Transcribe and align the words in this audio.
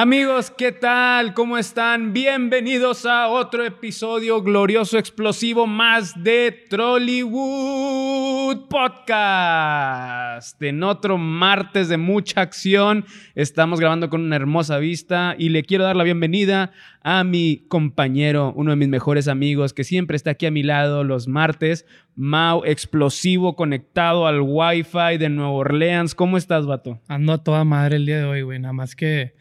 Amigos, 0.00 0.52
¿qué 0.56 0.70
tal? 0.70 1.34
¿Cómo 1.34 1.58
están? 1.58 2.12
Bienvenidos 2.12 3.04
a 3.04 3.26
otro 3.26 3.64
episodio 3.64 4.40
glorioso, 4.44 4.96
explosivo 4.96 5.66
más 5.66 6.22
de 6.22 6.66
Trollywood 6.70 8.68
Podcast. 8.68 10.62
En 10.62 10.84
otro 10.84 11.18
martes 11.18 11.88
de 11.88 11.96
mucha 11.96 12.42
acción, 12.42 13.06
estamos 13.34 13.80
grabando 13.80 14.08
con 14.08 14.20
una 14.20 14.36
hermosa 14.36 14.78
vista 14.78 15.34
y 15.36 15.48
le 15.48 15.64
quiero 15.64 15.82
dar 15.82 15.96
la 15.96 16.04
bienvenida 16.04 16.70
a 17.02 17.24
mi 17.24 17.66
compañero, 17.66 18.52
uno 18.54 18.70
de 18.70 18.76
mis 18.76 18.86
mejores 18.86 19.26
amigos 19.26 19.72
que 19.72 19.82
siempre 19.82 20.14
está 20.14 20.30
aquí 20.30 20.46
a 20.46 20.52
mi 20.52 20.62
lado 20.62 21.02
los 21.02 21.26
martes, 21.26 21.86
Mau 22.14 22.64
explosivo 22.64 23.56
conectado 23.56 24.28
al 24.28 24.42
Wi-Fi 24.42 25.18
de 25.18 25.28
Nueva 25.28 25.50
Orleans. 25.50 26.14
¿Cómo 26.14 26.36
estás, 26.36 26.66
vato? 26.66 27.00
Ando 27.08 27.32
a 27.32 27.42
toda 27.42 27.64
madre 27.64 27.96
el 27.96 28.06
día 28.06 28.18
de 28.18 28.24
hoy, 28.26 28.42
güey. 28.42 28.60
Nada 28.60 28.72
más 28.72 28.94
que 28.94 29.34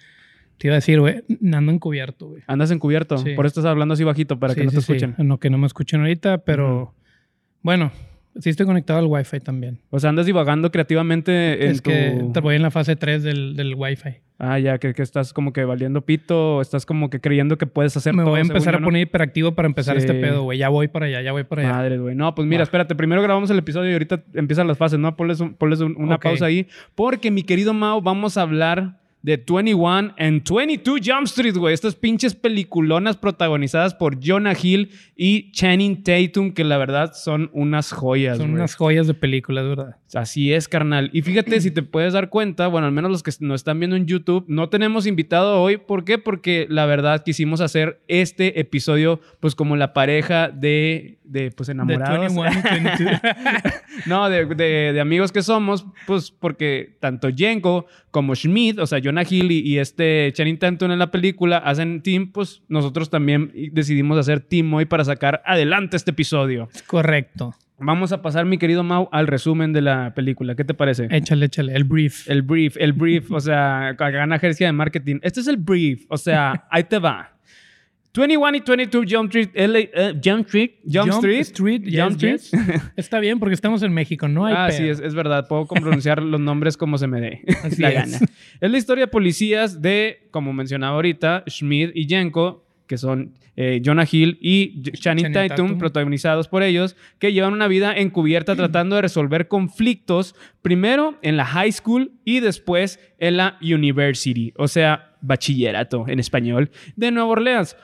te 0.57 0.67
iba 0.67 0.73
a 0.73 0.77
decir, 0.77 0.99
güey, 0.99 1.23
ando 1.53 1.71
encubierto, 1.71 2.27
güey. 2.29 2.43
¿Andas 2.47 2.71
encubierto? 2.71 3.17
Sí. 3.17 3.31
Por 3.35 3.45
eso 3.45 3.59
estás 3.59 3.65
hablando 3.65 3.93
así 3.93 4.03
bajito, 4.03 4.39
para 4.39 4.55
que 4.55 4.63
no 4.63 4.71
te 4.71 4.81
sí, 4.81 4.93
escuchen. 4.93 5.15
No, 5.17 5.39
que 5.39 5.49
no 5.49 5.57
me 5.57 5.67
escuchen 5.67 6.01
ahorita, 6.01 6.39
pero 6.39 6.93
bueno, 7.61 7.91
sí 8.39 8.49
estoy 8.49 8.65
conectado 8.65 8.99
al 8.99 9.05
Wi-Fi 9.05 9.39
también. 9.39 9.79
O 9.89 9.99
sea, 9.99 10.09
andas 10.09 10.25
divagando 10.25 10.71
creativamente 10.71 11.65
en 11.65 11.71
es 11.71 11.81
tu... 11.81 11.89
que 11.89 12.25
te 12.33 12.39
voy 12.39 12.55
en 12.55 12.61
la 12.63 12.71
fase 12.71 12.95
3 12.95 13.23
del, 13.23 13.55
del 13.55 13.75
Wi-Fi. 13.75 14.09
Ah, 14.39 14.59
ya, 14.59 14.77
que, 14.77 14.93
que 14.93 15.01
estás 15.01 15.33
como 15.33 15.51
que 15.51 15.65
valiendo 15.65 16.01
pito, 16.05 16.57
o 16.57 16.61
estás 16.61 16.85
como 16.85 17.09
que 17.09 17.19
creyendo 17.19 17.57
que 17.57 17.65
puedes 17.65 17.97
hacer 17.97 18.13
Me 18.13 18.21
todo, 18.21 18.31
voy 18.31 18.39
a 18.39 18.43
empezar 18.43 18.75
a 18.75 18.79
poner 18.79 19.01
hiperactivo 19.01 19.53
para 19.55 19.67
empezar 19.67 19.95
Sí. 19.99 20.05
este 20.05 20.13
pedo, 20.13 20.43
güey. 20.43 20.59
Ya 20.59 20.69
voy 20.69 20.87
para 20.89 21.07
allá, 21.07 21.23
ya 21.23 21.31
voy 21.31 21.43
para 21.43 21.63
allá. 21.63 21.71
Madre, 21.73 21.97
güey. 21.97 22.13
No, 22.15 22.35
pues 22.35 22.47
mira, 22.47 22.59
Va. 22.59 22.63
espérate. 22.65 22.93
Primero 22.93 23.23
grabamos 23.23 23.49
el 23.49 23.57
episodio 23.57 23.89
y 23.89 23.93
ahorita 23.93 24.23
empiezan 24.35 24.67
las 24.67 24.77
fases, 24.77 24.99
¿no? 24.99 25.15
Ponles, 25.15 25.39
un- 25.39 25.55
ponles 25.55 25.79
un- 25.79 25.95
una 25.97 26.19
pausa 26.19 26.45
ahí. 26.45 26.67
Porque, 26.93 27.31
mi 27.31 27.41
querido 27.41 27.73
Mao, 27.73 27.99
vamos 27.99 28.37
a 28.37 28.43
hablar 28.43 28.99
de 29.21 29.37
21 29.37 30.13
and 30.17 30.43
22 30.43 30.99
Jump 31.03 31.25
Street, 31.25 31.55
güey. 31.55 31.73
Estas 31.73 31.95
pinches 31.95 32.35
peliculonas 32.35 33.17
protagonizadas 33.17 33.93
por 33.93 34.19
Jonah 34.19 34.55
Hill 34.61 34.91
y 35.15 35.51
Channing 35.51 36.03
Tatum, 36.03 36.53
que 36.53 36.63
la 36.63 36.77
verdad 36.77 37.13
son 37.13 37.49
unas 37.53 37.91
joyas, 37.91 38.37
Son 38.37 38.51
unas 38.51 38.75
joyas 38.75 39.07
de 39.07 39.13
películas, 39.13 39.65
¿verdad? 39.65 39.97
Así 40.13 40.53
es, 40.53 40.67
carnal. 40.69 41.09
Y 41.11 41.21
fíjate, 41.21 41.59
si 41.59 41.69
te 41.69 41.83
puedes 41.83 42.13
dar 42.13 42.29
cuenta, 42.29 42.67
bueno, 42.67 42.87
al 42.87 42.93
menos 42.93 43.11
los 43.11 43.23
que 43.23 43.31
nos 43.41 43.59
están 43.61 43.77
viendo 43.79 43.95
en 43.97 44.05
YouTube, 44.05 44.45
no 44.47 44.69
tenemos 44.69 45.05
invitado 45.05 45.61
hoy. 45.61 45.77
¿Por 45.77 46.05
qué? 46.05 46.17
Porque 46.17 46.65
la 46.69 46.85
verdad 46.85 47.23
quisimos 47.25 47.59
hacer 47.59 47.99
este 48.07 48.59
episodio, 48.61 49.19
pues 49.41 49.53
como 49.53 49.75
la 49.75 49.91
pareja 49.93 50.47
de, 50.49 51.19
de 51.25 51.51
pues 51.51 51.67
De 51.67 51.73
enamorados. 51.73 52.33
21 52.33 52.49
y 52.51 52.83
22. 52.85 53.21
no, 54.05 54.29
de, 54.29 54.45
de- 54.45 54.93
de 54.93 54.99
amigos 55.01 55.31
que 55.33 55.41
somos, 55.41 55.85
pues 56.05 56.31
porque 56.31 56.95
tanto 57.01 57.27
Jenko 57.35 57.85
como 58.11 58.33
Schmidt, 58.33 58.79
o 58.79 58.87
sea, 58.87 58.99
Jonah 59.03 59.23
Hill 59.29 59.51
y, 59.51 59.59
y 59.59 59.77
este 59.79 60.31
Channing 60.33 60.57
Tatum 60.57 60.91
en 60.91 60.99
la 60.99 61.11
película 61.11 61.57
hacen 61.57 62.01
team, 62.01 62.31
pues 62.31 62.61
nosotros 62.69 63.09
también 63.09 63.51
decidimos 63.73 64.17
hacer 64.17 64.39
team 64.39 64.73
hoy 64.73 64.85
para 64.85 65.03
sacar 65.03 65.41
adelante 65.45 65.97
este 65.97 66.11
episodio. 66.11 66.69
Correcto. 66.87 67.53
Vamos 67.79 68.11
a 68.11 68.23
pasar, 68.23 68.45
mi 68.45 68.57
querido 68.57 68.83
Mau, 68.83 69.07
al 69.11 69.27
resumen 69.27 69.71
de 69.71 69.81
la 69.81 70.13
película. 70.15 70.55
¿Qué 70.55 70.63
te 70.63 70.73
parece? 70.73 71.07
Échale, 71.11 71.45
échale. 71.45 71.75
El 71.75 71.83
brief. 71.83 72.27
El 72.27 72.41
brief, 72.41 72.75
el 72.77 72.93
brief, 72.93 73.31
o 73.31 73.39
sea, 73.39 73.93
gana 73.93 74.35
agencia 74.35 74.65
de 74.65 74.73
marketing. 74.73 75.19
Este 75.21 75.41
es 75.41 75.47
el 75.47 75.57
brief, 75.57 76.05
o 76.09 76.17
sea, 76.17 76.65
ahí 76.71 76.83
te 76.83 76.97
va. 76.97 77.37
21 78.15 78.57
y 78.57 78.61
22 78.61 79.05
Jump 79.07 79.35
Street, 79.35 79.49
LA, 79.53 79.79
eh, 79.79 80.19
Jump 80.23 80.47
Street, 80.47 80.71
Jump, 80.91 81.13
Street, 81.13 81.41
Street, 81.41 81.81
yes, 81.83 82.01
Jump 82.01 82.11
Street. 82.13 82.39
yes. 82.39 82.51
Está 82.95 83.19
bien 83.19 83.37
porque 83.37 83.53
estamos 83.53 83.83
en 83.83 83.93
México, 83.93 84.27
no 84.27 84.47
hay 84.47 84.55
ah, 84.57 84.67
pedo. 84.69 84.77
sí, 84.77 84.89
es, 84.89 84.99
es 84.99 85.13
verdad. 85.13 85.47
Puedo 85.47 85.67
pronunciar 85.67 86.23
los 86.23 86.39
nombres 86.39 86.77
como 86.77 86.97
se 86.97 87.05
me 87.05 87.21
dé 87.21 87.41
Así 87.63 87.79
la 87.79 87.89
es. 87.89 87.95
gana. 87.95 88.27
Es 88.59 88.71
la 88.71 88.77
historia 88.77 89.05
de 89.05 89.11
policías 89.11 89.83
de, 89.83 90.27
como 90.31 90.51
mencionaba 90.51 90.95
ahorita, 90.95 91.43
Schmidt 91.47 91.91
y 91.93 92.07
Jenko, 92.07 92.66
que 92.87 92.97
son 92.97 93.33
eh, 93.55 93.81
Jonah 93.83 94.07
Hill 94.09 94.37
y 94.41 94.81
Channing, 94.93 95.31
Tatum, 95.31 95.77
protagonizados 95.77 96.47
por 96.47 96.63
ellos, 96.63 96.95
que 97.19 97.33
llevan 97.33 97.53
una 97.53 97.67
vida 97.67 97.93
encubierta 97.95 98.55
tratando 98.55 98.95
de 98.95 99.01
resolver 99.01 99.47
conflictos, 99.47 100.35
primero 100.61 101.17
en 101.21 101.37
la 101.37 101.45
high 101.45 101.71
school 101.71 102.11
y 102.25 102.39
después 102.39 102.99
en 103.19 103.37
la 103.37 103.57
university, 103.61 104.53
o 104.57 104.67
sea, 104.67 105.15
bachillerato 105.21 106.05
en 106.07 106.19
español, 106.19 106.71
de 106.95 107.11
Nueva 107.11 107.29
Orleans. 107.29 107.75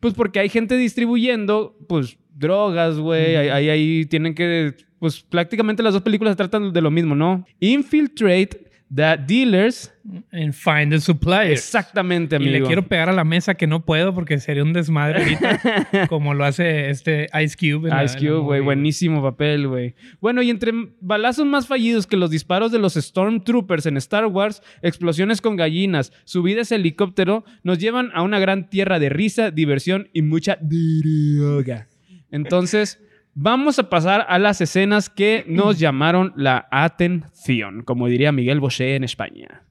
Pues 0.00 0.14
porque 0.14 0.40
hay 0.40 0.48
gente 0.48 0.76
distribuyendo, 0.76 1.76
pues, 1.88 2.18
drogas, 2.34 2.98
güey. 2.98 3.36
Ahí, 3.36 3.48
ahí, 3.48 3.68
ahí 3.68 4.04
tienen 4.06 4.34
que... 4.34 4.74
Pues 4.98 5.20
prácticamente 5.22 5.82
las 5.82 5.94
dos 5.94 6.02
películas 6.02 6.36
tratan 6.36 6.72
de 6.72 6.80
lo 6.80 6.90
mismo, 6.90 7.16
¿no? 7.16 7.44
Infiltrate 7.58 8.61
the 8.94 9.16
dealers. 9.26 9.92
En 10.32 10.52
Find 10.52 10.90
the 10.90 11.00
Supplier. 11.00 11.52
Exactamente, 11.52 12.34
Y 12.34 12.36
amigo. 12.36 12.52
le 12.52 12.62
quiero 12.62 12.82
pegar 12.88 13.08
a 13.08 13.12
la 13.12 13.22
mesa 13.22 13.54
que 13.54 13.68
no 13.68 13.84
puedo 13.84 14.12
porque 14.14 14.38
sería 14.40 14.64
un 14.64 14.72
desmadre 14.72 15.22
ahorita, 15.22 16.06
como 16.08 16.34
lo 16.34 16.44
hace 16.44 16.90
este 16.90 17.28
Ice 17.42 17.56
Cube. 17.56 17.88
en 17.88 18.04
Ice 18.04 18.14
la 18.14 18.20
Cube, 18.20 18.38
güey, 18.40 18.60
buenísimo 18.60 19.22
papel, 19.22 19.68
güey. 19.68 19.94
Bueno, 20.20 20.42
y 20.42 20.50
entre 20.50 20.72
balazos 21.00 21.46
más 21.46 21.68
fallidos 21.68 22.08
que 22.08 22.16
los 22.16 22.30
disparos 22.30 22.72
de 22.72 22.80
los 22.80 22.94
Stormtroopers 22.94 23.86
en 23.86 23.96
Star 23.96 24.26
Wars, 24.26 24.60
explosiones 24.82 25.40
con 25.40 25.54
gallinas, 25.54 26.12
subidas 26.24 26.72
a 26.72 26.74
helicóptero, 26.74 27.44
nos 27.62 27.78
llevan 27.78 28.10
a 28.14 28.22
una 28.22 28.40
gran 28.40 28.68
tierra 28.70 28.98
de 28.98 29.08
risa, 29.08 29.52
diversión 29.52 30.08
y 30.12 30.22
mucha 30.22 30.58
droga. 30.60 31.86
Entonces, 32.32 32.98
vamos 33.34 33.78
a 33.78 33.88
pasar 33.88 34.26
a 34.28 34.38
las 34.38 34.60
escenas 34.60 35.08
que 35.08 35.44
nos 35.48 35.78
llamaron 35.78 36.32
la 36.36 36.68
atención, 36.70 37.82
como 37.82 38.08
diría 38.08 38.32
Miguel 38.32 38.60
Bosé 38.60 38.96
en 38.96 39.04
España. 39.04 39.64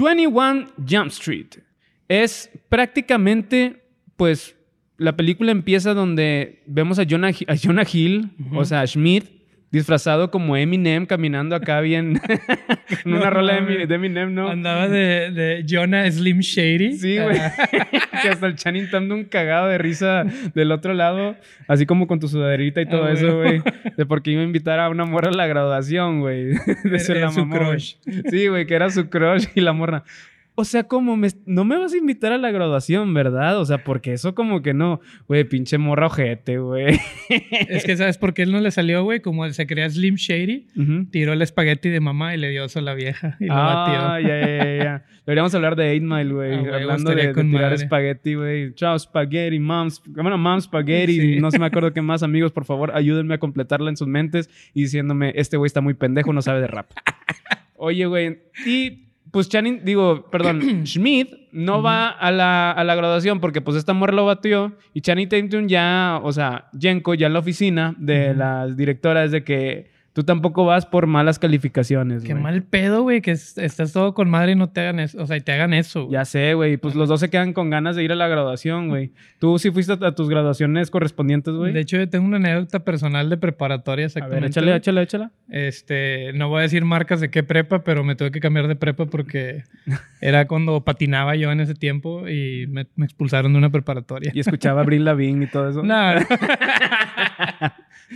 21 0.00 0.66
Jump 0.88 1.08
Street 1.08 1.58
es 2.08 2.50
prácticamente, 2.68 3.82
pues, 4.16 4.56
la 4.96 5.16
película 5.16 5.52
empieza 5.52 5.94
donde 5.94 6.62
vemos 6.66 6.98
a 6.98 7.04
Jonah, 7.08 7.30
a 7.46 7.56
Jonah 7.56 7.86
Hill, 7.90 8.30
o 8.54 8.64
sea, 8.64 8.80
a 8.80 8.86
Schmidt, 8.86 9.37
disfrazado 9.70 10.30
como 10.30 10.56
Eminem, 10.56 11.04
caminando 11.06 11.54
acá 11.54 11.80
bien 11.80 12.18
con 13.02 13.12
una 13.12 13.24
No 13.26 13.30
rola 13.30 13.60
de, 13.60 13.94
Eminem, 13.94 14.34
¿no? 14.34 14.48
Andaba 14.48 14.88
de, 14.88 15.30
de 15.30 15.64
Jonah 15.68 16.10
Slim 16.10 16.40
Shady. 16.40 16.92
Sí, 16.96 17.18
güey. 17.18 17.38
Que 18.20 18.30
hasta 18.30 18.46
el 18.48 18.56
Channing 18.56 18.90
Tatum 18.90 19.12
un 19.12 19.24
cagado 19.26 19.68
de 19.68 19.78
risa 19.78 20.24
del 20.52 20.72
otro 20.72 20.92
lado, 20.92 21.36
así 21.68 21.86
como 21.86 22.08
con 22.08 22.18
tu 22.18 22.26
sudaderita 22.26 22.80
y 22.80 22.86
todo 22.86 23.04
Ah, 23.04 23.12
eso, 23.12 23.36
güey. 23.36 23.62
De 23.96 24.06
porque 24.06 24.32
iba 24.32 24.40
a 24.40 24.44
invitar 24.44 24.80
a 24.80 24.88
una 24.88 25.04
morra 25.04 25.28
a 25.28 25.32
la 25.32 25.46
graduación, 25.46 26.18
güey. 26.20 26.46
De 26.56 26.56
Era- 26.84 26.98
se 26.98 27.14
la 27.14 27.30
su 27.30 27.48
crush. 27.48 27.94
Sí, 28.28 28.48
güey, 28.48 28.66
que 28.66 28.74
era 28.74 28.90
su 28.90 29.08
crush 29.08 29.46
y 29.54 29.60
la 29.60 29.72
morra. 29.72 30.02
O 30.60 30.64
sea, 30.64 30.82
como 30.88 31.16
me, 31.16 31.28
no 31.46 31.64
me 31.64 31.78
vas 31.78 31.92
a 31.92 31.96
invitar 31.96 32.32
a 32.32 32.36
la 32.38 32.50
graduación, 32.50 33.14
¿verdad? 33.14 33.60
O 33.60 33.64
sea, 33.64 33.84
porque 33.84 34.12
eso 34.12 34.34
como 34.34 34.60
que 34.60 34.74
no. 34.74 35.00
Güey, 35.28 35.44
pinche 35.44 35.78
morra 35.78 36.06
ojete, 36.06 36.58
güey. 36.58 36.98
Es 37.68 37.84
que, 37.84 37.96
¿sabes 37.96 38.18
por 38.18 38.34
qué 38.34 38.42
él 38.42 38.50
no 38.50 38.58
le 38.60 38.72
salió, 38.72 39.04
güey? 39.04 39.20
Como 39.20 39.44
él 39.44 39.54
se 39.54 39.68
creía 39.68 39.88
Slim 39.88 40.16
Shady, 40.16 40.66
tiró 41.12 41.32
el 41.32 41.42
espagueti 41.42 41.90
de 41.90 42.00
mamá 42.00 42.34
y 42.34 42.38
le 42.38 42.50
dio 42.50 42.64
eso 42.64 42.80
a 42.80 42.82
la 42.82 42.94
vieja 42.94 43.36
y 43.38 43.46
lo 43.46 43.54
Ah, 43.54 44.18
batió. 44.18 44.28
ya, 44.28 44.40
ya, 44.40 44.56
ya, 44.56 44.84
ya. 44.84 45.04
Deberíamos 45.24 45.54
hablar 45.54 45.76
de 45.76 45.94
8 45.96 46.04
Mile, 46.04 46.32
güey. 46.34 46.54
Ah, 46.54 46.74
Hablando 46.74 47.14
de, 47.14 47.34
tirar 47.34 47.72
espagueti, 47.74 48.34
güey. 48.34 48.74
Chao, 48.74 48.98
spaghetti, 48.98 49.60
moms. 49.60 50.02
Bueno, 50.06 50.38
mom, 50.38 50.60
spaghetti. 50.60 51.20
Sí. 51.34 51.38
No 51.38 51.52
se 51.52 51.60
me 51.60 51.66
acuerdo 51.66 51.92
qué 51.92 52.02
más, 52.02 52.24
amigos. 52.24 52.50
Por 52.50 52.64
favor, 52.64 52.90
ayúdenme 52.96 53.34
a 53.34 53.38
completarla 53.38 53.90
en 53.90 53.96
sus 53.96 54.08
mentes 54.08 54.50
y 54.74 54.82
diciéndome, 54.82 55.34
este 55.36 55.56
güey 55.56 55.68
está 55.68 55.80
muy 55.80 55.94
pendejo, 55.94 56.32
no 56.32 56.42
sabe 56.42 56.60
de 56.62 56.66
rap. 56.66 56.90
Oye, 57.76 58.06
güey. 58.06 58.38
Y 58.66 59.07
pues 59.30 59.48
Channing, 59.48 59.84
digo, 59.84 60.28
perdón, 60.30 60.62
Schmidt 60.86 61.32
no 61.52 61.82
va 61.82 62.08
a 62.08 62.30
la, 62.30 62.70
a 62.70 62.84
la 62.84 62.94
graduación 62.94 63.40
porque 63.40 63.60
pues 63.60 63.76
esta 63.76 63.92
mujer 63.92 64.14
lo 64.14 64.26
batió 64.26 64.76
y 64.94 65.00
Channing 65.00 65.28
Tatum 65.28 65.66
ya, 65.66 66.20
o 66.22 66.32
sea, 66.32 66.68
Jenko 66.78 67.14
ya 67.14 67.26
en 67.26 67.32
la 67.32 67.38
oficina 67.38 67.94
de 67.98 68.34
las 68.34 68.76
directoras 68.76 69.30
de 69.30 69.44
que 69.44 69.97
tú 70.12 70.24
tampoco 70.24 70.64
vas 70.64 70.84
por 70.86 71.06
malas 71.06 71.38
calificaciones, 71.38 72.24
Qué 72.24 72.34
mal 72.34 72.62
pedo, 72.64 73.02
güey, 73.02 73.20
que 73.20 73.30
es- 73.32 73.56
estás 73.58 73.92
todo 73.92 74.14
con 74.14 74.28
madre 74.28 74.52
y 74.52 74.54
no 74.56 74.68
te 74.70 74.80
hagan 74.80 74.98
eso. 75.00 75.22
O 75.22 75.26
sea, 75.26 75.36
y 75.36 75.40
te 75.40 75.52
hagan 75.52 75.72
eso. 75.74 76.08
Ya 76.10 76.24
sé, 76.24 76.54
güey. 76.54 76.76
Pues 76.76 76.94
los 76.94 77.08
dos 77.08 77.20
se 77.20 77.30
quedan 77.30 77.52
con 77.52 77.70
ganas 77.70 77.94
de 77.96 78.02
ir 78.02 78.10
a 78.12 78.16
la 78.16 78.26
graduación, 78.28 78.88
güey. 78.88 79.12
¿Tú 79.38 79.58
sí 79.58 79.70
fuiste 79.70 79.92
a 79.92 80.12
tus 80.14 80.28
graduaciones 80.28 80.90
correspondientes, 80.90 81.54
güey? 81.54 81.72
De 81.72 81.80
hecho, 81.80 81.96
yo 81.98 82.08
tengo 82.08 82.26
una 82.26 82.38
anécdota 82.38 82.80
personal 82.84 83.30
de 83.30 83.36
preparatoria, 83.36 84.04
A 84.04 84.06
exactamente. 84.06 84.40
ver, 84.40 84.50
échale, 84.50 84.74
échale, 84.76 85.02
échala. 85.02 85.30
Este, 85.48 86.32
no 86.34 86.48
voy 86.48 86.58
a 86.60 86.62
decir 86.62 86.84
marcas 86.84 87.20
de 87.20 87.30
qué 87.30 87.42
prepa, 87.42 87.84
pero 87.84 88.02
me 88.04 88.16
tuve 88.16 88.30
que 88.32 88.40
cambiar 88.40 88.66
de 88.68 88.76
prepa 88.76 89.06
porque 89.06 89.62
era 90.20 90.46
cuando 90.48 90.84
patinaba 90.84 91.36
yo 91.36 91.52
en 91.52 91.60
ese 91.60 91.74
tiempo 91.74 92.28
y 92.28 92.66
me, 92.68 92.86
me 92.96 93.04
expulsaron 93.06 93.52
de 93.52 93.58
una 93.58 93.70
preparatoria. 93.70 94.32
Y 94.34 94.40
escuchaba 94.40 94.80
a 94.80 94.84
Brin 94.84 95.04
Lavigne 95.04 95.44
y 95.44 95.48
todo 95.48 95.68
eso. 95.70 95.82
No. 95.88 95.94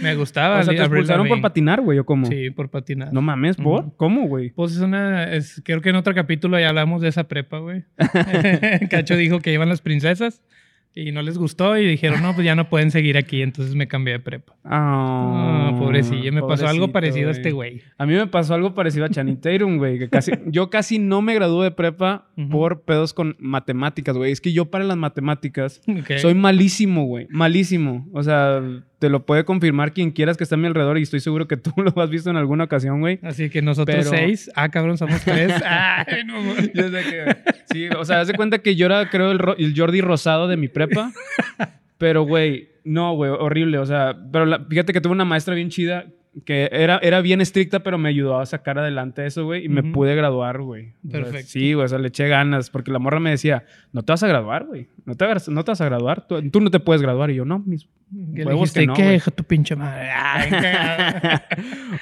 me 0.02 0.14
gustaba. 0.14 0.60
o 0.60 0.62
sea, 0.62 0.74
te 0.74 0.80
expulsaron 0.80 1.28
por 1.28 1.40
patinar, 1.40 1.80
güey, 1.80 1.98
¿o 1.98 2.04
cómo? 2.04 2.26
Sí, 2.26 2.50
por 2.50 2.68
patinar. 2.68 3.12
No 3.12 3.22
mames, 3.22 3.56
¿por? 3.56 3.96
¿Cómo, 3.96 4.26
güey? 4.26 4.50
Pues 4.50 4.72
es 4.72 4.80
una. 4.80 5.24
Es, 5.32 5.62
creo 5.64 5.80
que 5.80 5.90
en 5.90 5.96
otro 5.96 6.14
capítulo 6.14 6.58
ya 6.58 6.68
hablamos 6.68 7.02
de 7.02 7.08
esa 7.08 7.28
prepa, 7.28 7.58
güey. 7.58 7.84
Cacho 8.90 9.16
dijo 9.16 9.40
que 9.40 9.52
iban 9.52 9.68
las 9.68 9.80
princesas. 9.80 10.42
Y 10.94 11.10
no 11.10 11.22
les 11.22 11.38
gustó 11.38 11.78
y 11.78 11.86
dijeron, 11.86 12.20
no, 12.20 12.34
pues 12.34 12.44
ya 12.44 12.54
no 12.54 12.68
pueden 12.68 12.90
seguir 12.90 13.16
aquí. 13.16 13.40
Entonces 13.40 13.74
me 13.74 13.88
cambié 13.88 14.12
de 14.12 14.20
prepa. 14.20 14.54
Ah, 14.62 15.74
pobrecillo. 15.78 16.30
Me 16.32 16.42
pasó 16.42 16.68
algo 16.68 16.92
parecido 16.92 17.30
a 17.30 17.32
este 17.32 17.50
güey. 17.50 17.80
A 17.96 18.04
mí 18.04 18.12
me 18.12 18.26
pasó 18.26 18.52
algo 18.52 18.74
parecido 18.74 19.06
a 19.06 19.08
Channing 19.08 19.40
Tatum, 19.40 19.78
güey. 19.78 19.98
Que 19.98 20.10
casi, 20.10 20.32
yo 20.46 20.68
casi 20.68 20.98
no 20.98 21.22
me 21.22 21.34
gradué 21.34 21.64
de 21.64 21.70
prepa 21.70 22.28
por 22.50 22.82
pedos 22.82 23.14
con 23.14 23.36
matemáticas, 23.38 24.16
güey. 24.18 24.32
Es 24.32 24.42
que 24.42 24.52
yo 24.52 24.66
para 24.66 24.84
las 24.84 24.98
matemáticas 24.98 25.80
soy 26.18 26.34
malísimo, 26.34 27.06
güey. 27.06 27.26
Malísimo. 27.30 28.06
O 28.12 28.22
sea, 28.22 28.60
te 29.02 29.08
lo 29.08 29.26
puede 29.26 29.44
confirmar 29.44 29.92
quien 29.92 30.12
quieras 30.12 30.36
que 30.36 30.44
esté 30.44 30.54
a 30.54 30.58
mi 30.58 30.68
alrededor 30.68 30.96
y 30.96 31.02
estoy 31.02 31.18
seguro 31.18 31.48
que 31.48 31.56
tú 31.56 31.72
lo 31.76 32.00
has 32.00 32.08
visto 32.08 32.30
en 32.30 32.36
alguna 32.36 32.62
ocasión, 32.62 33.00
güey. 33.00 33.18
Así 33.24 33.50
que 33.50 33.60
nosotros 33.60 34.06
seis. 34.06 34.48
Ah, 34.54 34.68
cabrón, 34.68 34.96
somos 34.96 35.20
tres. 35.22 35.52
Ay, 35.66 36.22
no, 36.24 36.40
yo 36.72 36.88
sé 36.88 37.02
que... 37.10 37.36
Sí, 37.72 37.88
o 37.88 38.04
sea, 38.04 38.20
haz 38.20 38.28
de 38.28 38.34
cuenta 38.34 38.60
que 38.60 38.76
yo 38.76 38.86
era, 38.86 39.10
creo, 39.10 39.32
el, 39.32 39.40
el 39.58 39.74
Jordi 39.76 40.02
Rosado 40.02 40.46
de 40.46 40.56
mi 40.56 40.68
prepa. 40.68 41.10
pero, 41.98 42.22
güey, 42.22 42.68
no, 42.84 43.16
güey, 43.16 43.32
horrible. 43.32 43.78
O 43.78 43.86
sea, 43.86 44.16
pero 44.30 44.46
fíjate 44.68 44.92
que 44.92 45.00
tuve 45.00 45.14
una 45.14 45.24
maestra 45.24 45.56
bien 45.56 45.68
chida 45.68 46.06
que 46.44 46.68
era, 46.72 46.98
era 47.02 47.20
bien 47.20 47.40
estricta, 47.40 47.82
pero 47.82 47.98
me 47.98 48.08
ayudó 48.08 48.40
a 48.40 48.46
sacar 48.46 48.78
adelante 48.78 49.26
eso, 49.26 49.44
güey, 49.44 49.64
y 49.64 49.68
me 49.68 49.82
pude 49.82 50.14
graduar, 50.14 50.62
güey. 50.62 50.92
Perfecto. 51.10 51.48
sí, 51.48 51.74
güey, 51.74 51.84
o 51.84 51.88
sea, 51.88 51.98
le 51.98 52.08
eché 52.08 52.26
ganas, 52.28 52.70
porque 52.70 52.90
la 52.90 52.98
morra 52.98 53.20
me 53.20 53.30
decía, 53.30 53.64
no 53.92 54.02
te 54.02 54.12
vas 54.12 54.22
a 54.22 54.28
graduar, 54.28 54.64
güey, 54.66 54.88
no 55.04 55.14
te, 55.14 55.26
no 55.48 55.64
te 55.64 55.70
vas 55.70 55.80
a 55.80 55.84
graduar, 55.84 56.26
tú, 56.26 56.60
no 56.60 56.70
te 56.70 56.80
puedes 56.80 57.02
graduar. 57.02 57.30
Y 57.30 57.34
yo, 57.34 57.44
no, 57.44 57.58
mis 57.58 57.88
¿Qué 58.34 58.44
huevos 58.44 58.72
que 58.72 58.86
no, 58.86 58.94
¿qué? 58.94 59.20
tu 59.34 59.44
pinche 59.44 59.74
madre. 59.74 60.10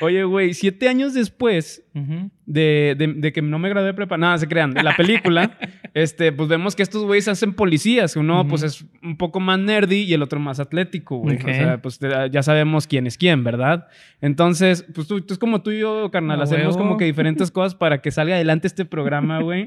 Oye, 0.00 0.24
güey, 0.24 0.54
siete 0.54 0.88
años 0.88 1.14
después 1.14 1.84
de, 1.92 3.14
de, 3.16 3.32
que 3.32 3.42
no 3.42 3.58
me 3.58 3.68
gradué 3.68 3.88
de 3.88 3.94
prepa, 3.94 4.16
nada, 4.16 4.38
se 4.38 4.46
crean, 4.46 4.74
la 4.74 4.94
película, 4.96 5.58
este, 5.94 6.32
pues 6.32 6.48
vemos 6.48 6.76
que 6.76 6.82
estos 6.82 7.04
güeyes 7.04 7.28
hacen 7.28 7.52
policías. 7.54 8.16
Uno, 8.16 8.46
pues, 8.46 8.62
es 8.62 8.84
un 9.02 9.16
poco 9.16 9.40
más 9.40 9.58
nerdy 9.58 10.02
y 10.02 10.14
el 10.14 10.22
otro 10.22 10.38
más 10.40 10.60
atlético, 10.60 11.18
güey. 11.18 11.36
O 11.36 11.40
sea, 11.40 11.82
pues 11.82 11.98
ya 12.30 12.42
sabemos 12.42 12.86
quién 12.86 13.06
es 13.06 13.18
quién, 13.18 13.42
¿verdad? 13.42 13.88
Entonces, 14.20 14.86
pues 14.94 15.08
tú, 15.08 15.20
tú 15.20 15.34
es 15.34 15.38
como 15.38 15.62
tú 15.62 15.70
y 15.70 15.80
yo, 15.80 16.10
carnal, 16.10 16.40
hacemos 16.40 16.76
como 16.76 16.96
que 16.96 17.04
diferentes 17.04 17.50
cosas 17.50 17.74
para 17.74 18.00
que 18.00 18.10
salga 18.10 18.34
adelante 18.34 18.66
este 18.66 18.84
programa, 18.84 19.40
güey. 19.40 19.66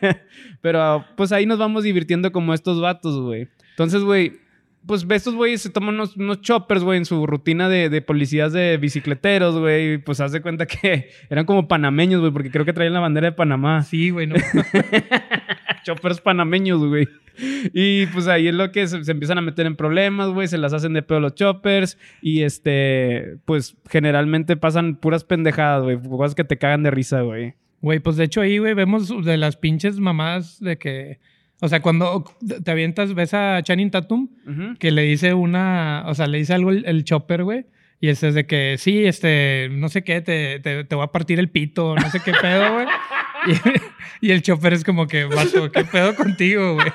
Pero, 0.60 1.04
pues 1.16 1.32
ahí 1.32 1.46
nos 1.46 1.58
vamos 1.58 1.84
divirtiendo 1.84 2.32
como 2.32 2.54
estos 2.54 2.80
vatos, 2.80 3.20
güey. 3.20 3.48
Entonces, 3.70 4.02
güey, 4.02 4.43
pues 4.86 5.06
estos 5.08 5.34
güeyes 5.34 5.62
se 5.62 5.70
toman 5.70 5.94
unos, 5.94 6.16
unos 6.16 6.40
choppers, 6.40 6.82
güey, 6.82 6.98
en 6.98 7.04
su 7.04 7.26
rutina 7.26 7.68
de, 7.68 7.88
de 7.88 8.02
policías 8.02 8.52
de 8.52 8.76
bicicleteros, 8.76 9.58
güey. 9.58 9.98
Pues 9.98 10.20
haz 10.20 10.32
de 10.32 10.42
cuenta 10.42 10.66
que 10.66 11.10
eran 11.30 11.46
como 11.46 11.68
panameños, 11.68 12.20
güey, 12.20 12.32
porque 12.32 12.50
creo 12.50 12.64
que 12.64 12.72
traían 12.72 12.94
la 12.94 13.00
bandera 13.00 13.28
de 13.28 13.32
Panamá. 13.32 13.82
Sí, 13.82 14.10
güey, 14.10 14.26
no. 14.26 14.36
choppers 15.84 16.20
panameños, 16.20 16.84
güey. 16.84 17.08
Y 17.72 18.06
pues 18.06 18.28
ahí 18.28 18.48
es 18.48 18.54
lo 18.54 18.70
que 18.72 18.86
se, 18.86 18.98
empiezan 19.10 19.38
a 19.38 19.42
meter 19.42 19.66
en 19.66 19.76
problemas, 19.76 20.30
güey. 20.30 20.48
Se 20.48 20.58
las 20.58 20.72
hacen 20.72 20.92
de 20.92 21.02
pedo 21.02 21.20
los 21.20 21.34
choppers. 21.34 21.98
Y 22.20 22.42
este, 22.42 23.38
pues 23.44 23.76
generalmente 23.88 24.56
pasan 24.56 24.96
puras 24.96 25.24
pendejadas, 25.24 25.82
güey. 25.82 25.98
Cosas 26.00 26.34
que 26.34 26.44
te 26.44 26.58
cagan 26.58 26.82
de 26.82 26.90
risa, 26.90 27.22
güey. 27.22 27.54
Güey, 27.80 28.00
pues 28.00 28.16
de 28.16 28.24
hecho 28.24 28.40
ahí, 28.40 28.58
güey, 28.58 28.74
vemos 28.74 29.12
de 29.24 29.36
las 29.36 29.56
pinches 29.56 30.00
mamás 30.00 30.58
de 30.60 30.78
que 30.78 31.18
o 31.60 31.68
sea, 31.68 31.80
cuando 31.80 32.24
te 32.62 32.70
avientas, 32.70 33.14
ves 33.14 33.32
a 33.32 33.62
Channing 33.62 33.90
Tatum, 33.90 34.28
que 34.78 34.90
le 34.90 35.02
dice 35.02 35.34
una, 35.34 36.04
o 36.06 36.14
sea, 36.14 36.26
le 36.26 36.38
dice 36.38 36.54
algo 36.54 36.70
el, 36.70 37.04
chopper, 37.04 37.44
güey. 37.44 37.66
Y 38.00 38.08
ese 38.08 38.28
es 38.28 38.34
de 38.34 38.46
que, 38.46 38.76
sí, 38.76 39.06
este, 39.06 39.68
no 39.70 39.88
sé 39.88 40.04
qué, 40.04 40.20
te, 40.20 40.60
te, 40.60 40.84
te 40.84 40.94
voy 40.94 41.04
a 41.04 41.12
partir 41.12 41.38
el 41.38 41.48
pito, 41.48 41.94
no 41.94 42.10
sé 42.10 42.20
qué 42.20 42.32
pedo, 42.40 42.74
güey. 42.74 42.86
Y, 44.20 44.30
el 44.30 44.40
chopper 44.40 44.72
es 44.72 44.84
como 44.84 45.06
que, 45.06 45.24
vato, 45.24 45.70
¿qué 45.70 45.84
pedo 45.84 46.14
contigo, 46.14 46.74
güey? 46.74 46.86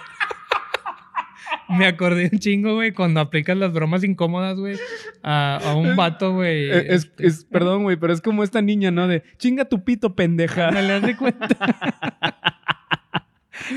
Me 1.70 1.86
acordé 1.86 2.30
un 2.32 2.40
chingo, 2.40 2.74
güey, 2.74 2.92
cuando 2.92 3.20
aplicas 3.20 3.56
las 3.56 3.72
bromas 3.72 4.04
incómodas, 4.04 4.58
güey, 4.58 4.76
a, 5.22 5.60
a, 5.64 5.76
un 5.76 5.96
vato, 5.96 6.34
güey. 6.34 6.72
Eh, 6.72 6.86
es, 6.90 7.06
este. 7.06 7.28
es, 7.28 7.46
perdón, 7.46 7.84
güey, 7.84 7.98
pero 7.98 8.14
es 8.14 8.22
como 8.22 8.44
esta 8.44 8.64
niña, 8.64 8.90
¿no? 8.90 9.08
De 9.08 9.24
chinga 9.38 9.66
tu 9.66 9.84
pito, 9.84 10.16
pendeja. 10.16 10.72
Me 10.72 10.82
le 10.82 10.88
das 10.88 11.02
de 11.04 11.18
cuenta. 11.18 11.48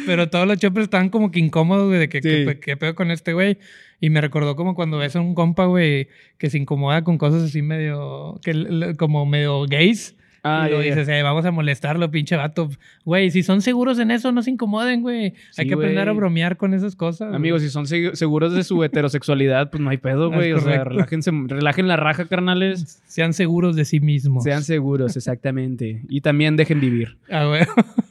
Pero 0.06 0.28
todos 0.28 0.46
los 0.46 0.58
choppers 0.58 0.84
estaban 0.84 1.08
como 1.10 1.30
que 1.30 1.40
incómodos, 1.40 1.88
güey, 1.88 2.00
de 2.00 2.08
que 2.08 2.20
qué 2.60 2.76
pedo 2.76 2.94
con 2.94 3.10
este 3.10 3.32
güey. 3.32 3.58
Y 4.00 4.10
me 4.10 4.20
recordó 4.20 4.56
como 4.56 4.74
cuando 4.74 4.98
ves 4.98 5.14
a 5.14 5.20
un 5.20 5.34
compa, 5.34 5.66
güey, 5.66 6.08
que 6.38 6.50
se 6.50 6.58
incomoda 6.58 7.04
con 7.04 7.18
cosas 7.18 7.44
así 7.44 7.62
medio, 7.62 8.40
que, 8.42 8.94
como 8.98 9.24
medio 9.26 9.64
gays. 9.66 10.16
Ah, 10.44 10.66
y 10.68 10.72
lo 10.72 10.80
dices, 10.80 11.08
eh, 11.08 11.22
vamos 11.22 11.44
a 11.44 11.52
molestarlo, 11.52 12.10
pinche 12.10 12.34
vato. 12.34 12.68
Güey, 13.04 13.30
si 13.30 13.44
son 13.44 13.62
seguros 13.62 14.00
en 14.00 14.10
eso, 14.10 14.32
no 14.32 14.42
se 14.42 14.50
incomoden, 14.50 15.02
güey. 15.02 15.34
hay 15.56 15.68
que 15.68 15.74
aprender 15.74 16.08
a 16.08 16.12
bromear 16.12 16.56
con 16.56 16.74
esas 16.74 16.96
cosas. 16.96 17.32
Amigos, 17.32 17.62
si 17.62 17.70
son 17.70 17.86
seguros 17.86 18.52
de 18.52 18.64
su 18.64 18.82
heterosexualidad, 18.82 19.70
pues 19.70 19.80
no 19.80 19.90
hay 19.90 19.98
pedo, 19.98 20.32
güey. 20.32 20.52
O 20.52 20.58
sea, 20.58 20.82
relájense, 20.82 21.30
relajen 21.46 21.86
la 21.86 21.96
raja, 21.96 22.26
carnales. 22.26 23.00
Sean 23.06 23.34
seguros 23.34 23.76
de 23.76 23.84
sí 23.84 24.00
mismos. 24.00 24.42
Sean 24.42 24.64
seguros, 24.64 25.16
exactamente. 25.16 26.02
Y 26.08 26.22
también 26.22 26.56
dejen 26.56 26.80
vivir. 26.80 27.18
Ah, 27.30 27.44
güey. 27.44 27.62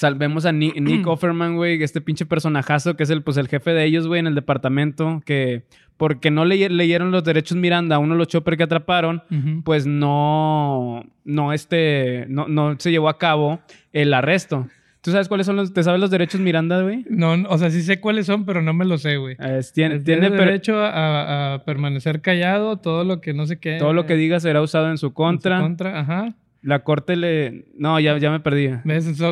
Salvemos 0.00 0.46
a 0.46 0.52
Nick, 0.52 1.06
Offerman, 1.06 1.56
güey, 1.56 1.82
este 1.82 2.00
pinche 2.00 2.24
personajazo 2.24 2.96
que 2.96 3.02
es 3.02 3.10
el, 3.10 3.22
pues, 3.22 3.36
el 3.36 3.48
jefe 3.48 3.72
de 3.72 3.84
ellos, 3.84 4.06
güey, 4.06 4.20
en 4.20 4.26
el 4.26 4.34
departamento, 4.34 5.22
que 5.26 5.64
porque 5.98 6.30
no 6.30 6.46
leyeron 6.46 7.10
los 7.10 7.22
derechos 7.22 7.58
Miranda 7.58 7.96
a 7.96 7.98
uno 7.98 8.14
de 8.14 8.18
los 8.18 8.28
choppers 8.28 8.56
que 8.56 8.62
atraparon, 8.62 9.22
pues 9.62 9.86
no, 9.86 11.04
no, 11.24 11.52
este, 11.52 12.24
no, 12.30 12.48
no 12.48 12.76
se 12.78 12.90
llevó 12.90 13.10
a 13.10 13.18
cabo 13.18 13.60
el 13.92 14.14
arresto. 14.14 14.66
¿Tú 15.02 15.10
sabes 15.10 15.28
cuáles 15.28 15.44
son 15.44 15.56
los, 15.56 15.74
te 15.74 15.82
sabes 15.82 16.00
los 16.00 16.10
derechos 16.10 16.40
Miranda, 16.40 16.80
güey? 16.80 17.04
No, 17.10 17.34
o 17.50 17.58
sea, 17.58 17.70
sí 17.70 17.82
sé 17.82 18.00
cuáles 18.00 18.24
son, 18.24 18.46
pero 18.46 18.62
no 18.62 18.72
me 18.72 18.86
los 18.86 19.02
sé, 19.02 19.18
güey. 19.18 19.36
tiene, 19.74 19.98
tiene 20.00 20.30
derecho 20.30 20.82
a, 20.82 21.62
permanecer 21.66 22.22
callado, 22.22 22.78
todo 22.78 23.04
lo 23.04 23.20
que 23.20 23.34
no 23.34 23.44
sé 23.44 23.58
qué. 23.58 23.76
Todo 23.76 23.92
lo 23.92 24.06
que 24.06 24.16
diga 24.16 24.40
será 24.40 24.62
usado 24.62 24.90
en 24.90 24.96
su 24.96 25.12
contra. 25.12 25.56
En 25.56 25.60
su 25.60 25.66
contra, 25.66 26.00
ajá. 26.00 26.34
La 26.62 26.80
corte 26.80 27.16
le. 27.16 27.66
No, 27.74 27.98
ya, 28.00 28.18
ya 28.18 28.30
me 28.30 28.40
perdí. 28.40 28.70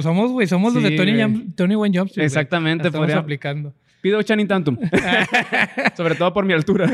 Somos, 0.02 0.32
güey, 0.32 0.46
somos 0.46 0.74
los 0.74 0.82
de 0.82 0.92
Tony, 0.92 1.52
Tony 1.54 1.76
Wayne 1.76 1.98
Jobs. 1.98 2.16
Exactamente, 2.16 2.88
Estamos 2.88 3.12
aplicando. 3.12 3.74
Pido 4.00 4.22
Channing 4.22 4.46
Tantum. 4.46 4.78
Sobre 5.96 6.14
todo 6.14 6.32
por 6.32 6.44
mi 6.44 6.52
altura. 6.52 6.88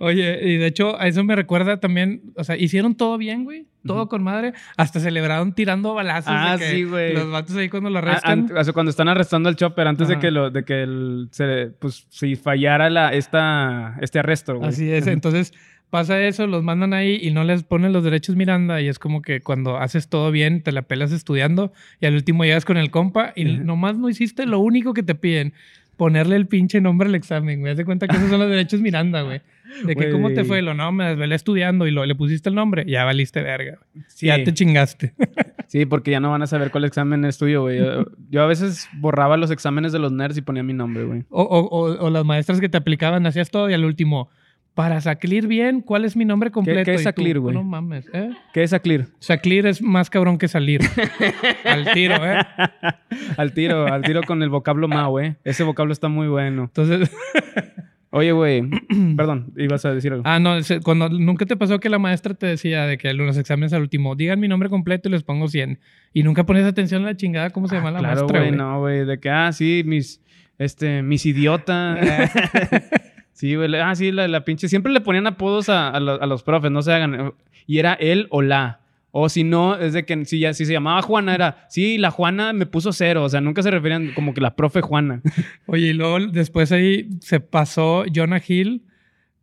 Oye, 0.00 0.40
y 0.48 0.56
de 0.56 0.66
hecho, 0.66 1.00
a 1.00 1.06
eso 1.06 1.22
me 1.22 1.36
recuerda 1.36 1.78
también. 1.78 2.22
O 2.34 2.42
sea, 2.42 2.56
hicieron 2.56 2.96
todo 2.96 3.18
bien, 3.18 3.44
güey. 3.44 3.66
Todo 3.86 4.08
con 4.08 4.22
madre. 4.22 4.52
Hasta 4.76 4.98
celebraron 4.98 5.54
tirando 5.54 5.94
balazos. 5.94 6.32
Ah, 6.34 6.58
sí, 6.58 6.82
güey. 6.82 7.14
Los 7.14 7.30
vatos 7.30 7.56
ahí 7.56 7.68
cuando 7.68 7.88
lo 7.88 7.98
arrestan. 7.98 8.50
o 8.54 8.64
sea, 8.64 8.72
cuando 8.72 8.90
están 8.90 9.08
arrestando 9.08 9.48
al 9.48 9.56
chopper, 9.56 9.86
antes 9.86 10.08
de 10.08 10.18
que 10.18 10.30
lo, 10.30 10.50
de 10.50 10.64
que 10.64 10.82
el, 10.82 11.28
se, 11.30 11.70
pues, 11.78 12.06
si 12.10 12.34
fallara 12.34 12.90
la, 12.90 13.14
esta, 13.14 13.96
este 14.00 14.18
arresto, 14.18 14.56
güey. 14.56 14.68
Así 14.68 14.90
es. 14.90 15.06
Entonces 15.06 15.54
pasa 15.90 16.22
eso, 16.22 16.46
los 16.46 16.62
mandan 16.62 16.92
ahí 16.92 17.18
y 17.20 17.30
no 17.30 17.44
les 17.44 17.62
ponen 17.62 17.92
los 17.92 18.04
derechos 18.04 18.36
Miranda 18.36 18.80
y 18.80 18.88
es 18.88 18.98
como 18.98 19.22
que 19.22 19.40
cuando 19.40 19.78
haces 19.78 20.08
todo 20.08 20.30
bien, 20.30 20.62
te 20.62 20.72
la 20.72 20.82
pelas 20.82 21.12
estudiando 21.12 21.72
y 22.00 22.06
al 22.06 22.14
último 22.14 22.44
llegas 22.44 22.64
con 22.64 22.76
el 22.76 22.90
compa 22.90 23.32
y 23.34 23.44
nomás 23.44 23.98
no 23.98 24.08
hiciste 24.08 24.46
lo 24.46 24.60
único 24.60 24.94
que 24.94 25.02
te 25.02 25.14
piden, 25.14 25.52
ponerle 25.96 26.36
el 26.36 26.46
pinche 26.46 26.80
nombre 26.80 27.08
al 27.08 27.14
examen, 27.14 27.60
güey. 27.60 27.72
Haz 27.72 27.78
de 27.78 27.84
cuenta 27.84 28.06
que 28.06 28.16
esos 28.16 28.30
son 28.30 28.38
los 28.38 28.48
derechos 28.48 28.80
Miranda, 28.80 29.22
güey. 29.22 29.42
De 29.84 29.96
que 29.96 30.10
cómo 30.10 30.30
te 30.30 30.44
fue, 30.44 30.62
lo 30.62 30.72
no, 30.72 30.90
me 30.92 31.04
desvelé 31.04 31.34
estudiando 31.34 31.86
y 31.86 31.90
lo, 31.90 32.06
le 32.06 32.14
pusiste 32.14 32.48
el 32.48 32.54
nombre, 32.54 32.84
ya 32.86 33.04
valiste 33.04 33.42
verga. 33.42 33.78
Ya 34.18 34.42
te 34.42 34.54
chingaste. 34.54 35.12
sí, 35.66 35.84
porque 35.84 36.10
ya 36.10 36.20
no 36.20 36.30
van 36.30 36.42
a 36.42 36.46
saber 36.46 36.70
cuál 36.70 36.84
examen 36.84 37.24
es 37.24 37.36
tuyo, 37.36 37.62
güey. 37.62 37.78
Yo, 38.30 38.42
a 38.42 38.46
veces 38.46 38.88
borraba 38.94 39.36
los 39.36 39.50
exámenes 39.50 39.92
de 39.92 39.98
los 39.98 40.12
nerds 40.12 40.38
y 40.38 40.42
ponía 40.42 40.62
mi 40.62 40.72
nombre, 40.72 41.04
güey. 41.04 41.24
O, 41.28 41.42
o, 41.42 41.98
o, 41.98 42.10
las 42.10 42.24
maestras 42.24 42.60
que 42.60 42.68
te 42.68 42.78
aplicaban, 42.78 43.26
hacías 43.26 43.50
todo 43.50 43.68
y 43.68 43.74
al 43.74 43.84
último, 43.84 44.30
para 44.78 45.00
Saclir 45.00 45.48
bien, 45.48 45.80
¿cuál 45.80 46.04
es 46.04 46.14
mi 46.14 46.24
nombre 46.24 46.52
completo? 46.52 46.84
¿Qué, 46.84 46.94
es 46.94 47.02
Saclir, 47.02 47.40
güey? 47.40 47.52
No 47.52 47.64
mames, 47.64 48.08
¿eh? 48.12 48.30
¿Qué 48.54 48.62
es 48.62 48.70
Saclir? 48.70 49.08
Saclir 49.18 49.66
es 49.66 49.82
más 49.82 50.08
cabrón 50.08 50.38
que 50.38 50.46
salir. 50.46 50.82
al 51.64 51.90
tiro, 51.94 52.14
¿eh? 52.24 52.38
al 53.36 53.52
tiro, 53.54 53.92
al 53.92 54.02
tiro 54.02 54.22
con 54.22 54.40
el 54.40 54.50
vocablo 54.50 54.86
Mao, 54.86 55.18
¿eh? 55.18 55.34
Ese 55.42 55.64
vocablo 55.64 55.92
está 55.92 56.06
muy 56.06 56.28
bueno. 56.28 56.66
Entonces... 56.66 57.10
Oye, 58.10 58.30
güey, 58.30 58.62
perdón, 59.16 59.52
ibas 59.56 59.84
a 59.84 59.92
decir 59.92 60.12
algo. 60.12 60.22
Ah, 60.24 60.38
no, 60.38 60.56
cuando 60.84 61.08
nunca 61.08 61.44
te 61.44 61.56
pasó 61.56 61.80
que 61.80 61.88
la 61.88 61.98
maestra 61.98 62.34
te 62.34 62.46
decía 62.46 62.86
de 62.86 62.98
que 62.98 63.12
los 63.14 63.36
exámenes 63.36 63.72
al 63.72 63.82
último, 63.82 64.14
digan 64.14 64.38
mi 64.38 64.46
nombre 64.46 64.68
completo 64.68 65.08
y 65.08 65.12
les 65.12 65.24
pongo 65.24 65.48
100. 65.48 65.80
Y 66.14 66.22
nunca 66.22 66.46
pones 66.46 66.64
atención 66.64 67.02
a 67.02 67.06
la 67.06 67.16
chingada, 67.16 67.50
¿cómo 67.50 67.66
se 67.66 67.74
llama 67.74 67.90
la 67.90 67.98
claro, 67.98 68.20
maestra? 68.20 68.40
Güey, 68.42 68.52
no, 68.52 68.78
güey, 68.78 69.04
de 69.04 69.18
que, 69.18 69.28
ah, 69.28 69.50
sí, 69.52 69.82
mis, 69.84 70.22
este, 70.56 71.02
mis 71.02 71.26
idiotas. 71.26 71.98
Sí, 73.38 73.54
güey. 73.54 73.72
Ah, 73.76 73.94
sí, 73.94 74.10
la, 74.10 74.44
pinche. 74.44 74.68
Siempre 74.68 74.92
le 74.92 75.00
ponían 75.00 75.28
apodos 75.28 75.68
a, 75.68 76.00
los 76.00 76.42
profes, 76.42 76.72
no 76.72 76.82
se 76.82 76.92
hagan. 76.92 77.34
Y 77.68 77.78
era 77.78 77.94
él 77.94 78.26
o 78.30 78.42
la. 78.42 78.80
O 79.12 79.28
si 79.28 79.44
no, 79.44 79.76
es 79.76 79.92
de 79.92 80.04
que 80.04 80.24
si, 80.24 80.40
ya, 80.40 80.52
si 80.54 80.66
se 80.66 80.72
llamaba 80.72 81.02
Juana, 81.02 81.36
era, 81.36 81.66
sí, 81.70 81.98
la 81.98 82.10
Juana 82.10 82.52
me 82.52 82.66
puso 82.66 82.92
cero. 82.92 83.22
O 83.22 83.28
sea, 83.28 83.40
nunca 83.40 83.62
se 83.62 83.70
referían 83.70 84.10
como 84.12 84.34
que 84.34 84.40
la 84.40 84.56
profe 84.56 84.80
Juana. 84.80 85.22
Oye, 85.66 85.86
y 85.86 85.92
luego 85.92 86.18
después 86.18 86.72
ahí 86.72 87.10
se 87.20 87.38
pasó 87.38 88.04
Jonah 88.12 88.42
Hill 88.44 88.82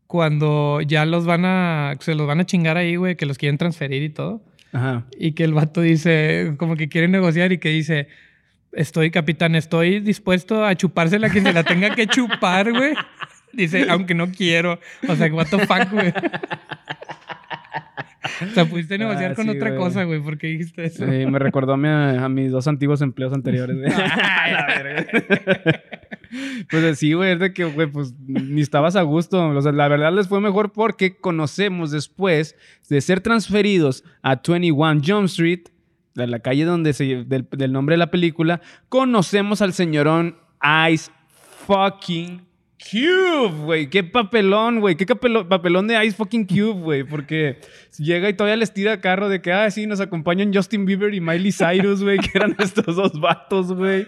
cuando 0.08 0.82
ya 0.82 1.06
los 1.06 1.26
van 1.26 1.46
a, 1.46 1.94
se 2.02 2.16
los 2.16 2.28
van 2.28 2.42
a 2.42 2.46
chingar 2.46 2.76
ahí, 2.76 2.98
güey, 2.98 3.16
que 3.16 3.26
los 3.26 3.38
quieren 3.38 3.58
transferir 3.58 4.04
y 4.04 4.10
todo. 4.10 4.44
Ajá. 4.74 5.06
Y 5.18 5.32
que 5.32 5.46
el 5.46 5.54
vato 5.54 5.80
dice, 5.80 6.56
como 6.58 6.76
que 6.76 6.90
quiere 6.90 7.08
negociar 7.08 7.54
y 7.54 7.60
que 7.60 7.70
dice, 7.70 8.10
estoy, 8.74 9.10
capitán, 9.10 9.56
estoy 9.56 10.02
dispuesto 10.02 10.66
a 10.66 10.76
chupársela 10.76 11.30
que 11.30 11.40
se 11.40 11.54
la 11.54 11.64
tenga 11.64 11.96
que 11.96 12.08
chupar, 12.08 12.74
güey. 12.74 12.94
Dice, 13.56 13.86
aunque 13.90 14.14
no 14.14 14.28
quiero. 14.32 14.80
O 15.08 15.16
sea, 15.16 15.34
what 15.34 15.48
the 15.48 15.60
fuck, 15.66 15.92
güey. 15.92 16.14
O 18.42 18.54
sea, 18.54 18.66
pudiste 18.66 18.98
negociar 18.98 19.32
Ah, 19.32 19.36
con 19.36 19.46
sí, 19.46 19.52
otra 19.52 19.70
güey. 19.70 19.80
cosa, 19.82 20.04
güey. 20.04 20.20
¿Por 20.20 20.38
qué 20.38 20.48
dijiste 20.48 20.84
eso? 20.86 21.06
Sí, 21.06 21.26
me 21.28 21.38
recordó 21.40 21.74
a, 21.74 21.78
mi- 21.78 21.88
a 21.88 22.28
mis 22.28 22.52
dos 22.52 22.68
antiguos 22.68 23.02
empleos 23.02 23.32
anteriores. 23.34 23.78
güey. 23.82 23.90
La 23.92 24.66
verga. 24.68 25.06
pues 26.70 27.00
sí, 27.00 27.14
güey, 27.14 27.34
es 27.34 27.40
de 27.40 27.54
que, 27.54 27.66
güey, 27.66 27.88
pues 27.88 28.14
ni 28.28 28.62
estabas 28.62 28.96
a 28.96 29.04
gusto. 29.04 29.48
O 29.50 29.62
sea, 29.62 29.72
la 29.72 29.88
verdad 29.88 30.12
les 30.12 30.28
fue 30.28 30.42
mejor 30.42 30.74
porque 30.74 31.16
conocemos 31.16 31.92
después 31.92 32.56
de 32.90 33.00
ser 33.00 33.22
transferidos 33.22 34.04
a 34.24 34.42
21 34.46 35.02
Jump 35.06 35.26
Street, 35.26 35.62
de 36.16 36.28
la 36.28 36.40
calle 36.40 36.66
donde 36.66 36.94
se, 36.94 37.24
del, 37.26 37.48
del 37.52 37.72
nombre 37.72 37.94
de 37.94 37.98
la 38.00 38.12
película, 38.12 38.60
conocemos 38.90 39.62
al 39.62 39.72
señorón 39.74 40.36
Ice 40.92 41.12
fucking 41.68 42.42
Cube, 42.78 43.64
güey. 43.64 43.90
Qué 43.90 44.04
papelón, 44.04 44.82
güey. 44.82 44.96
Qué 44.96 45.06
papelón 45.06 45.88
de 45.88 46.06
Ice 46.06 46.16
fucking 46.16 46.46
Cube, 46.46 46.82
güey. 46.82 47.04
Porque 47.04 47.60
llega 47.98 48.28
y 48.30 48.34
todavía 48.34 48.58
les 48.58 48.74
tira 48.74 49.00
carro 49.00 49.30
de 49.30 49.42
que, 49.42 49.54
ah, 49.54 49.72
sí, 49.72 49.88
nos 49.88 50.02
acompañan 50.02 50.54
Justin 50.54 50.86
Bieber 50.86 51.14
y 51.14 51.22
Miley 51.22 51.54
Cyrus, 51.54 52.04
güey, 52.04 52.20
que 52.20 52.32
eran 52.34 52.56
estos 52.60 52.96
dos 52.96 53.20
vatos, 53.20 53.74
güey. 53.74 54.08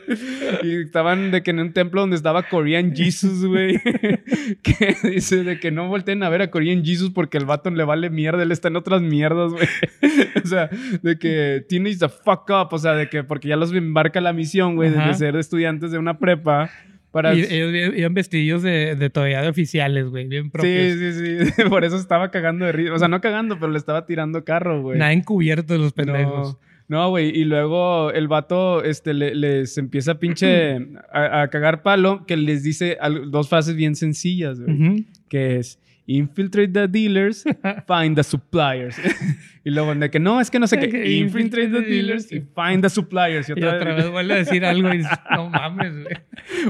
Y 0.64 0.82
estaban 0.82 1.32
de 1.32 1.44
que 1.44 1.52
en 1.52 1.60
un 1.60 1.74
templo 1.74 2.02
donde 2.02 2.18
estaba 2.18 2.44
Korean 2.44 2.94
Jesus, 2.94 3.46
güey. 3.46 3.80
que 4.62 4.96
dice 5.04 5.44
de 5.44 5.60
que 5.60 5.72
no 5.72 5.88
volteen 5.88 6.22
a 6.24 6.30
ver 6.30 6.42
a 6.42 6.52
Korean 6.52 6.84
Jesus 6.84 7.12
porque 7.12 7.38
el 7.38 7.46
vato 7.46 7.70
le 7.70 7.86
vale 7.86 8.10
mierda, 8.10 8.44
él 8.44 8.52
está 8.52 8.68
en 8.68 8.76
otras 8.76 9.02
mierdas, 9.02 9.54
güey. 9.54 9.68
o 10.44 10.48
sea, 10.48 10.70
de 11.02 11.18
que 11.18 11.66
tienes 11.70 12.00
the 12.00 12.10
fuck 12.10 12.50
up, 12.50 12.68
o 12.72 12.78
sea, 12.78 12.94
de 12.94 13.10
que 13.10 13.24
porque 13.24 13.48
ya 13.48 13.56
los 13.56 13.72
embarca 13.74 14.20
la 14.20 14.34
misión, 14.34 14.76
güey, 14.76 14.92
de 14.92 15.14
ser 15.14 15.38
estudiantes 15.38 15.92
de 15.92 15.98
una 15.98 16.20
prepa. 16.20 16.70
Para... 17.18 17.34
Y 17.34 17.42
ellos 17.50 17.94
iban 17.98 18.14
vestidos 18.14 18.62
de, 18.62 18.96
de 18.96 19.10
todavía 19.10 19.42
de 19.42 19.48
oficiales, 19.50 20.06
güey. 20.10 20.28
Bien 20.28 20.52
propios. 20.52 20.94
Sí, 20.94 21.12
sí, 21.14 21.52
sí. 21.52 21.64
Por 21.70 21.84
eso 21.84 21.96
estaba 21.98 22.30
cagando 22.30 22.66
de 22.66 22.72
risa. 22.74 22.94
O 22.94 23.00
sea, 23.00 23.08
no 23.08 23.20
cagando, 23.22 23.58
pero 23.60 23.72
le 23.72 23.80
estaba 23.80 24.06
tirando 24.06 24.44
carro, 24.44 24.82
güey. 24.84 25.00
Nada 25.00 25.14
encubierto 25.14 25.76
los 25.78 25.94
pendejos. 25.94 26.58
No, 26.88 27.00
no, 27.00 27.10
güey. 27.10 27.30
Y 27.30 27.44
luego 27.46 28.12
el 28.12 28.28
vato 28.28 28.84
este, 28.84 29.14
le- 29.16 29.34
les 29.34 29.78
empieza 29.80 30.12
a 30.12 30.20
pinche 30.20 30.78
a, 31.12 31.42
a 31.42 31.48
cagar 31.50 31.82
palo 31.82 32.26
que 32.28 32.38
les 32.38 32.62
dice 32.62 32.98
dos 33.28 33.50
frases 33.50 33.76
bien 33.76 33.96
sencillas, 33.96 34.60
güey. 34.62 35.06
Que 35.28 35.58
es 35.58 35.80
infiltrate 36.08 36.72
the 36.72 36.88
dealers, 36.88 37.44
find 37.88 38.16
the 38.16 38.24
suppliers. 38.24 38.96
y 39.64 39.70
luego 39.70 39.94
de 39.94 40.10
que 40.10 40.20
no, 40.20 40.40
es 40.42 40.50
que 40.50 40.58
no 40.58 40.68
sé 40.68 40.80
qué. 40.80 41.18
Infiltrate 41.18 41.68
the 41.68 41.82
dealers 41.82 42.32
y 42.32 42.40
find 42.40 42.82
the 42.82 42.90
suppliers. 42.90 43.50
Y 43.50 43.52
Y 43.52 43.54
otra, 43.54 43.76
otra 43.76 43.94
vez 43.94 44.10
vuelve 44.10 44.34
a 44.34 44.38
decir 44.38 44.66
algo 44.66 44.94
y 44.94 45.04
no 45.32 45.50
mames, 45.50 45.94
güey. 46.04 46.16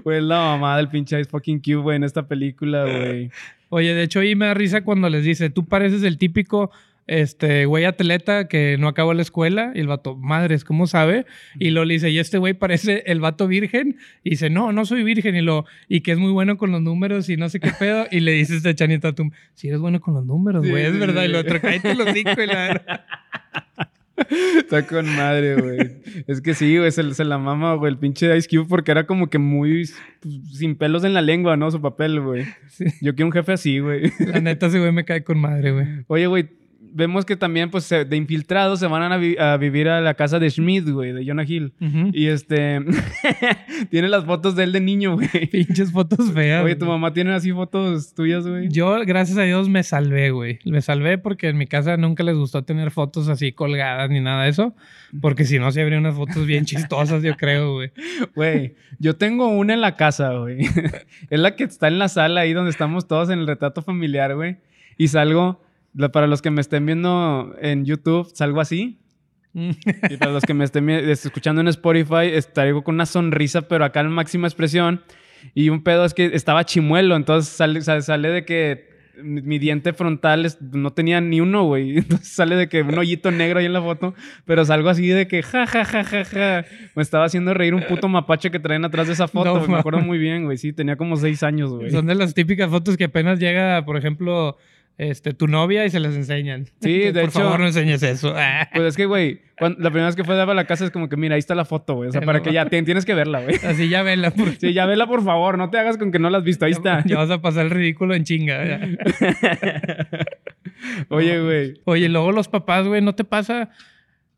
Güey, 0.04 0.22
la 0.22 0.40
mamá 0.40 0.78
del 0.78 0.90
pinche 0.90 1.20
Ice 1.20 1.30
fucking 1.30 1.60
Cube, 1.60 1.82
güey, 1.84 1.96
en 1.98 2.04
esta 2.04 2.28
película, 2.28 2.84
güey. 2.84 3.32
Oye, 3.70 3.94
de 3.94 4.04
hecho, 4.04 4.20
ahí 4.20 4.36
me 4.36 4.48
da 4.48 4.54
risa 4.54 4.82
cuando 4.84 5.10
les 5.10 5.24
dice, 5.24 5.50
tú 5.50 5.66
pareces 5.66 6.04
el 6.04 6.18
típico 6.18 6.72
este 7.08 7.66
güey 7.66 7.86
atleta 7.86 8.48
que 8.48 8.78
no 8.78 8.88
acabó 8.88 9.14
la 9.14 9.22
escuela. 9.22 9.72
Y 9.74 9.80
el 9.80 9.88
vato, 9.88 10.16
madres, 10.16 10.64
¿cómo 10.64 10.88
sabe? 10.88 11.26
Y 11.60 11.72
lo 11.72 11.86
le 11.86 11.96
dice, 11.96 12.10
y 12.10 12.20
este 12.20 12.38
güey 12.38 12.54
parece 12.54 13.04
el 13.08 13.20
vato 13.20 13.48
virgen. 13.48 13.98
Y 14.24 14.32
dice, 14.32 14.50
no, 14.50 14.72
no 14.72 14.86
soy 14.86 15.04
virgen. 15.04 15.36
Y 15.36 15.42
lo, 15.42 15.66
y 15.88 16.02
que 16.02 16.12
es 16.12 16.20
muy 16.20 16.32
bueno 16.32 16.58
con 16.58 16.72
los 16.72 16.82
números 16.82 17.30
y 17.30 17.38
no 17.38 17.50
sé 17.50 17.60
qué 17.60 17.72
pedo. 17.80 18.06
Y 18.12 18.20
le 18.20 18.34
dice 18.34 18.58
este 18.58 18.76
Channing 18.76 19.00
Tatum, 19.00 19.32
si 19.54 19.70
eres 19.70 19.80
bueno 19.80 20.00
con 20.02 20.14
los 20.14 20.26
números, 20.26 20.64
Sí, 20.64 20.70
güey, 20.70 20.86
es 20.86 20.94
sí, 20.94 21.00
verdad. 21.00 21.24
Y 21.24 21.30
lo 21.30 21.40
otro, 21.40 21.60
cállate 21.62 21.96
los 21.96 22.10
cinco 22.14 22.42
y 22.42 22.48
la 22.48 23.06
Está 24.58 24.86
con 24.88 25.06
madre, 25.16 25.56
güey. 25.56 25.78
Es 26.28 26.42
que 26.42 26.54
sí, 26.54 26.78
güey, 26.78 26.92
se, 26.92 27.14
se 27.14 27.24
la 27.24 27.38
mama, 27.38 27.76
güey, 27.76 27.92
el 27.92 28.00
pinche 28.00 28.36
Ice 28.36 28.48
Cube 28.50 28.68
porque 28.68 28.92
era 28.92 29.06
como 29.06 29.30
que 29.30 29.38
muy 29.38 29.86
pues, 30.22 30.58
sin 30.58 30.76
pelos 30.76 31.04
en 31.04 31.14
la 31.14 31.22
lengua, 31.22 31.56
¿no? 31.56 31.70
Su 31.70 31.82
papel, 31.82 32.20
güey. 32.20 32.46
Sí. 32.70 32.86
Yo 33.02 33.16
quiero 33.16 33.28
un 33.28 33.32
jefe 33.32 33.54
así, 33.54 33.80
güey. 33.80 34.12
La 34.20 34.40
neta, 34.40 34.68
ese 34.68 34.80
güey 34.80 34.92
me 34.92 35.06
cae 35.06 35.24
con 35.24 35.40
madre, 35.40 35.72
güey. 35.72 35.88
Oye, 36.08 36.28
güey, 36.28 36.50
vemos 36.98 37.24
que 37.26 37.36
también, 37.38 37.70
pues, 37.70 37.88
de 37.90 38.18
infiltrados 38.18 38.80
se 38.80 38.88
van 38.88 39.12
a, 39.12 39.18
vi- 39.18 39.38
a 39.38 39.56
vivir 39.58 39.88
a 39.88 40.02
la 40.02 40.16
casa 40.16 40.40
de 40.40 40.50
Schmidt, 40.50 40.90
güey, 40.90 41.14
de 41.14 41.26
Jonah 41.26 41.44
Hill. 41.48 41.72
Y 42.12 42.28
este, 42.28 42.80
tiene 43.90 44.08
las 44.10 44.26
fotos 44.26 44.56
de 44.56 44.64
él 44.64 44.72
de 44.72 44.82
niño, 44.82 45.14
güey. 45.16 45.48
Pinches 45.48 45.92
fotos 45.92 46.32
feas. 46.34 46.64
Oye, 46.64 46.76
tu 46.76 46.86
güey. 46.86 46.98
mamá 46.98 47.14
tiene 47.14 47.34
así 47.34 47.52
fotos 47.52 48.14
tuyas, 48.14 48.46
güey. 48.48 48.70
Yo, 48.70 49.00
gracias 49.06 49.38
a 49.38 49.44
Dios, 49.44 49.70
me 49.70 49.84
salvé, 49.84 50.32
güey. 50.32 50.60
Me 50.66 50.82
salvé 50.82 51.18
porque 51.18 51.50
en 51.50 51.58
mi 51.58 51.68
casa 51.68 51.98
nunca 51.98 52.24
les 52.24 52.36
gustó 52.36 52.64
tener 52.64 52.92
fotos 52.92 53.28
así 53.30 53.52
colgadas 53.52 54.10
ni 54.10 54.20
nada 54.20 54.44
de 54.44 54.50
eso. 54.50 54.76
Porque 55.22 55.46
si 55.46 55.60
no, 55.60 55.72
se 55.72 55.82
habría 55.82 56.00
unas 56.00 56.16
fotos 56.16 56.46
bien 56.46 56.66
chistosas, 56.66 57.24
yo 57.24 57.36
creo, 57.38 57.74
güey. 57.74 57.92
Güey, 58.36 58.76
yo 59.00 59.16
tengo 59.16 59.48
una 59.50 59.74
en 59.74 59.82
la 59.82 59.96
casa, 59.96 60.34
güey. 60.34 60.58
es 61.30 61.40
la 61.40 61.56
que 61.56 61.64
está 61.64 61.88
en 61.88 62.00
la 62.00 62.10
sala 62.10 62.42
ahí 62.42 62.54
donde 62.54 62.72
estamos 62.72 63.08
todos 63.08 63.30
en 63.30 63.40
el 63.40 63.48
retrato 63.48 63.82
familiar, 63.82 64.36
güey. 64.36 64.58
Y 64.98 65.10
salgo, 65.10 65.62
para 66.12 66.28
los 66.28 66.42
que 66.42 66.52
me 66.52 66.62
estén 66.62 66.86
viendo 66.86 67.56
en 67.62 67.86
YouTube, 67.86 68.30
salgo 68.34 68.62
así. 68.62 69.00
Y 69.54 70.18
para 70.18 70.32
los 70.32 70.44
que 70.44 70.54
me 70.54 70.64
estén 70.66 70.88
escuchando 70.90 71.62
en 71.62 71.68
Spotify, 71.70 72.28
estaré 72.34 72.74
con 72.84 72.96
una 72.96 73.06
sonrisa, 73.08 73.68
pero 73.68 73.86
acá 73.86 74.02
en 74.02 74.10
máxima 74.10 74.48
expresión. 74.48 75.02
Y 75.56 75.70
un 75.70 75.84
pedo 75.84 76.06
es 76.06 76.14
que 76.14 76.26
estaba 76.34 76.64
chimuelo, 76.66 77.16
entonces 77.16 77.52
sale, 77.52 77.82
sale, 77.82 78.02
sale 78.02 78.30
de 78.30 78.46
que 78.46 78.88
mi 79.24 79.42
mi 79.42 79.58
diente 79.58 79.94
frontal 79.94 80.46
es- 80.46 80.62
no 80.62 80.92
tenía 80.94 81.20
ni 81.22 81.42
uno, 81.42 81.64
güey. 81.64 81.98
Entonces 81.98 82.28
sale 82.28 82.56
de 82.56 82.70
que 82.70 82.84
un 82.84 82.96
hoyito 83.00 83.32
negro 83.32 83.58
ahí 83.60 83.66
en 83.66 83.74
la 83.74 83.82
foto, 83.82 84.14
pero 84.46 84.64
salgo 84.64 84.90
así 84.90 85.08
de 85.08 85.28
que 85.28 85.42
ja, 85.42 85.66
ja, 85.66 85.86
ja, 85.86 86.04
ja, 86.04 86.24
ja. 86.24 86.66
Me 86.96 87.02
estaba 87.02 87.26
haciendo 87.26 87.56
reír 87.56 87.74
un 87.74 87.82
puto 87.82 88.08
mapache 88.08 88.52
que 88.52 88.60
traen 88.60 88.86
atrás 88.86 89.08
de 89.08 89.14
esa 89.14 89.28
foto, 89.28 89.60
No. 89.62 89.68
Me 89.68 89.78
acuerdo 89.80 90.02
muy 90.02 90.20
bien, 90.20 90.46
güey. 90.46 90.58
Sí, 90.60 90.72
tenía 90.72 90.98
como 90.98 91.16
seis 91.18 91.42
años, 91.42 91.72
güey. 91.72 91.90
Son 91.90 92.06
de 92.06 92.14
las 92.14 92.36
típicas 92.36 92.70
fotos 92.70 92.96
que 92.96 93.06
apenas 93.06 93.40
llega, 93.40 93.84
por 93.86 93.98
ejemplo, 93.98 94.56
este, 94.98 95.34
tu 95.34 95.48
novia 95.48 95.86
y 95.86 95.90
se 95.92 96.00
las 96.00 96.16
enseñan. 96.16 96.66
Sí, 96.82 96.98
de 97.00 97.12
por 97.14 97.24
hecho- 97.30 97.40
favor, 97.42 97.60
no 97.60 97.68
enseñes 97.68 98.02
eso. 98.04 98.34
Pues 98.74 98.88
es 98.88 98.98
que, 98.98 99.06
güey, 99.06 99.42
cuando- 99.60 99.80
la 99.80 99.90
primera 99.90 100.08
vez 100.08 100.16
que 100.16 100.24
fue 100.24 100.40
a 100.42 100.46
la 100.46 100.66
casa 100.66 100.86
es 100.86 100.92
como 100.92 101.08
que, 101.08 101.18
mira, 101.18 101.36
ahí 101.36 101.40
está 101.40 101.54
la 101.56 101.66
foto, 101.66 101.96
güey. 101.96 102.10
O 102.10 102.12
sea, 102.12 102.22
No 102.22 102.26
para 102.26 102.42
que 102.42 102.52
ya 102.52 102.66
tienes 102.68 103.06
que 103.06 103.14
verla, 103.14 103.42
güey. 103.42 103.56
Así 103.66 103.90
ya 103.90 104.02
vela. 104.04 104.32
Por... 104.32 104.56
Sí, 104.56 104.74
ya 104.74 104.86
vela, 104.86 105.06
por 105.08 105.24
favor. 105.24 105.58
No 105.58 105.70
te 105.70 105.78
hagas 105.78 105.98
con 105.98 106.12
que 106.12 106.20
no 106.20 106.30
la 106.30 106.40
has 106.40 106.44
visto. 106.44 106.66
Ahí 106.66 106.72
está. 106.72 107.04
Ya 107.06 107.18
vas 107.18 107.30
a 107.30 107.42
pasar 107.42 107.66
el 107.66 107.72
ridículo 107.72 108.16
en 108.16 108.24
chinga. 108.24 108.64
Oye, 111.10 111.40
güey. 111.42 111.82
Oye, 111.86 112.10
luego 112.10 112.32
los 112.32 112.48
papás, 112.48 112.88
güey, 112.88 113.02
¿no 113.02 113.16
te 113.16 113.24
pasa 113.24 113.70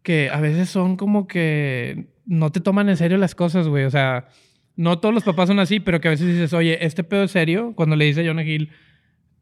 que 0.03 0.29
a 0.31 0.39
veces 0.39 0.69
son 0.69 0.95
como 0.97 1.27
que 1.27 2.07
no 2.25 2.51
te 2.51 2.59
toman 2.59 2.89
en 2.89 2.97
serio 2.97 3.17
las 3.17 3.35
cosas, 3.35 3.67
güey? 3.67 3.85
O 3.85 3.89
sea, 3.89 4.27
no 4.75 4.99
todos 4.99 5.13
los 5.13 5.23
papás 5.23 5.47
son 5.47 5.59
así, 5.59 5.79
pero 5.79 5.99
que 5.99 6.07
a 6.07 6.11
veces 6.11 6.27
dices, 6.27 6.53
oye, 6.53 6.85
este 6.85 7.03
pedo 7.03 7.23
es 7.23 7.31
serio. 7.31 7.73
Cuando 7.75 7.95
le 7.95 8.05
dice 8.05 8.21
a 8.21 8.25
Jonah 8.25 8.43
Hill, 8.43 8.71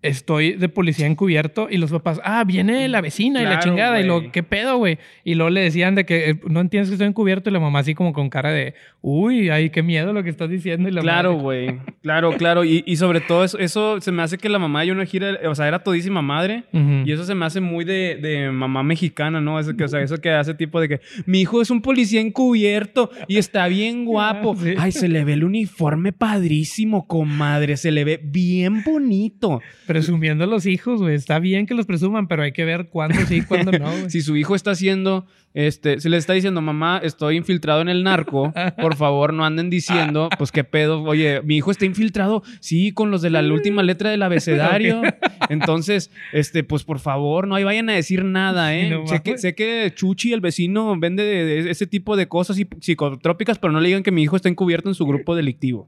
estoy 0.02 0.54
de 0.54 0.70
policía 0.70 1.06
encubierto, 1.08 1.68
y 1.70 1.78
los 1.78 1.92
papás, 1.92 2.22
ah, 2.24 2.44
viene 2.46 2.88
la 2.88 3.02
vecina 3.02 3.42
y 3.42 3.46
la 3.46 3.60
chingada, 3.60 4.00
y 4.00 4.04
lo, 4.06 4.32
¿qué 4.32 4.44
pedo, 4.44 4.78
güey? 4.78 5.00
Y 5.24 5.36
luego 5.36 5.50
le 5.50 5.62
decían 5.62 5.96
de 5.96 6.06
que 6.06 6.30
eh, 6.30 6.40
no 6.48 6.60
entiendes 6.62 6.90
que 6.90 6.94
estoy 6.96 7.08
encubierto, 7.08 7.50
y 7.50 7.54
la 7.54 7.60
mamá 7.60 7.80
así 7.80 7.94
como 7.96 8.14
con 8.14 8.30
cara 8.30 8.52
de, 8.52 8.74
uy, 9.02 9.50
ay, 9.50 9.70
qué 9.70 9.82
miedo 9.84 10.14
lo 10.14 10.24
que 10.24 10.30
estás 10.30 10.50
diciendo. 10.50 10.88
Y 10.88 10.92
la 10.92 11.02
Claro, 11.02 11.34
güey. 11.34 11.80
Claro, 12.08 12.32
claro. 12.38 12.64
Y, 12.64 12.84
y 12.86 12.96
sobre 12.96 13.20
todo 13.20 13.44
eso, 13.44 13.58
eso 13.60 14.00
se 14.00 14.14
me 14.14 14.24
hace 14.24 14.38
que 14.38 14.48
la 14.48 14.60
mamá 14.60 14.84
de 14.84 14.88
Hill, 15.12 15.24
era- 15.24 15.50
o 15.50 15.56
sea, 15.56 15.68
era 15.68 15.80
todísima 15.80 16.22
madre. 16.22 16.64
Y 16.72 17.12
eso 17.12 17.26
se 17.26 17.36
me 17.36 17.46
hace 17.46 17.60
muy 17.60 17.84
de, 17.84 18.18
de 18.22 18.50
mamá 18.50 18.82
mexicana, 18.84 19.42
¿no? 19.42 19.60
Eso 19.60 19.76
que, 19.76 19.84
o 19.84 19.88
sea, 19.90 20.02
eso 20.02 20.18
que 20.20 20.30
hace 20.32 20.54
tipo 20.54 20.80
de 20.80 20.88
que 20.88 21.02
mi 21.26 21.42
hijo 21.42 21.62
es 21.62 21.70
un 21.70 21.82
policía 21.82 22.22
encubierto 22.22 23.10
y 23.28 23.38
está 23.38 23.68
bien 23.68 24.06
guapo. 24.06 24.56
Sí. 24.56 24.76
Ay, 24.78 24.94
se 24.94 25.10
le 25.10 25.26
ve 25.26 25.34
el 25.34 25.44
uniforme 25.44 26.14
padrísimo, 26.14 27.08
comadre. 27.08 27.76
Se 27.76 27.92
le 27.92 28.06
ve 28.06 28.22
bien 28.24 28.84
bonito. 28.84 29.62
Presumiendo 29.88 30.46
los 30.46 30.66
hijos, 30.66 31.02
güey. 31.02 31.16
Está 31.16 31.40
bien 31.40 31.66
que 31.66 31.74
los 31.74 31.86
presuman, 31.86 32.28
pero 32.28 32.44
hay 32.44 32.52
que 32.52 32.66
ver 32.66 32.90
cuándo 32.90 33.18
sí 33.26 33.38
y 33.38 33.42
cuándo 33.42 33.72
no, 33.72 33.90
güey. 33.92 34.10
Si 34.10 34.22
su 34.22 34.36
hijo 34.36 34.54
está 34.54 34.72
haciendo, 34.72 35.26
este, 35.60 36.00
se 36.00 36.08
le 36.10 36.18
está 36.18 36.34
diciendo, 36.34 36.62
mamá, 36.62 37.02
estoy 37.04 37.36
infiltrado 37.36 37.82
en 37.82 37.90
el 37.90 38.04
narco, 38.04 38.54
por 38.80 38.96
favor 38.96 39.34
no 39.34 39.44
anden 39.44 39.72
diciendo, 39.72 40.30
pues 40.38 40.52
qué 40.52 40.64
pedo, 40.64 41.02
oye, 41.02 41.42
mi 41.42 41.58
hijo 41.58 41.72
está 41.72 41.86
infiltrado, 41.86 42.44
sí, 42.60 42.92
con 42.92 43.10
los 43.10 43.24
de 43.24 43.32
la 43.32 43.42
última 43.42 43.82
letra 43.82 44.12
del 44.12 44.22
abecedario. 44.22 45.02
Entonces, 45.50 46.12
este, 46.32 46.64
pues 46.64 46.84
por 46.84 47.00
favor, 47.00 47.48
no 47.48 47.56
ahí 47.56 47.64
vayan 47.64 47.90
a 47.90 47.94
decir 47.94 48.24
nada, 48.24 48.76
¿eh? 48.76 48.90
No 48.92 49.08
sé, 49.08 49.22
que, 49.24 49.38
sé 49.40 49.56
que 49.56 49.92
Chuchi, 49.96 50.32
el 50.32 50.42
vecino, 50.42 50.96
vende 51.00 51.24
de- 51.24 51.64
de 51.64 51.72
ese 51.72 51.88
tipo 51.88 52.16
de 52.16 52.28
cosas 52.28 52.56
psi- 52.58 52.68
psicotrópicas, 52.80 53.58
pero 53.58 53.74
no 53.74 53.80
le 53.80 53.88
digan 53.88 54.04
que 54.04 54.12
mi 54.12 54.22
hijo 54.22 54.36
está 54.36 54.50
encubierto 54.50 54.90
en 54.90 54.96
su 54.96 55.06
grupo 55.08 55.36
delictivo. 55.36 55.88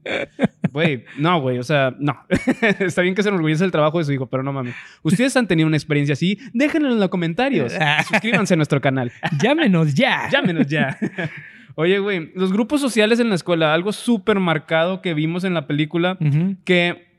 Güey, 0.72 1.04
no, 1.18 1.40
güey, 1.40 1.58
o 1.58 1.62
sea, 1.62 1.94
no. 1.98 2.16
está 2.80 3.02
bien 3.02 3.14
que 3.14 3.22
se 3.22 3.28
enorgullece 3.28 3.64
el 3.64 3.70
trabajo 3.70 3.98
de 3.98 4.04
su 4.04 4.12
hijo, 4.12 4.26
pero 4.26 4.42
no 4.42 4.52
mames. 4.52 4.74
Ustedes 5.02 5.36
han 5.36 5.46
tenido 5.46 5.66
una 5.66 5.76
experiencia 5.76 6.14
así, 6.14 6.38
déjenlo 6.52 6.90
en 6.92 6.98
los 6.98 7.08
comentarios. 7.08 7.72
Suscríbanse 8.08 8.54
a 8.54 8.56
nuestro 8.56 8.80
canal. 8.80 9.12
Llámenos 9.60 9.94
ya. 9.94 10.28
Llámenos 10.30 10.66
ya. 10.66 10.98
Oye, 11.74 11.98
güey, 11.98 12.32
los 12.34 12.52
grupos 12.52 12.80
sociales 12.80 13.20
en 13.20 13.28
la 13.28 13.34
escuela, 13.34 13.72
algo 13.74 13.92
súper 13.92 14.40
marcado 14.40 15.02
que 15.02 15.14
vimos 15.14 15.44
en 15.44 15.54
la 15.54 15.66
película, 15.66 16.18
que 16.64 17.09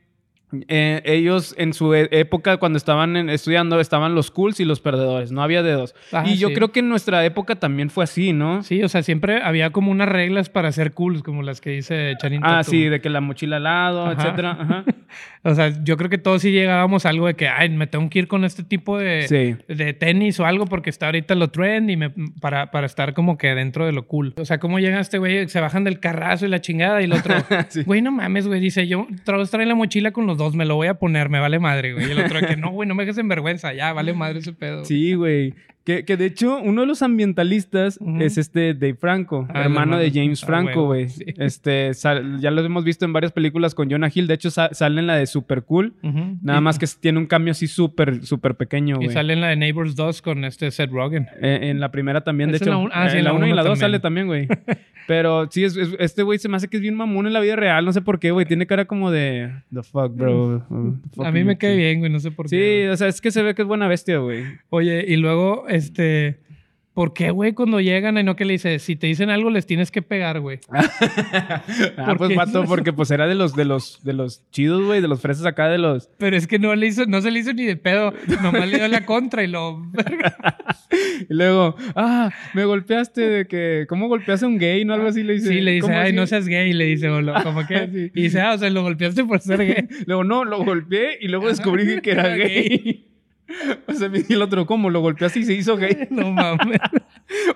eh, 0.67 1.01
ellos 1.05 1.55
en 1.57 1.73
su 1.73 1.93
e- 1.93 2.09
época, 2.11 2.57
cuando 2.57 2.77
estaban 2.77 3.15
en- 3.17 3.29
estudiando, 3.29 3.79
estaban 3.79 4.15
los 4.15 4.31
cools 4.31 4.59
y 4.59 4.65
los 4.65 4.79
perdedores. 4.81 5.31
No 5.31 5.41
había 5.43 5.63
de 5.63 5.71
dos. 5.73 5.95
Ah, 6.11 6.23
y 6.25 6.37
yo 6.37 6.49
sí. 6.49 6.53
creo 6.55 6.71
que 6.71 6.79
en 6.81 6.89
nuestra 6.89 7.23
época 7.25 7.55
también 7.55 7.89
fue 7.89 8.03
así, 8.03 8.33
¿no? 8.33 8.63
Sí, 8.63 8.83
o 8.83 8.89
sea, 8.89 9.03
siempre 9.03 9.41
había 9.43 9.69
como 9.71 9.91
unas 9.91 10.09
reglas 10.09 10.49
para 10.49 10.71
ser 10.71 10.93
cool, 10.93 11.23
como 11.23 11.41
las 11.43 11.61
que 11.61 11.71
dice 11.71 12.13
Channing 12.21 12.41
Ah, 12.43 12.57
Tatum. 12.63 12.71
sí, 12.71 12.83
de 12.85 13.01
que 13.01 13.09
la 13.09 13.21
mochila 13.21 13.57
al 13.57 13.63
lado, 13.63 14.05
Ajá. 14.07 14.13
etcétera. 14.21 14.57
Ajá. 14.59 14.83
O 15.43 15.55
sea, 15.55 15.73
yo 15.83 15.97
creo 15.97 16.07
que 16.11 16.19
todos 16.19 16.43
sí 16.43 16.51
llegábamos 16.51 17.07
a 17.07 17.09
algo 17.09 17.25
de 17.25 17.33
que, 17.33 17.47
ay, 17.47 17.67
me 17.69 17.87
tengo 17.87 18.07
que 18.11 18.19
ir 18.19 18.27
con 18.27 18.45
este 18.45 18.63
tipo 18.63 18.99
de, 18.99 19.27
Sí. 19.27 19.73
de 19.73 19.93
tenis 19.93 20.39
o 20.39 20.45
algo 20.45 20.67
porque 20.67 20.91
está 20.91 21.07
ahorita 21.07 21.33
lo 21.33 21.47
trend 21.49 21.89
y 21.89 21.97
me, 21.97 22.11
para, 22.39 22.69
para 22.69 22.85
estar 22.85 23.15
como 23.15 23.39
que 23.39 23.47
dentro 23.55 23.87
de 23.87 23.91
lo 23.91 24.05
cool. 24.05 24.35
O 24.37 24.45
sea, 24.45 24.59
¿cómo 24.59 24.77
llega 24.79 24.99
este 24.99 25.17
güey? 25.17 25.49
Se 25.49 25.59
bajan 25.59 25.83
del 25.83 25.99
carrazo 25.99 26.45
y 26.45 26.49
la 26.49 26.61
chingada 26.61 27.01
y 27.01 27.05
el 27.05 27.13
otro, 27.13 27.33
Sí. 27.69 27.81
güey, 27.83 28.03
no 28.03 28.11
mames, 28.11 28.47
güey. 28.47 28.59
Dice, 28.61 28.85
yo 28.87 29.07
traen 29.25 29.67
la 29.67 29.73
mochila 29.73 30.11
con 30.11 30.27
los 30.27 30.37
dos, 30.41 30.55
me 30.55 30.65
lo 30.65 30.75
voy 30.75 30.87
a 30.87 30.95
poner, 30.95 31.29
me 31.29 31.39
vale 31.39 31.59
madre, 31.59 31.93
güey. 31.93 32.07
Y 32.07 32.11
el 32.11 32.19
otro 32.19 32.39
que, 32.41 32.57
no, 32.57 32.71
güey, 32.71 32.87
no 32.87 32.95
me 32.95 33.03
dejes 33.03 33.17
en 33.17 33.27
vergüenza, 33.27 33.73
ya, 33.73 33.93
vale 33.93 34.13
madre 34.13 34.39
ese 34.39 34.53
pedo. 34.53 34.85
Sí, 34.85 35.13
güey. 35.13 35.53
Que, 35.83 36.05
que 36.05 36.15
de 36.15 36.27
hecho, 36.27 36.59
uno 36.61 36.81
de 36.81 36.87
los 36.87 37.01
ambientalistas 37.01 37.97
Ujú. 37.99 38.21
es 38.21 38.37
este 38.37 38.75
Dave 38.75 38.93
Franco, 38.95 39.47
Ah, 39.53 39.63
hermano 39.63 39.97
de. 39.97 40.11
James 40.11 40.43
Ah, 40.43 40.45
Franco, 40.45 40.85
güey. 40.85 41.09
sí. 41.09 41.23
Este, 41.37 41.93
sal- 41.95 42.39
ya 42.39 42.51
lo 42.51 42.63
hemos 42.63 42.83
visto 42.83 43.03
en 43.05 43.13
varias 43.13 43.31
películas 43.31 43.73
con 43.73 43.89
Jonah 43.89 44.09
Hill. 44.13 44.27
De 44.27 44.35
hecho, 44.35 44.51
sa- 44.51 44.73
sale 44.73 44.99
en 44.99 45.07
la 45.07 45.15
de 45.15 45.25
Super 45.25 45.63
Cool. 45.63 45.93
Ujú. 46.03 46.37
Nada 46.43 46.59
Y- 46.59 46.61
más 46.61 46.77
que 46.77 46.85
tiene 46.99 47.17
un 47.17 47.25
cambio 47.25 47.51
así 47.51 47.65
súper, 47.67 48.23
súper 48.25 48.55
pequeño, 48.55 48.97
Y 48.97 49.05
güey. 49.05 49.09
sale 49.09 49.33
en 49.33 49.41
la 49.41 49.47
de 49.47 49.55
Neighbors 49.55 49.95
2 49.95 50.21
con 50.21 50.45
este 50.45 50.69
Seth 50.69 50.91
Rogen. 50.91 51.27
Eh, 51.41 51.59
en 51.71 51.79
la 51.79 51.89
primera 51.91 52.21
también, 52.21 52.51
de 52.51 52.57
¿Es 52.57 52.61
en 52.61 52.67
hecho. 52.67 52.87
la 52.87 52.89
ah, 52.93 53.09
sí, 53.09 53.17
en 53.17 53.23
la 53.23 53.31
la 53.31 53.35
1 53.37 53.47
y 53.47 53.49
la 53.53 53.55
2 53.63 53.79
también. 53.79 53.79
sale 53.79 53.99
también, 53.99 54.27
güey. 54.27 54.47
Pero 55.07 55.47
sí, 55.49 55.63
es, 55.63 55.75
es- 55.75 55.95
este 55.99 56.21
güey 56.23 56.37
se 56.37 56.47
me 56.47 56.57
hace 56.57 56.67
que 56.67 56.77
es 56.77 56.81
bien 56.81 56.93
mamón 56.95 57.25
en 57.27 57.33
la 57.33 57.39
vida 57.39 57.55
real. 57.55 57.83
No 57.83 57.91
sé 57.91 58.01
por 58.01 58.19
qué, 58.19 58.31
güey. 58.31 58.45
Tiene 58.45 58.67
cara 58.67 58.85
como 58.85 59.09
de... 59.11 59.51
The 59.73 59.81
fuck, 59.83 60.15
bro. 60.15 60.63
Uh, 60.69 60.93
fuck 61.15 61.25
A 61.25 61.31
mí 61.31 61.43
me 61.43 61.57
cae 61.57 61.71
sí. 61.73 61.77
bien, 61.77 61.99
güey, 61.99 62.11
no 62.11 62.19
sé 62.19 62.29
por 62.31 62.47
Sí, 62.47 62.55
qué. 62.55 62.81
güey. 62.83 62.87
o 62.93 62.97
sea, 62.97 63.07
es 63.07 63.19
que 63.19 63.31
se 63.31 63.41
ve 63.41 63.55
que 63.55 63.63
es 63.63 63.67
buena 63.67 63.87
bestia, 63.87 64.19
güey. 64.19 64.43
Oye, 64.69 65.03
y 65.07 65.17
luego, 65.17 65.65
este, 65.71 66.39
¿por 66.93 67.13
qué, 67.13 67.31
güey, 67.31 67.53
cuando 67.53 67.79
llegan 67.79 68.17
y 68.17 68.23
no 68.23 68.35
que 68.35 68.45
le 68.45 68.53
dice, 68.53 68.77
si 68.79 68.95
te 68.95 69.07
dicen 69.07 69.29
algo 69.29 69.49
les 69.49 69.65
tienes 69.65 69.91
que 69.91 70.01
pegar, 70.01 70.39
güey? 70.39 70.59
Ah, 71.97 72.05
¿Por 72.07 72.17
pues 72.17 72.35
vato, 72.35 72.63
porque 72.65 72.93
pues 72.93 73.11
era 73.11 73.27
de 73.27 73.35
los, 73.35 73.55
de 73.55 73.65
los, 73.65 74.03
de 74.03 74.13
los 74.13 74.49
chidos, 74.51 74.83
güey, 74.85 75.01
de 75.01 75.07
los 75.07 75.21
fresas 75.21 75.45
acá, 75.45 75.67
de 75.69 75.77
los. 75.77 76.09
Pero 76.17 76.35
es 76.35 76.47
que 76.47 76.59
no 76.59 76.73
le 76.75 76.87
hizo, 76.87 77.05
no 77.05 77.21
se 77.21 77.31
le 77.31 77.39
hizo 77.39 77.53
ni 77.53 77.65
de 77.65 77.75
pedo, 77.77 78.13
nomás 78.41 78.67
le 78.69 78.77
dio 78.77 78.87
la 78.87 79.05
contra 79.05 79.43
y 79.43 79.47
lo... 79.47 79.81
Y 81.29 81.33
luego, 81.33 81.75
ah, 81.95 82.31
me 82.53 82.65
golpeaste 82.65 83.21
de 83.21 83.47
que, 83.47 83.85
¿cómo 83.87 84.07
golpeaste 84.07 84.45
a 84.45 84.49
un 84.49 84.57
gay? 84.57 84.83
¿No? 84.85 84.93
Algo 84.93 85.07
así 85.07 85.23
le 85.23 85.33
dice. 85.33 85.49
Sí, 85.49 85.61
le 85.61 85.71
dice, 85.71 85.81
¿Cómo 85.87 85.97
ay, 85.97 86.07
así? 86.07 86.15
no 86.15 86.27
seas 86.27 86.47
gay, 86.47 86.73
le 86.73 86.85
dice, 86.85 87.09
o 87.09 87.21
lo- 87.21 87.41
como 87.43 87.65
que... 87.67 87.87
Sí. 87.91 88.11
Y 88.15 88.21
dice, 88.23 88.41
ah, 88.41 88.53
o 88.53 88.57
sea, 88.57 88.69
lo 88.69 88.81
golpeaste 88.83 89.23
por 89.25 89.39
ser 89.39 89.65
gay. 89.65 89.87
Luego, 90.05 90.23
no, 90.23 90.43
lo 90.45 90.63
golpeé 90.63 91.17
y 91.21 91.27
luego 91.27 91.47
descubrí 91.47 92.01
que 92.01 92.11
Era 92.11 92.35
gay. 92.35 93.07
o 93.87 93.93
sea, 93.93 94.09
el 94.29 94.41
otro, 94.41 94.65
¿cómo? 94.65 94.89
Lo 94.89 95.01
golpeaste 95.01 95.39
y 95.39 95.43
se 95.43 95.53
hizo 95.53 95.77
gay. 95.77 95.95
No 96.11 96.31
mames. 96.31 96.79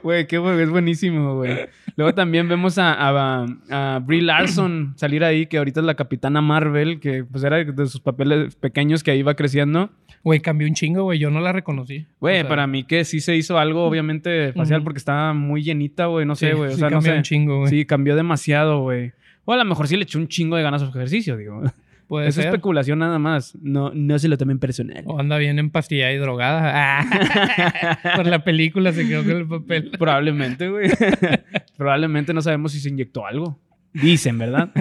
Güey, 0.03 0.27
qué 0.27 0.37
güey, 0.37 0.61
es 0.61 0.69
buenísimo, 0.69 1.35
güey. 1.35 1.67
Luego 1.95 2.13
también 2.13 2.47
vemos 2.47 2.77
a, 2.77 2.93
a, 2.93 3.45
a 3.69 3.99
Brie 3.99 4.21
Larson 4.21 4.93
salir 4.95 5.23
ahí, 5.23 5.47
que 5.47 5.57
ahorita 5.57 5.81
es 5.81 5.85
la 5.85 5.95
capitana 5.95 6.41
Marvel, 6.41 6.99
que 6.99 7.23
pues 7.23 7.43
era 7.43 7.63
de 7.63 7.85
sus 7.87 7.99
papeles 8.01 8.55
pequeños 8.55 9.03
que 9.03 9.11
ahí 9.11 9.21
va 9.21 9.35
creciendo. 9.35 9.91
Güey, 10.23 10.39
cambió 10.39 10.67
un 10.67 10.73
chingo, 10.73 11.03
güey, 11.03 11.19
yo 11.19 11.29
no 11.29 11.39
la 11.39 11.51
reconocí. 11.51 12.07
Güey, 12.19 12.37
O 12.37 12.39
sea, 12.41 12.49
para 12.49 12.67
mí 12.67 12.83
que 12.83 13.03
sí 13.05 13.19
se 13.19 13.35
hizo 13.35 13.59
algo, 13.59 13.85
obviamente, 13.85 14.53
facial, 14.53 14.83
porque 14.83 14.97
estaba 14.97 15.33
muy 15.33 15.61
llenita, 15.63 16.07
güey. 16.07 16.25
No 16.25 16.35
sé, 16.35 16.51
sí, 16.51 16.55
güey. 16.55 16.73
Sí 16.73 16.81
no 16.81 16.89
cambió 16.89 17.11
sé. 17.11 17.17
un 17.17 17.23
chingo, 17.23 17.59
güey. 17.59 17.69
Sí, 17.69 17.85
cambió 17.85 18.15
demasiado, 18.15 18.81
güey. 18.81 19.13
O 19.45 19.53
a 19.53 19.57
lo 19.57 19.65
mejor 19.65 19.87
sí 19.87 19.95
le 19.95 20.03
echó 20.03 20.17
un 20.17 20.27
chingo 20.27 20.55
de 20.55 20.63
ganas 20.63 20.81
a 20.81 20.89
su 20.91 20.97
ejercicio, 20.97 21.37
digo. 21.37 21.61
Puede 22.07 22.27
Es 22.27 22.35
ser. 22.35 22.45
especulación 22.45 22.99
nada 22.99 23.17
más. 23.17 23.55
No, 23.61 23.91
no 23.93 24.19
se 24.19 24.27
lo 24.27 24.37
tomen 24.37 24.59
personal. 24.59 25.03
O 25.07 25.19
anda 25.19 25.37
bien 25.37 25.57
empastillada 25.57 26.11
y 26.13 26.17
drogada. 26.17 26.71
Ah. 27.01 27.99
Por 28.15 28.27
la 28.27 28.43
película 28.43 28.93
se 28.93 29.07
quedó 29.07 29.23
con 29.23 29.31
el 29.37 29.47
papel. 29.47 29.91
Probablemente, 29.97 30.69
güey. 30.69 30.89
Probablemente 31.77 32.33
no 32.33 32.41
sabemos 32.41 32.71
si 32.73 32.79
se 32.79 32.89
inyectó 32.89 33.25
algo. 33.25 33.59
Dicen, 33.93 34.37
¿verdad? 34.37 34.71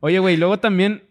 Oye, 0.00 0.18
güey, 0.18 0.36
luego 0.36 0.58
también, 0.58 1.02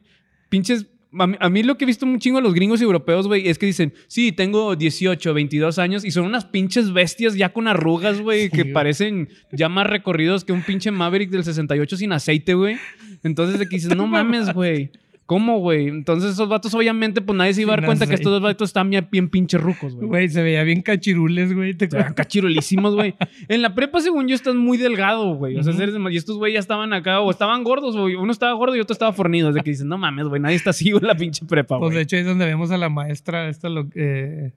pinches. 0.49 0.87
A 1.17 1.27
mí, 1.27 1.37
a 1.39 1.47
mí 1.49 1.61
lo 1.61 1.77
que 1.77 1.85
he 1.85 1.87
visto 1.87 2.07
un 2.07 2.17
chingo 2.17 2.37
de 2.39 2.43
los 2.43 2.55
gringos 2.55 2.81
europeos, 2.81 3.27
güey, 3.27 3.47
es 3.47 3.59
que 3.59 3.67
dicen, 3.67 3.93
sí, 4.07 4.31
tengo 4.31 4.75
18, 4.75 5.31
22 5.33 5.77
años 5.77 6.03
y 6.05 6.09
son 6.09 6.25
unas 6.25 6.43
pinches 6.45 6.91
bestias 6.91 7.35
ya 7.35 7.49
con 7.53 7.67
arrugas, 7.67 8.19
güey, 8.19 8.45
Sí, 8.45 8.49
que 8.49 8.61
güey. 8.63 8.73
parecen 8.73 9.29
ya 9.51 9.69
más 9.69 9.85
recorridos 9.85 10.43
que 10.43 10.53
un 10.53 10.63
pinche 10.63 10.89
Maverick 10.89 11.29
del 11.29 11.43
68 11.43 11.97
sin 11.97 12.13
aceite, 12.13 12.55
güey. 12.55 12.77
Entonces, 13.23 13.59
de 13.59 13.67
que 13.69 13.75
dices, 13.75 13.95
no 13.95 14.07
mames, 14.07 14.51
güey. 14.53 14.89
¿Cómo, 15.25 15.59
güey? 15.59 15.87
Entonces, 15.87 16.31
esos 16.31 16.49
vatos, 16.49 16.73
obviamente, 16.73 17.21
pues 17.21 17.37
nadie 17.37 17.53
se 17.53 17.61
iba 17.61 17.73
a 17.73 17.77
dar 17.77 17.85
cuenta 17.85 18.05
que 18.07 18.15
estos 18.15 18.29
dos 18.31 18.41
vatos 18.41 18.69
están 18.69 18.89
bien, 18.89 19.07
bien 19.09 19.29
pinches 19.29 19.61
rucos, 19.61 19.95
güey. 19.95 20.07
Güey, 20.07 20.29
se 20.29 20.43
veía 20.43 20.63
bien 20.63 20.81
cachirules, 20.81 21.53
güey. 21.53 21.73
¿te 21.75 21.85
O 21.85 21.89
sea, 21.89 21.99
acuerdas? 22.01 22.15
cachirulísimos, 22.17 22.93
güey. 22.93 23.15
En 23.47 23.61
la 23.61 23.73
prepa, 23.73 24.01
según 24.01 24.27
yo, 24.27 24.35
estás 24.35 24.55
muy 24.55 24.77
delgado, 24.77 25.33
güey. 25.35 25.57
O 25.57 25.63
sea, 25.63 25.73
eres 25.73 25.95
dema- 25.95 26.11
y 26.11 26.17
estos 26.17 26.37
güey 26.37 26.53
ya 26.53 26.59
estaban 26.59 26.91
acá, 26.91 27.21
o 27.21 27.31
estaban 27.31 27.63
gordos, 27.63 27.95
güey. 27.95 28.15
Uno 28.15 28.31
estaba 28.33 28.51
gordo 28.53 28.75
y 28.75 28.81
otro 28.81 28.91
estaba 28.93 29.13
fornido. 29.13 29.49
Es 29.49 29.55
de 29.55 29.61
que 29.61 29.69
dicen, 29.71 29.87
no 29.87 29.97
mames, 29.97 30.25
güey, 30.27 30.41
nadie 30.41 30.57
está 30.57 30.71
así, 30.71 30.91
güey, 30.91 31.01
en 31.01 31.07
la 31.07 31.15
pinche 31.15 31.45
prepa, 31.45 31.79
Pues 31.79 31.91
de 31.91 31.95
güey. 31.95 32.03
hecho 32.03 32.17
es 32.17 32.25
donde 32.25 32.45
vemos 32.45 32.71
a 32.71 32.77
la 32.77 32.89
maestra, 32.89 33.47
esta 33.47 33.69
lo, 33.69 33.87
eh, 33.95 34.51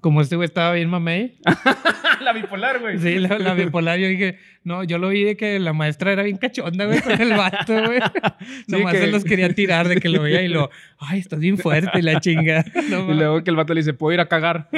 como 0.00 0.20
este 0.20 0.36
güey 0.36 0.46
estaba 0.46 0.72
bien 0.72 0.88
mamey. 0.88 1.34
la 2.22 2.32
bipolar, 2.32 2.80
güey. 2.80 2.98
Sí, 2.98 3.16
la, 3.18 3.38
la 3.38 3.54
bipolar. 3.54 3.98
Yo 3.98 4.08
dije, 4.08 4.38
no, 4.64 4.84
yo 4.84 4.98
lo 4.98 5.08
vi 5.08 5.24
de 5.24 5.36
que 5.36 5.58
la 5.58 5.72
maestra 5.72 6.12
era 6.12 6.22
bien 6.22 6.36
cachonda, 6.36 6.84
güey, 6.86 7.00
con 7.00 7.20
el 7.20 7.30
vato, 7.30 7.72
güey. 7.86 8.00
Nomás 8.68 8.92
que- 8.94 9.00
se 9.00 9.06
los 9.08 9.24
quería 9.24 9.52
tirar 9.52 9.88
de 9.88 9.96
que 9.96 10.08
lo 10.08 10.22
veía 10.22 10.42
y 10.42 10.48
lo, 10.48 10.70
ay, 10.98 11.18
estás 11.20 11.40
bien 11.40 11.58
fuerte 11.58 11.98
y 11.98 12.02
la 12.02 12.20
chinga. 12.20 12.64
No, 12.90 13.10
Y 13.10 13.14
luego 13.16 13.42
que 13.42 13.50
el 13.50 13.56
vato 13.56 13.74
le 13.74 13.80
dice, 13.80 13.94
puedo 13.94 14.12
ir 14.14 14.20
a 14.20 14.26
cagar. 14.26 14.68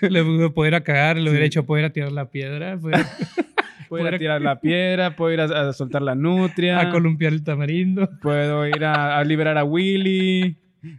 le 0.00 0.22
pudo 0.24 0.54
poder 0.54 0.72
ir 0.72 0.76
a 0.76 0.80
cagar, 0.82 1.16
le 1.16 1.28
hubiera 1.30 1.44
Sí. 1.44 1.48
hecho 1.48 1.66
poder 1.66 1.84
ir 1.84 1.90
a 1.90 1.92
tirar 1.92 2.12
la 2.12 2.30
piedra, 2.30 2.78
Puedo 3.88 4.06
ir 4.06 4.14
a 4.14 4.18
tirar 4.18 4.40
la 4.40 4.60
piedra, 4.60 5.16
puedo 5.16 5.32
ir 5.32 5.40
a, 5.40 5.68
a 5.68 5.72
soltar 5.72 6.00
la 6.02 6.14
nutria. 6.14 6.78
a 6.80 6.90
columpiar 6.90 7.32
el 7.32 7.42
tamarindo. 7.42 8.08
Puedo 8.22 8.64
ir 8.68 8.84
a, 8.84 9.18
a 9.18 9.24
liberar 9.24 9.58
a 9.58 9.64
Willy. 9.64 10.56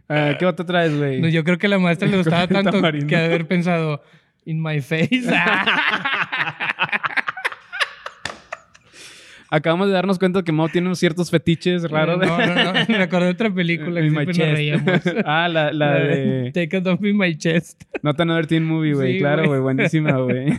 Eh, 0.08 0.36
¿Qué 0.38 0.46
otro 0.46 0.64
traes, 0.64 0.96
güey? 0.96 1.20
No, 1.20 1.28
yo 1.28 1.42
creo 1.44 1.58
que 1.58 1.66
a 1.66 1.70
la 1.70 1.78
maestra 1.78 2.08
le 2.08 2.16
gustaba 2.22 2.46
tanto 2.46 2.70
tamarindo. 2.70 3.06
que 3.08 3.16
haber 3.16 3.46
pensado, 3.46 4.02
in 4.44 4.62
my 4.62 4.80
face. 4.80 5.10
Acabamos 9.54 9.88
de 9.88 9.92
darnos 9.92 10.18
cuenta 10.18 10.42
que 10.42 10.50
Mao 10.50 10.70
tiene 10.70 10.94
ciertos 10.94 11.30
fetiches 11.30 11.90
raros. 11.90 12.16
No, 12.18 12.38
no, 12.38 12.54
no. 12.72 12.72
Me 12.88 13.02
acordé 13.02 13.26
de 13.26 13.32
otra 13.32 13.50
película 13.52 14.00
que 14.00 14.08
siempre 14.08 14.34
nos 14.38 14.56
reíamos. 14.56 15.02
ah, 15.26 15.46
la, 15.46 15.70
la 15.74 15.92
de... 15.98 16.52
Take 16.54 16.78
it 16.78 16.86
off 16.86 17.04
in 17.04 17.18
my 17.18 17.36
chest. 17.36 17.82
Not 18.02 18.18
Another 18.18 18.46
Teen 18.46 18.64
Movie, 18.64 18.94
güey. 18.94 19.12
Sí, 19.12 19.18
claro, 19.18 19.46
güey. 19.46 19.60
Buenísima, 19.60 20.12
güey. 20.16 20.58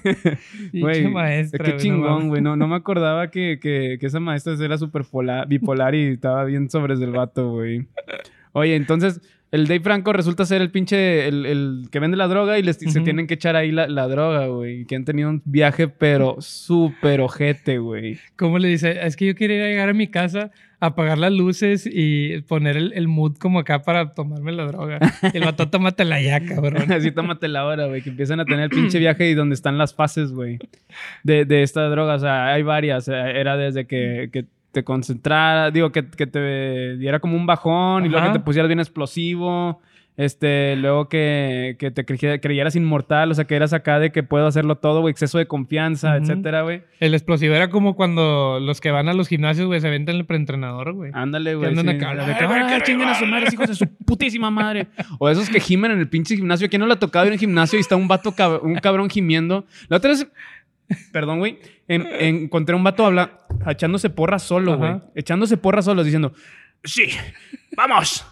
Güey, 0.73 1.07
maestra. 1.07 1.65
Qué 1.65 1.77
chingón, 1.77 2.27
güey. 2.29 2.43
No, 2.43 2.55
no 2.55 2.67
me 2.67 2.75
acordaba 2.75 3.31
que, 3.31 3.57
que, 3.59 3.97
que 3.99 4.05
esa 4.05 4.19
maestra 4.19 4.53
era 4.63 4.77
súper 4.77 5.05
pola- 5.05 5.45
bipolar 5.45 5.95
y 5.95 6.09
estaba 6.09 6.43
bien 6.45 6.69
sobres 6.69 6.99
del 6.99 7.13
vato, 7.13 7.49
güey. 7.49 7.87
Oye, 8.53 8.75
entonces, 8.75 9.21
el 9.51 9.67
Dave 9.67 9.81
Franco 9.81 10.13
resulta 10.13 10.45
ser 10.45 10.63
el 10.63 10.71
pinche, 10.71 11.27
el, 11.27 11.45
el 11.45 11.83
que 11.91 11.99
vende 11.99 12.17
la 12.17 12.27
droga 12.27 12.57
y 12.57 12.63
les, 12.63 12.77
se 12.77 13.01
tienen 13.01 13.27
que 13.27 13.35
echar 13.35 13.55
ahí 13.55 13.71
la, 13.71 13.87
la 13.87 14.07
droga, 14.07 14.47
güey. 14.47 14.85
Que 14.85 14.95
han 14.95 15.05
tenido 15.05 15.29
un 15.29 15.43
viaje, 15.45 15.87
pero 15.87 16.37
súper 16.39 17.21
ojete, 17.21 17.77
güey. 17.77 18.17
¿Cómo 18.35 18.57
le 18.57 18.67
dice? 18.67 19.05
Es 19.05 19.15
que 19.15 19.27
yo 19.27 19.35
quería 19.35 19.67
llegar 19.67 19.89
a 19.89 19.93
mi 19.93 20.07
casa, 20.07 20.49
apagar 20.79 21.19
las 21.19 21.31
luces 21.31 21.87
y 21.91 22.41
poner 22.41 22.77
el, 22.77 22.93
el 22.93 23.07
mood 23.07 23.37
como 23.37 23.59
acá 23.59 23.83
para 23.83 24.15
tomarme 24.15 24.53
la 24.53 24.65
droga. 24.65 24.99
El 25.33 25.43
vato, 25.43 25.69
tómatela 25.69 26.19
ya, 26.19 26.43
cabrón. 26.43 26.91
Así 26.91 27.11
tómate 27.11 27.47
la 27.47 27.65
hora, 27.65 27.85
güey. 27.85 28.01
Que 28.01 28.09
empiezan 28.09 28.39
a 28.39 28.45
tener 28.45 28.61
el 28.61 28.69
pinche 28.71 28.97
viaje 28.97 29.29
y 29.29 29.35
donde 29.35 29.53
están 29.53 29.77
las 29.77 29.93
fases, 29.93 30.31
güey. 30.31 30.57
De, 31.23 31.45
de 31.45 31.61
esta 31.61 31.87
droga. 31.89 32.15
O 32.15 32.19
sea, 32.19 32.53
hay 32.53 32.63
varias. 32.63 33.07
Eh, 33.07 33.13
Era 33.13 33.55
desde 33.55 33.85
que, 33.85 34.29
que 34.33 34.45
te 34.73 34.83
concentrara, 34.83 35.71
digo, 35.71 35.91
que, 35.91 36.05
que 36.09 36.27
te 36.27 36.97
diera 36.97 37.19
como 37.19 37.37
un 37.37 37.45
bajón 37.45 38.05
y 38.05 38.09
luego 38.09 38.23
Ajá. 38.25 38.33
que 38.33 38.39
te 38.39 38.43
pusieras 38.43 38.67
bien 38.67 38.79
explosivo. 38.79 39.79
Este, 40.15 40.75
luego 40.75 41.09
que, 41.09 41.75
que 41.79 41.89
te 41.89 42.05
creye- 42.05 42.39
creyeras 42.39 42.75
inmortal, 42.75 43.31
o 43.31 43.33
sea, 43.33 43.45
que 43.45 43.55
eras 43.55 43.73
acá 43.73 43.97
de 43.97 44.11
que 44.11 44.21
puedo 44.21 44.45
hacerlo 44.45 44.75
todo, 44.75 45.01
güey, 45.01 45.11
exceso 45.11 45.39
de 45.39 45.47
confianza, 45.47 46.09
Ujú. 46.09 46.17
etcétera, 46.23 46.61
güey. 46.61 46.83
El 46.99 47.15
explosivo 47.15 47.55
era 47.55 47.71
como 47.71 47.95
cuando 47.95 48.59
los 48.61 48.79
que 48.79 48.91
van 48.91 49.09
a 49.09 49.13
los 49.13 49.27
gimnasios, 49.27 49.65
güey, 49.65 49.81
se 49.81 49.87
aventan 49.87 50.15
el 50.17 50.25
preentrenador, 50.25 50.93
güey. 50.93 51.09
Ándale, 51.15 51.55
güey. 51.55 51.69
andan 51.69 51.85
sí. 51.87 51.95
acá, 51.95 52.09
De 52.13 52.37
que, 52.37 52.45
"Ay, 52.45 52.61
"Ah, 52.63 52.77
que 52.77 52.83
chinguen 52.83 53.07
a 53.09 53.15
su 53.15 53.25
madre, 53.25 53.47
hijos 53.51 53.67
de 53.69 53.73
su 53.73 53.87
putísima 54.05 54.51
madre. 54.51 54.85
O 55.17 55.29
esos 55.29 55.49
que 55.49 55.59
gimen 55.59 55.89
en 55.89 55.97
el 55.99 56.07
pinche 56.07 56.35
gimnasio. 56.35 56.69
¿Quién 56.69 56.81
no 56.81 56.85
le 56.85 56.93
ha 56.93 56.99
tocado 56.99 57.25
ir 57.25 57.31
a 57.31 57.33
un 57.33 57.39
gimnasio 57.39 57.79
y 57.79 57.81
está 57.81 57.95
un 57.95 58.07
vato, 58.07 58.33
cab- 58.33 58.59
un 58.61 58.75
cabrón 58.75 59.09
gimiendo? 59.09 59.65
La 59.89 59.97
otra 59.97 60.11
vez, 60.11 60.27
perdón, 61.11 61.39
güey, 61.39 61.59
en- 61.87 62.05
en- 62.07 62.35
encontré 62.43 62.75
un 62.75 62.83
vato 62.83 63.05
habla, 63.05 63.39
echándose 63.67 64.09
porra 64.09 64.39
solo, 64.39 64.77
güey. 64.77 64.93
Echándose 65.15 65.57
porra 65.57 65.81
solo, 65.81 66.03
diciendo, 66.03 66.33
sí, 66.83 67.03
vamos, 67.75 68.25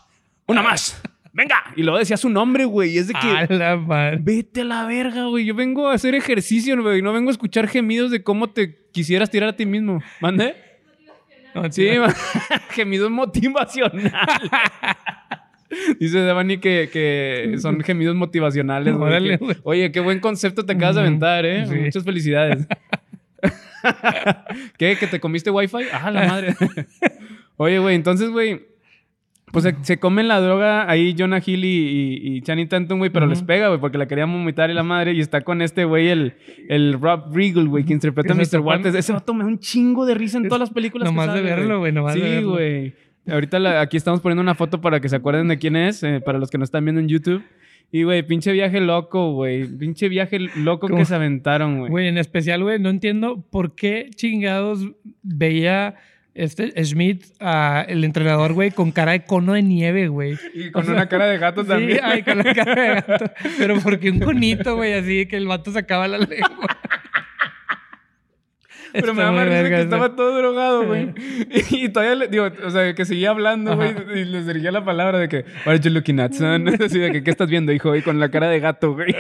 una 0.48 0.62
más, 0.62 1.02
venga. 1.34 1.56
Y 1.76 1.84
luego 1.84 1.98
decía 2.00 2.18
su 2.18 2.30
nombre, 2.30 2.66
güey. 2.66 2.92
Y 2.94 2.98
es 2.98 3.08
de 3.08 3.14
que... 3.14 3.28
A 3.28 3.46
la 3.50 3.78
madre. 3.78 4.18
Vete 4.22 4.62
a 4.62 4.66
la 4.66 4.86
verga, 4.86 5.26
güey. 5.28 5.46
Yo 5.46 5.56
vengo 5.56 5.88
a 5.90 5.94
hacer 5.94 6.14
ejercicio, 6.16 6.80
güey. 6.82 7.02
No 7.02 7.14
vengo 7.14 7.30
a 7.30 7.32
escuchar 7.32 7.68
gemidos 7.68 8.12
de 8.12 8.24
cómo 8.24 8.50
te 8.50 8.88
quisieras 8.92 9.30
tirar 9.30 9.50
a 9.50 9.56
ti 9.56 9.66
mismo. 9.66 10.02
¿Mande? 10.20 10.56
No, 11.56 11.64
Sí, 11.72 11.84
tío. 11.90 12.02
ma- 12.06 12.14
gemido 12.72 13.10
motivacional. 13.10 14.12
Dice 16.00 16.20
Devani 16.20 16.58
que, 16.58 16.90
que 16.92 17.56
son 17.60 17.80
gemidos 17.84 18.16
motivacionales, 18.16 18.94
que- 18.94 19.38
güey. 19.38 19.58
Oye, 19.64 19.92
qué 19.92 20.00
buen 20.00 20.20
concepto 20.20 20.66
te 20.66 20.74
acabas 20.74 20.96
de 20.96 21.02
aventar, 21.02 21.46
¿eh? 21.46 21.66
sí. 21.68 21.76
Muchas 21.76 22.04
felicidades. 22.04 22.68
¿Qué? 24.78 24.96
¿Que 25.00 25.08
te 25.08 25.20
comiste 25.20 25.50
wifi? 25.50 25.78
Ah, 25.92 26.12
la 26.12 26.28
madre. 26.28 26.56
Oye, 27.58 27.80
güey, 27.80 27.96
entonces, 27.96 28.30
güey, 28.30 28.62
pues 29.52 29.64
se, 29.64 29.76
se 29.82 29.98
comen 30.00 30.28
la 30.28 30.40
droga 30.40 30.90
ahí 30.90 31.16
Jonah 31.18 31.42
Hill 31.44 31.66
y, 31.66 31.68
y, 31.68 32.36
y 32.38 32.42
Channing 32.42 32.68
Tatum, 32.70 33.00
güey, 33.00 33.10
pero 33.10 33.26
les 33.28 33.42
pega, 33.44 33.68
güey, 33.68 33.80
porque 33.80 33.98
la 33.98 34.08
querían 34.08 34.32
vomitar 34.32 34.70
y 34.70 34.74
la 34.74 34.84
madre, 34.84 35.14
y 35.14 35.20
está 35.20 35.42
con 35.42 35.62
este 35.62 35.84
güey, 35.86 36.10
el, 36.10 36.36
el 36.70 36.94
Rob 37.00 37.34
Riggle, 37.36 37.66
güey, 37.66 37.84
que 37.84 37.94
interpreta 37.94 38.34
a 38.34 38.36
Mr. 38.36 38.60
Walters. 38.60 38.96
Ese 38.96 39.14
vato 39.14 39.34
me 39.34 39.44
da 39.44 39.48
un 39.50 39.60
chingo 39.60 40.06
de 40.06 40.14
risa 40.14 40.38
en 40.38 40.44
todas 40.48 40.60
las 40.60 40.70
películas 40.70 41.10
que 41.10 41.16
Nomás 41.16 41.34
de 41.34 41.42
verlo, 41.42 41.80
güey, 41.80 41.92
nomás 41.92 42.14
de 42.16 42.22
Sí, 42.22 42.28
verlo. 42.28 42.52
güey. 42.52 42.94
Ahorita 43.28 43.60
la- 43.60 43.82
aquí 43.82 43.98
estamos 43.98 44.20
poniendo 44.22 44.42
una 44.42 44.56
foto 44.56 44.82
para 44.82 45.00
que 45.00 45.10
se 45.10 45.16
acuerden 45.16 45.48
de 45.48 45.58
quién 45.60 45.76
es, 45.76 46.02
eh, 46.04 46.22
para 46.24 46.40
los 46.40 46.50
que 46.50 46.58
no 46.58 46.64
están 46.64 46.84
viendo 46.86 47.02
en 47.02 47.08
YouTube. 47.08 47.44
Y, 47.92 48.04
güey, 48.04 48.24
pinche 48.24 48.52
viaje 48.54 48.80
loco, 48.80 49.34
güey. 49.34 49.66
Pinche 49.66 50.08
viaje 50.08 50.40
loco 50.56 50.88
¿Cómo? 50.88 50.98
que 51.00 51.06
se 51.06 51.14
aventaron, 51.14 51.80
güey. 51.80 51.92
Güey, 51.92 52.08
en 52.08 52.18
especial, 52.18 52.64
güey, 52.64 52.80
no 52.80 52.90
entiendo 52.90 53.44
por 53.52 53.76
qué 53.76 54.10
chingados 54.16 54.88
veía 55.22 55.96
este 56.34 56.72
Schmidt, 56.86 57.26
a 57.42 57.86
el 57.90 58.06
entrenador, 58.06 58.54
güey, 58.54 58.72
con 58.72 58.92
cara 58.94 59.12
de 59.12 59.26
cono 59.26 59.52
de 59.54 59.64
nieve, 59.64 60.08
güey. 60.08 60.38
Y 60.54 60.72
con 60.72 60.84
O 60.84 60.86
sea, 60.86 60.94
una 60.96 61.10
cara 61.10 61.26
de 61.26 61.38
gato 61.38 61.66
también. 61.66 61.98
Sí, 61.98 62.00
ay, 62.02 62.24
con 62.24 62.38
la 62.38 62.54
cara 62.54 62.76
de 62.82 62.88
gato. 63.02 63.26
Pero 63.58 63.78
porque 63.84 64.10
un 64.10 64.20
conito, 64.22 64.78
güey, 64.78 64.94
así 64.94 65.26
que 65.26 65.36
el 65.36 65.48
vato 65.48 65.72
sacaba 65.72 66.08
la 66.08 66.20
lengua. 66.20 66.68
Pero 68.94 69.14
me 69.14 69.24
da 69.24 69.32
más 69.32 69.46
risa 69.46 69.70
que 69.70 69.82
estaba 69.82 70.16
todo 70.16 70.38
drogado, 70.38 70.86
güey. 70.86 71.14
Y, 71.72 71.90
todavía 71.90 72.16
le 72.16 72.28
digo, 72.28 72.50
o 72.64 72.70
sea, 72.70 72.94
que 72.94 73.06
seguía 73.06 73.32
hablando, 73.32 73.76
güey, 73.76 73.96
y 74.16 74.26
les 74.26 74.48
dirigía 74.48 74.72
la 74.72 74.84
palabra 74.84 75.20
de 75.20 75.30
que, 75.30 75.46
What 75.66 75.74
are 75.74 75.80
you 75.80 75.92
looking 75.92 76.20
at, 76.20 76.34
son? 76.34 76.68
Así 76.84 77.00
de 77.00 77.12
que, 77.12 77.24
¿qué 77.24 77.32
estás 77.32 77.50
viendo, 77.50 77.72
hijo? 77.72 77.96
Y 77.96 78.02
con 78.02 78.20
la 78.20 78.30
cara 78.30 78.50
de 78.50 78.60
gato, 78.60 78.94
güey. 78.94 79.16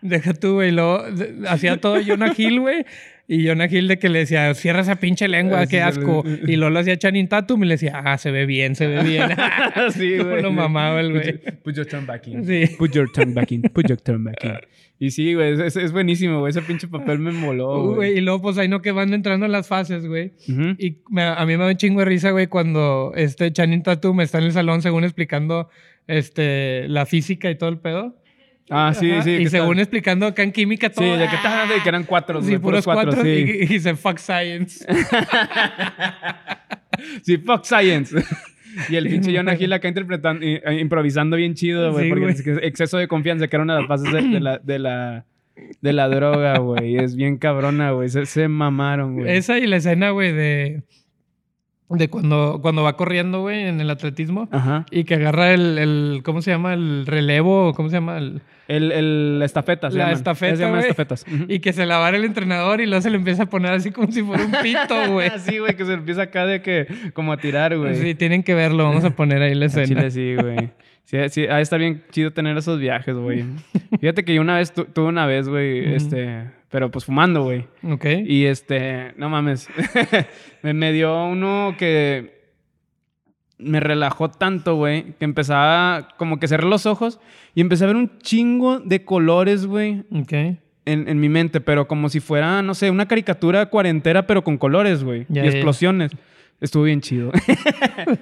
Deja 0.00 0.32
tú, 0.34 0.54
güey. 0.54 0.70
Luego 0.70 1.04
hacía 1.48 1.80
todo 1.80 1.98
Jonah 2.04 2.32
Hill, 2.36 2.60
güey. 2.60 2.86
Y 3.30 3.46
Jonah 3.46 3.66
Hill 3.70 3.88
de 3.88 3.98
que 3.98 4.08
le 4.08 4.20
decía, 4.20 4.54
cierra 4.54 4.80
esa 4.80 4.96
pinche 4.96 5.28
lengua, 5.28 5.60
Ah, 5.60 5.66
sí, 5.66 5.72
qué 5.72 5.82
asco. 5.82 6.24
le- 6.24 6.50
Y 6.50 6.56
luego 6.56 6.70
lo 6.70 6.78
hacía 6.80 6.96
Channing 6.96 7.28
Tatum 7.28 7.62
y 7.62 7.66
le 7.66 7.74
decía, 7.74 8.00
ah, 8.02 8.16
se 8.16 8.30
ve 8.30 8.46
bien, 8.46 8.74
se 8.74 8.86
ve 8.86 9.02
bien. 9.02 9.28
sí, 9.92 10.16
güey. 10.16 10.40
lo 10.42 10.50
mamaba 10.50 10.98
el 11.00 11.12
Put 11.12 11.14
güey. 11.22 11.26
your- 11.44 11.54
Put 11.62 11.74
your 11.76 11.86
tongue 11.86 12.06
back 12.06 12.26
in. 12.26 12.46
Sí. 12.46 12.74
Put 12.78 12.92
your 12.94 13.12
tongue 13.12 13.34
back 13.34 13.52
in. 13.52 13.62
Put 13.62 13.86
your 13.88 14.00
tongue 14.00 14.24
back 14.24 14.42
in. 14.44 14.52
Y 15.00 15.12
sí, 15.12 15.32
güey, 15.34 15.52
es, 15.62 15.76
es 15.76 15.92
buenísimo, 15.92 16.40
güey. 16.40 16.50
Ese 16.50 16.60
pinche 16.60 16.88
papel 16.88 17.20
me 17.20 17.30
moló, 17.30 17.84
Güey, 17.84 17.94
güey. 17.94 18.18
y 18.18 18.20
luego, 18.20 18.42
pues 18.42 18.58
ahí 18.58 18.66
no 18.66 18.82
que 18.82 18.90
van 18.90 19.14
entrando 19.14 19.46
en 19.46 19.52
las 19.52 19.68
fases, 19.68 20.04
güey. 20.08 20.32
Y 20.48 20.96
me- 21.08 21.22
a 21.22 21.46
mí 21.46 21.56
me 21.56 21.62
da 21.62 21.70
un 21.70 21.76
chingo 21.76 22.00
de 22.00 22.06
risa, 22.06 22.32
güey, 22.32 22.48
cuando 22.48 23.12
este 23.14 23.52
Channing 23.52 23.84
Tatum 23.84 24.20
está 24.22 24.38
en 24.38 24.44
el 24.46 24.52
salón, 24.52 24.82
según 24.82 25.04
explicando 25.04 25.68
este, 26.08 26.88
la 26.88 27.06
física 27.06 27.48
y 27.48 27.54
todo 27.54 27.68
el 27.70 27.78
pedo. 27.78 28.16
Ah, 28.70 28.92
sí, 28.94 29.10
Ajá, 29.12 29.22
sí. 29.22 29.30
Y 29.32 29.48
según 29.48 29.78
explicando 29.78 30.26
acá 30.26 30.42
en 30.42 30.52
química 30.52 30.90
todo. 30.90 31.04
Sí, 31.04 31.10
de 31.18 31.26
que, 31.28 31.36
¡ah! 31.44 31.66
de 31.74 31.82
que 31.82 31.88
eran 31.88 32.04
cuatro, 32.04 32.42
Sí, 32.42 32.58
puros 32.58 32.84
cuatro. 32.84 33.12
sí. 33.22 33.28
Y, 33.28 33.62
y 33.64 33.66
dice, 33.66 33.94
fuck 33.96 34.18
science. 34.18 34.84
Sí, 37.22 37.38
fuck 37.38 37.64
science. 37.64 38.14
Y 38.88 38.96
el 38.96 39.08
pinche 39.08 39.34
Jonah 39.34 39.54
Hill 39.54 39.72
acá 39.72 39.88
interpretando, 39.88 40.44
i- 40.44 40.60
eh, 40.64 40.78
improvisando 40.80 41.36
bien 41.36 41.54
chido, 41.54 41.92
güey. 41.92 42.04
Sí, 42.04 42.10
porque 42.10 42.42
que 42.42 42.66
exceso 42.66 42.98
de 42.98 43.08
confianza, 43.08 43.46
que 43.48 43.56
era 43.56 43.62
una 43.62 43.74
de 43.76 43.80
las 43.82 43.88
fases 43.88 44.12
de, 44.12 44.20
de 44.22 44.40
la, 44.40 44.58
de, 44.58 44.78
la, 44.78 45.24
de 45.80 45.92
la 45.92 46.08
droga, 46.08 46.58
güey. 46.58 46.96
Es 46.96 47.14
bien 47.16 47.38
cabrona, 47.38 47.92
güey. 47.92 48.08
Se, 48.08 48.26
se 48.26 48.48
mamaron, 48.48 49.14
güey. 49.14 49.36
Esa 49.36 49.58
y 49.58 49.66
la 49.66 49.76
escena, 49.76 50.10
güey, 50.10 50.32
de, 50.32 50.82
de 51.90 52.08
cuando, 52.10 52.58
cuando 52.60 52.82
va 52.82 52.96
corriendo, 52.96 53.40
güey, 53.40 53.62
en 53.64 53.80
el 53.80 53.88
atletismo. 53.90 54.48
Ajá. 54.52 54.84
Y 54.90 55.04
que 55.04 55.14
agarra 55.14 55.52
el, 55.54 55.78
el, 55.78 56.20
¿cómo 56.24 56.42
se 56.42 56.50
llama? 56.50 56.74
El 56.74 57.06
relevo, 57.06 57.72
¿cómo 57.74 57.88
se 57.88 57.96
llama? 57.96 58.18
El- 58.18 58.42
El, 58.68 58.92
el, 58.92 59.40
estafeta, 59.42 59.90
se 59.90 59.96
La 59.96 60.04
llaman. 60.04 60.18
estafeta, 60.18 60.56
Se 60.56 60.62
llaman 60.62 60.80
estafetas. 60.80 61.24
Y 61.48 61.60
que 61.60 61.72
se 61.72 61.86
la 61.86 61.96
va 61.96 62.10
el 62.10 62.22
entrenador 62.24 62.82
y 62.82 62.86
luego 62.86 63.00
se 63.00 63.08
le 63.08 63.16
empieza 63.16 63.44
a 63.44 63.46
poner 63.46 63.72
así 63.72 63.90
como 63.90 64.12
si 64.12 64.22
fuera 64.22 64.44
un 64.44 64.52
pito, 64.62 64.94
güey. 65.12 65.30
Sí, 65.38 65.56
güey, 65.58 65.74
que 65.74 65.86
se 65.86 65.94
empieza 65.94 66.22
acá 66.22 66.44
de 66.44 66.60
que, 66.60 66.86
como 67.14 67.32
a 67.32 67.38
tirar, 67.38 67.74
güey. 67.78 67.94
Sí, 67.96 68.14
tienen 68.14 68.42
que 68.42 68.52
verlo. 68.52 68.84
Vamos 68.84 69.04
a 69.04 69.10
poner 69.10 69.40
ahí 69.40 69.54
la 69.54 69.66
escena. 69.66 69.86
Chile 69.86 70.10
sí, 70.10 70.34
güey. 70.34 70.68
Sí, 71.10 71.16
sí, 71.30 71.46
ha 71.46 71.56
de 71.56 71.62
estar 71.62 71.78
bien 71.80 72.02
chido 72.10 72.32
tener 72.34 72.54
esos 72.58 72.78
viajes, 72.78 73.16
güey. 73.16 73.42
Fíjate 74.00 74.26
que 74.26 74.34
yo 74.34 74.42
una 74.42 74.56
vez 74.58 74.72
tu- 74.74 74.84
tuve 74.84 75.06
una 75.06 75.24
vez, 75.24 75.48
güey, 75.48 75.94
este, 75.94 76.50
pero 76.68 76.90
pues 76.90 77.06
fumando, 77.06 77.44
güey. 77.44 77.64
Ok. 77.82 78.04
Y 78.26 78.44
este, 78.44 79.14
no 79.16 79.30
mames, 79.30 79.68
me, 80.62 80.74
me 80.74 80.92
dio 80.92 81.24
uno 81.24 81.74
que 81.78 82.36
me 83.56 83.80
relajó 83.80 84.28
tanto, 84.30 84.76
güey, 84.76 85.14
que 85.18 85.24
empezaba 85.24 86.08
como 86.18 86.38
que 86.38 86.46
cerré 86.46 86.66
los 86.68 86.84
ojos 86.84 87.18
y 87.54 87.62
empecé 87.62 87.84
a 87.84 87.86
ver 87.86 87.96
un 87.96 88.18
chingo 88.18 88.78
de 88.78 89.04
colores, 89.06 89.64
güey, 89.64 90.04
Ok. 90.12 90.32
en, 90.32 90.58
en 90.84 91.18
mi 91.20 91.30
mente, 91.30 91.62
pero 91.62 91.88
como 91.88 92.10
si 92.10 92.20
fuera, 92.20 92.60
no 92.60 92.74
sé, 92.74 92.90
una 92.90 93.08
caricatura 93.08 93.66
cuarentera, 93.66 94.26
pero 94.26 94.44
con 94.44 94.58
colores, 94.58 95.02
güey, 95.02 95.22
y 95.30 95.34
ya. 95.34 95.42
Estuvo 96.60 96.84
bien 96.84 97.00
chido. 97.00 97.32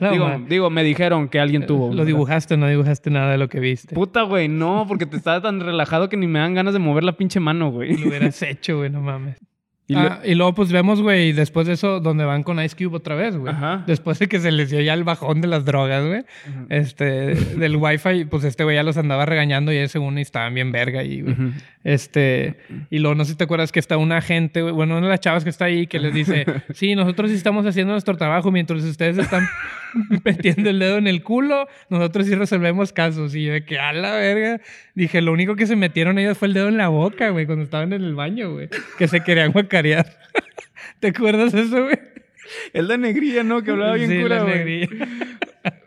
No, 0.00 0.10
digo, 0.10 0.30
digo, 0.48 0.70
me 0.70 0.82
dijeron 0.82 1.28
que 1.28 1.38
alguien 1.38 1.66
tuvo. 1.66 1.92
Lo 1.92 2.04
dibujaste, 2.04 2.56
no 2.56 2.66
dibujaste 2.66 3.10
nada 3.10 3.30
de 3.30 3.38
lo 3.38 3.48
que 3.48 3.60
viste. 3.60 3.94
Puta, 3.94 4.22
güey, 4.22 4.48
no, 4.48 4.86
porque 4.88 5.06
te 5.06 5.16
estaba 5.16 5.40
tan 5.40 5.60
relajado 5.60 6.08
que 6.08 6.16
ni 6.16 6.26
me 6.26 6.38
dan 6.38 6.54
ganas 6.54 6.72
de 6.72 6.80
mover 6.80 7.04
la 7.04 7.16
pinche 7.16 7.40
mano, 7.40 7.70
güey. 7.70 7.96
Lo 7.96 8.08
hubieras 8.08 8.40
hecho, 8.42 8.78
güey, 8.78 8.90
no 8.90 9.00
mames. 9.00 9.36
Y 9.88 9.94
lo- 9.94 10.00
Ah, 10.00 10.20
y 10.24 10.34
luego 10.34 10.52
pues 10.54 10.72
vemos, 10.72 11.00
güey, 11.00 11.32
después 11.32 11.66
de 11.68 11.74
eso, 11.74 12.00
donde 12.00 12.24
van 12.24 12.42
con 12.42 12.60
Ice 12.60 12.74
Cube 12.76 12.96
otra 12.96 13.14
vez, 13.14 13.36
güey. 13.36 13.54
Después 13.86 14.18
de 14.18 14.26
que 14.26 14.40
se 14.40 14.50
les 14.50 14.70
dio 14.70 14.80
ya 14.80 14.94
el 14.94 15.04
bajón 15.04 15.40
de 15.40 15.46
las 15.48 15.64
drogas, 15.64 16.04
güey. 16.04 16.24
Este, 16.70 17.04
del 17.34 17.76
wifi, 17.76 18.24
pues 18.24 18.42
este 18.44 18.64
güey 18.64 18.74
ya 18.76 18.82
los 18.82 18.96
andaba 18.96 19.26
regañando 19.26 19.72
y 19.72 19.76
ese 19.76 19.98
uno 20.00 20.18
estaban 20.18 20.54
bien 20.54 20.72
verga 20.72 21.00
ahí, 21.00 21.20
güey. 21.22 21.36
Este, 21.84 22.56
y 22.90 22.98
luego 22.98 23.14
no 23.14 23.24
sé 23.24 23.32
si 23.32 23.38
te 23.38 23.44
acuerdas 23.44 23.70
que 23.70 23.78
está 23.78 23.96
una 23.96 24.20
gente, 24.20 24.60
güey, 24.62 24.74
bueno, 24.74 24.96
una 24.96 25.06
de 25.06 25.10
las 25.12 25.20
chavas 25.20 25.44
que 25.44 25.50
está 25.50 25.66
ahí 25.66 25.86
que 25.86 26.00
les 26.00 26.12
dice, 26.12 26.44
sí, 26.74 26.96
nosotros 26.96 27.30
sí 27.30 27.36
estamos 27.36 27.64
haciendo 27.64 27.92
nuestro 27.92 28.16
trabajo 28.16 28.50
mientras 28.50 28.82
ustedes 28.82 29.18
están 29.18 29.46
metiendo 30.24 30.68
el 30.70 30.80
dedo 30.80 30.98
en 30.98 31.06
el 31.06 31.22
culo, 31.22 31.68
nosotros 31.88 32.26
sí 32.26 32.34
resolvemos 32.34 32.92
casos. 32.92 33.36
Y 33.36 33.44
yo 33.44 33.52
de 33.52 33.64
que 33.64 33.78
a 33.78 33.92
la 33.92 34.14
verga, 34.14 34.60
dije, 34.96 35.20
lo 35.22 35.32
único 35.32 35.54
que 35.54 35.66
se 35.68 35.76
metieron 35.76 36.18
ellos 36.18 36.36
fue 36.36 36.48
el 36.48 36.54
dedo 36.54 36.66
en 36.68 36.76
la 36.76 36.88
boca, 36.88 37.30
güey, 37.30 37.46
cuando 37.46 37.62
estaban 37.64 37.92
en 37.92 38.02
el 38.02 38.16
baño, 38.16 38.52
güey, 38.52 38.68
que 38.98 39.06
se 39.06 39.20
querían 39.22 39.52
¿Te 41.00 41.08
acuerdas 41.08 41.52
de 41.52 41.62
eso, 41.62 41.84
güey? 41.84 41.98
Es 42.72 42.84
la 42.84 42.96
negrilla, 42.96 43.42
¿no? 43.42 43.62
Que 43.62 43.72
hablaba 43.72 43.94
bien 43.94 44.10
Sí, 44.10 44.22
cura, 44.22 44.42
güey. 44.42 44.88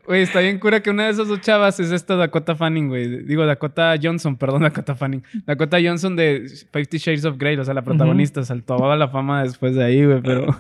Güey, 0.06 0.24
está 0.24 0.40
bien 0.40 0.58
cura 0.58 0.82
que 0.82 0.90
una 0.90 1.06
de 1.06 1.12
esas 1.12 1.28
dos 1.28 1.40
chavas 1.40 1.80
es 1.80 1.92
esta 1.92 2.16
Dakota 2.16 2.56
Fanning, 2.56 2.88
güey. 2.88 3.26
Digo, 3.26 3.46
Dakota 3.46 3.94
Johnson, 4.02 4.38
perdón, 4.38 4.62
Dakota 4.64 4.96
Fanning. 4.96 5.24
Dakota 5.46 5.78
Johnson 5.80 6.16
de 6.16 6.50
Fifty 6.74 6.98
Shades 6.98 7.26
of 7.26 7.38
Grey, 7.38 7.56
o 7.58 7.64
sea, 7.64 7.76
la 7.76 7.84
protagonista. 7.84 8.44
Saltó 8.44 8.92
a 8.92 8.96
la 8.96 9.08
fama 9.10 9.44
después 9.44 9.76
de 9.76 9.84
ahí, 9.84 10.04
güey, 10.04 10.20
pero... 10.24 10.60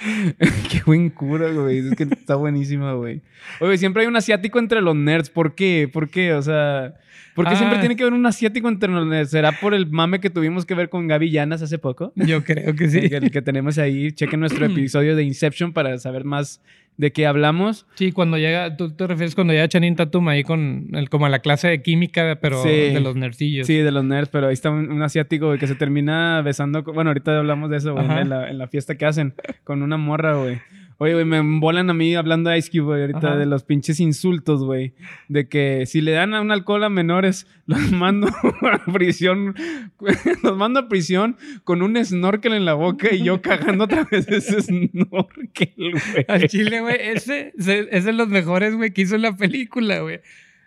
Qué 0.70 0.82
buen 0.86 1.10
cura, 1.10 1.50
güey. 1.52 1.78
Es 1.78 1.94
que 1.94 2.04
está 2.04 2.34
buenísima, 2.36 2.94
güey. 2.94 3.20
Oye, 3.60 3.78
siempre 3.78 4.02
hay 4.02 4.08
un 4.08 4.16
asiático 4.16 4.58
entre 4.58 4.80
los 4.80 4.96
nerds. 4.96 5.30
¿Por 5.30 5.54
qué? 5.54 5.88
¿Por 5.92 6.08
qué? 6.08 6.34
O 6.34 6.42
sea... 6.42 6.94
¿Por 7.34 7.48
qué 7.48 7.54
siempre 7.56 7.78
Ah. 7.78 7.80
tiene 7.80 7.96
que 7.96 8.02
haber 8.02 8.12
un 8.14 8.26
asiático 8.26 8.68
entre 8.68 8.90
los 8.90 9.06
nerds? 9.06 9.30
¿Será 9.30 9.52
por 9.52 9.72
el 9.72 9.86
mame 9.88 10.20
que 10.20 10.30
tuvimos 10.30 10.66
que 10.66 10.74
ver 10.74 10.88
con 10.88 11.06
Gaby 11.06 11.30
Llanas 11.30 11.62
hace 11.62 11.78
poco? 11.78 12.12
Yo 12.16 12.42
creo 12.44 12.74
que 12.74 12.88
sí. 12.88 13.00
Que, 13.08 13.16
el 13.16 13.30
que 13.30 13.40
tenemos 13.40 13.78
ahí. 13.78 14.10
Chequen 14.12 14.40
nuestro 14.40 14.66
episodio 14.66 15.14
de 15.16 15.22
Inception 15.22 15.72
para 15.72 15.96
saber 15.98 16.24
más 16.24 16.60
de 17.00 17.12
qué 17.12 17.26
hablamos. 17.26 17.86
Sí, 17.94 18.12
cuando 18.12 18.36
llega, 18.36 18.76
tú 18.76 18.90
te 18.90 19.06
refieres 19.06 19.34
cuando 19.34 19.52
llega 19.54 19.66
Channing 19.68 19.96
Tatum 19.96 20.28
ahí 20.28 20.44
con 20.44 20.88
el, 20.92 21.08
como 21.08 21.24
a 21.26 21.28
la 21.30 21.38
clase 21.38 21.66
de 21.68 21.82
química, 21.82 22.38
pero 22.42 22.62
Sí. 22.62 22.68
de 22.68 23.00
los 23.00 23.16
nerdillos. 23.16 23.66
Sí, 23.66 23.78
de 23.78 23.90
los 23.90 24.04
nerds, 24.04 24.28
pero 24.28 24.48
ahí 24.48 24.52
está 24.52 24.70
un, 24.70 24.92
un 24.92 25.02
asiático 25.02 25.46
güey, 25.46 25.58
que 25.58 25.66
se 25.66 25.74
termina 25.74 26.42
besando. 26.42 26.84
con- 26.84 26.94
Bueno, 26.94 27.10
ahorita 27.10 27.38
hablamos 27.38 27.70
de 27.70 27.78
eso, 27.78 27.94
güey, 27.94 28.04
en 28.06 28.28
la, 28.28 28.50
en 28.50 28.58
la 28.58 28.68
fiesta 28.68 28.96
que 28.96 29.06
hacen 29.06 29.32
con 29.64 29.82
una 29.82 29.96
morra, 29.96 30.34
güey. 30.36 30.58
Oye, 31.02 31.14
güey, 31.14 31.24
me 31.24 31.38
embolan 31.38 31.88
a 31.88 31.94
mí 31.94 32.14
hablando 32.14 32.50
de 32.50 32.58
Ice 32.58 32.70
Cube, 32.70 32.82
güey, 32.82 33.00
ahorita 33.00 33.28
Ajá. 33.28 33.36
de 33.38 33.46
los 33.46 33.64
pinches 33.64 34.00
insultos, 34.00 34.62
güey. 34.62 34.92
De 35.28 35.48
que 35.48 35.86
si 35.86 36.02
le 36.02 36.10
dan 36.10 36.34
a 36.34 36.42
un 36.42 36.50
alcohol 36.50 36.84
a 36.84 36.90
menores, 36.90 37.46
los 37.66 37.90
mando 37.90 38.28
a 38.28 38.92
prisión. 38.92 39.54
Los 40.42 40.56
mando 40.58 40.80
a 40.80 40.88
prisión 40.88 41.38
con 41.64 41.80
un 41.80 42.02
snorkel 42.04 42.52
en 42.52 42.66
la 42.66 42.74
boca 42.74 43.14
y 43.14 43.22
yo 43.22 43.40
cagando 43.40 43.84
otra 43.84 44.04
vez 44.10 44.28
ese 44.28 44.60
snorkel, 44.60 45.74
güey. 45.76 46.24
Al 46.28 46.48
chile, 46.48 46.82
güey, 46.82 46.96
ese, 47.00 47.54
ese 47.56 47.88
es 47.90 48.04
de 48.04 48.12
los 48.12 48.28
mejores, 48.28 48.76
güey, 48.76 48.92
que 48.92 49.02
hizo 49.02 49.14
en 49.16 49.22
la 49.22 49.34
película, 49.34 50.00
güey. 50.00 50.20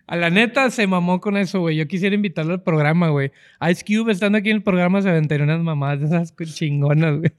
A 0.08 0.15
la 0.15 0.32
neta 0.32 0.69
se 0.72 0.88
mamó 0.88 1.22
con 1.22 1.38
eso, 1.38 1.60
güey. 1.60 1.78
Yo 1.78 1.88
quisiera 1.88 2.15
invitarlo 2.15 2.54
al 2.54 2.63
programa, 2.63 3.10
güey. 3.10 3.32
Ice 3.69 3.86
Cube 3.86 4.12
estando 4.12 4.39
aquí 4.39 4.50
en 4.50 4.58
el 4.58 4.63
programa 4.63 5.00
se 5.04 5.10
aventaría 5.10 5.43
unas 5.43 5.62
mamadas 5.62 6.02
esas 6.02 6.36
chingonas, 6.56 7.19
güey. 7.19 7.32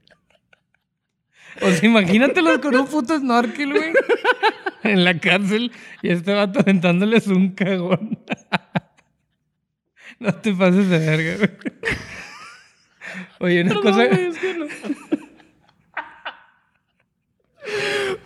O 1.61 1.69
sea, 1.69 1.85
imagínatelos 1.85 2.59
con 2.59 2.75
un 2.75 2.87
puto 2.87 3.17
snorkel, 3.17 3.71
güey. 3.73 3.93
En 4.83 5.03
la 5.03 5.17
cárcel 5.19 5.71
y 6.01 6.09
este 6.09 6.33
vato 6.33 6.59
aventándoles 6.59 7.27
un 7.27 7.49
cagón. 7.51 8.19
No 10.19 10.33
te 10.33 10.53
pases 10.53 10.89
de 10.89 10.99
verga, 10.99 11.37
güey. 11.37 11.49
Oye, 13.39 13.61
una 13.61 13.73
Perdón, 13.73 13.83
cosa... 13.83 14.05
güey, 14.05 14.27
es 14.27 14.37
que 14.37 14.53
no. 14.53 14.65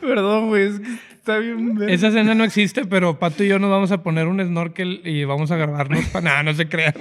Perdón, 0.01 0.47
güey, 0.49 0.67
es 0.67 0.79
que 0.79 0.93
está 1.13 1.37
bien. 1.37 1.77
Esa 1.87 2.07
escena 2.09 2.35
no 2.35 2.43
existe, 2.43 2.85
pero 2.85 3.19
Pato 3.19 3.43
y 3.43 3.47
yo 3.47 3.59
nos 3.59 3.69
vamos 3.69 3.91
a 3.91 4.03
poner 4.03 4.27
un 4.27 4.39
snorkel 4.45 5.01
y 5.03 5.23
vamos 5.23 5.51
a 5.51 5.57
grabarnos. 5.57 6.05
para 6.05 6.25
Nada, 6.25 6.43
no 6.43 6.53
se 6.53 6.67
crean. 6.67 6.93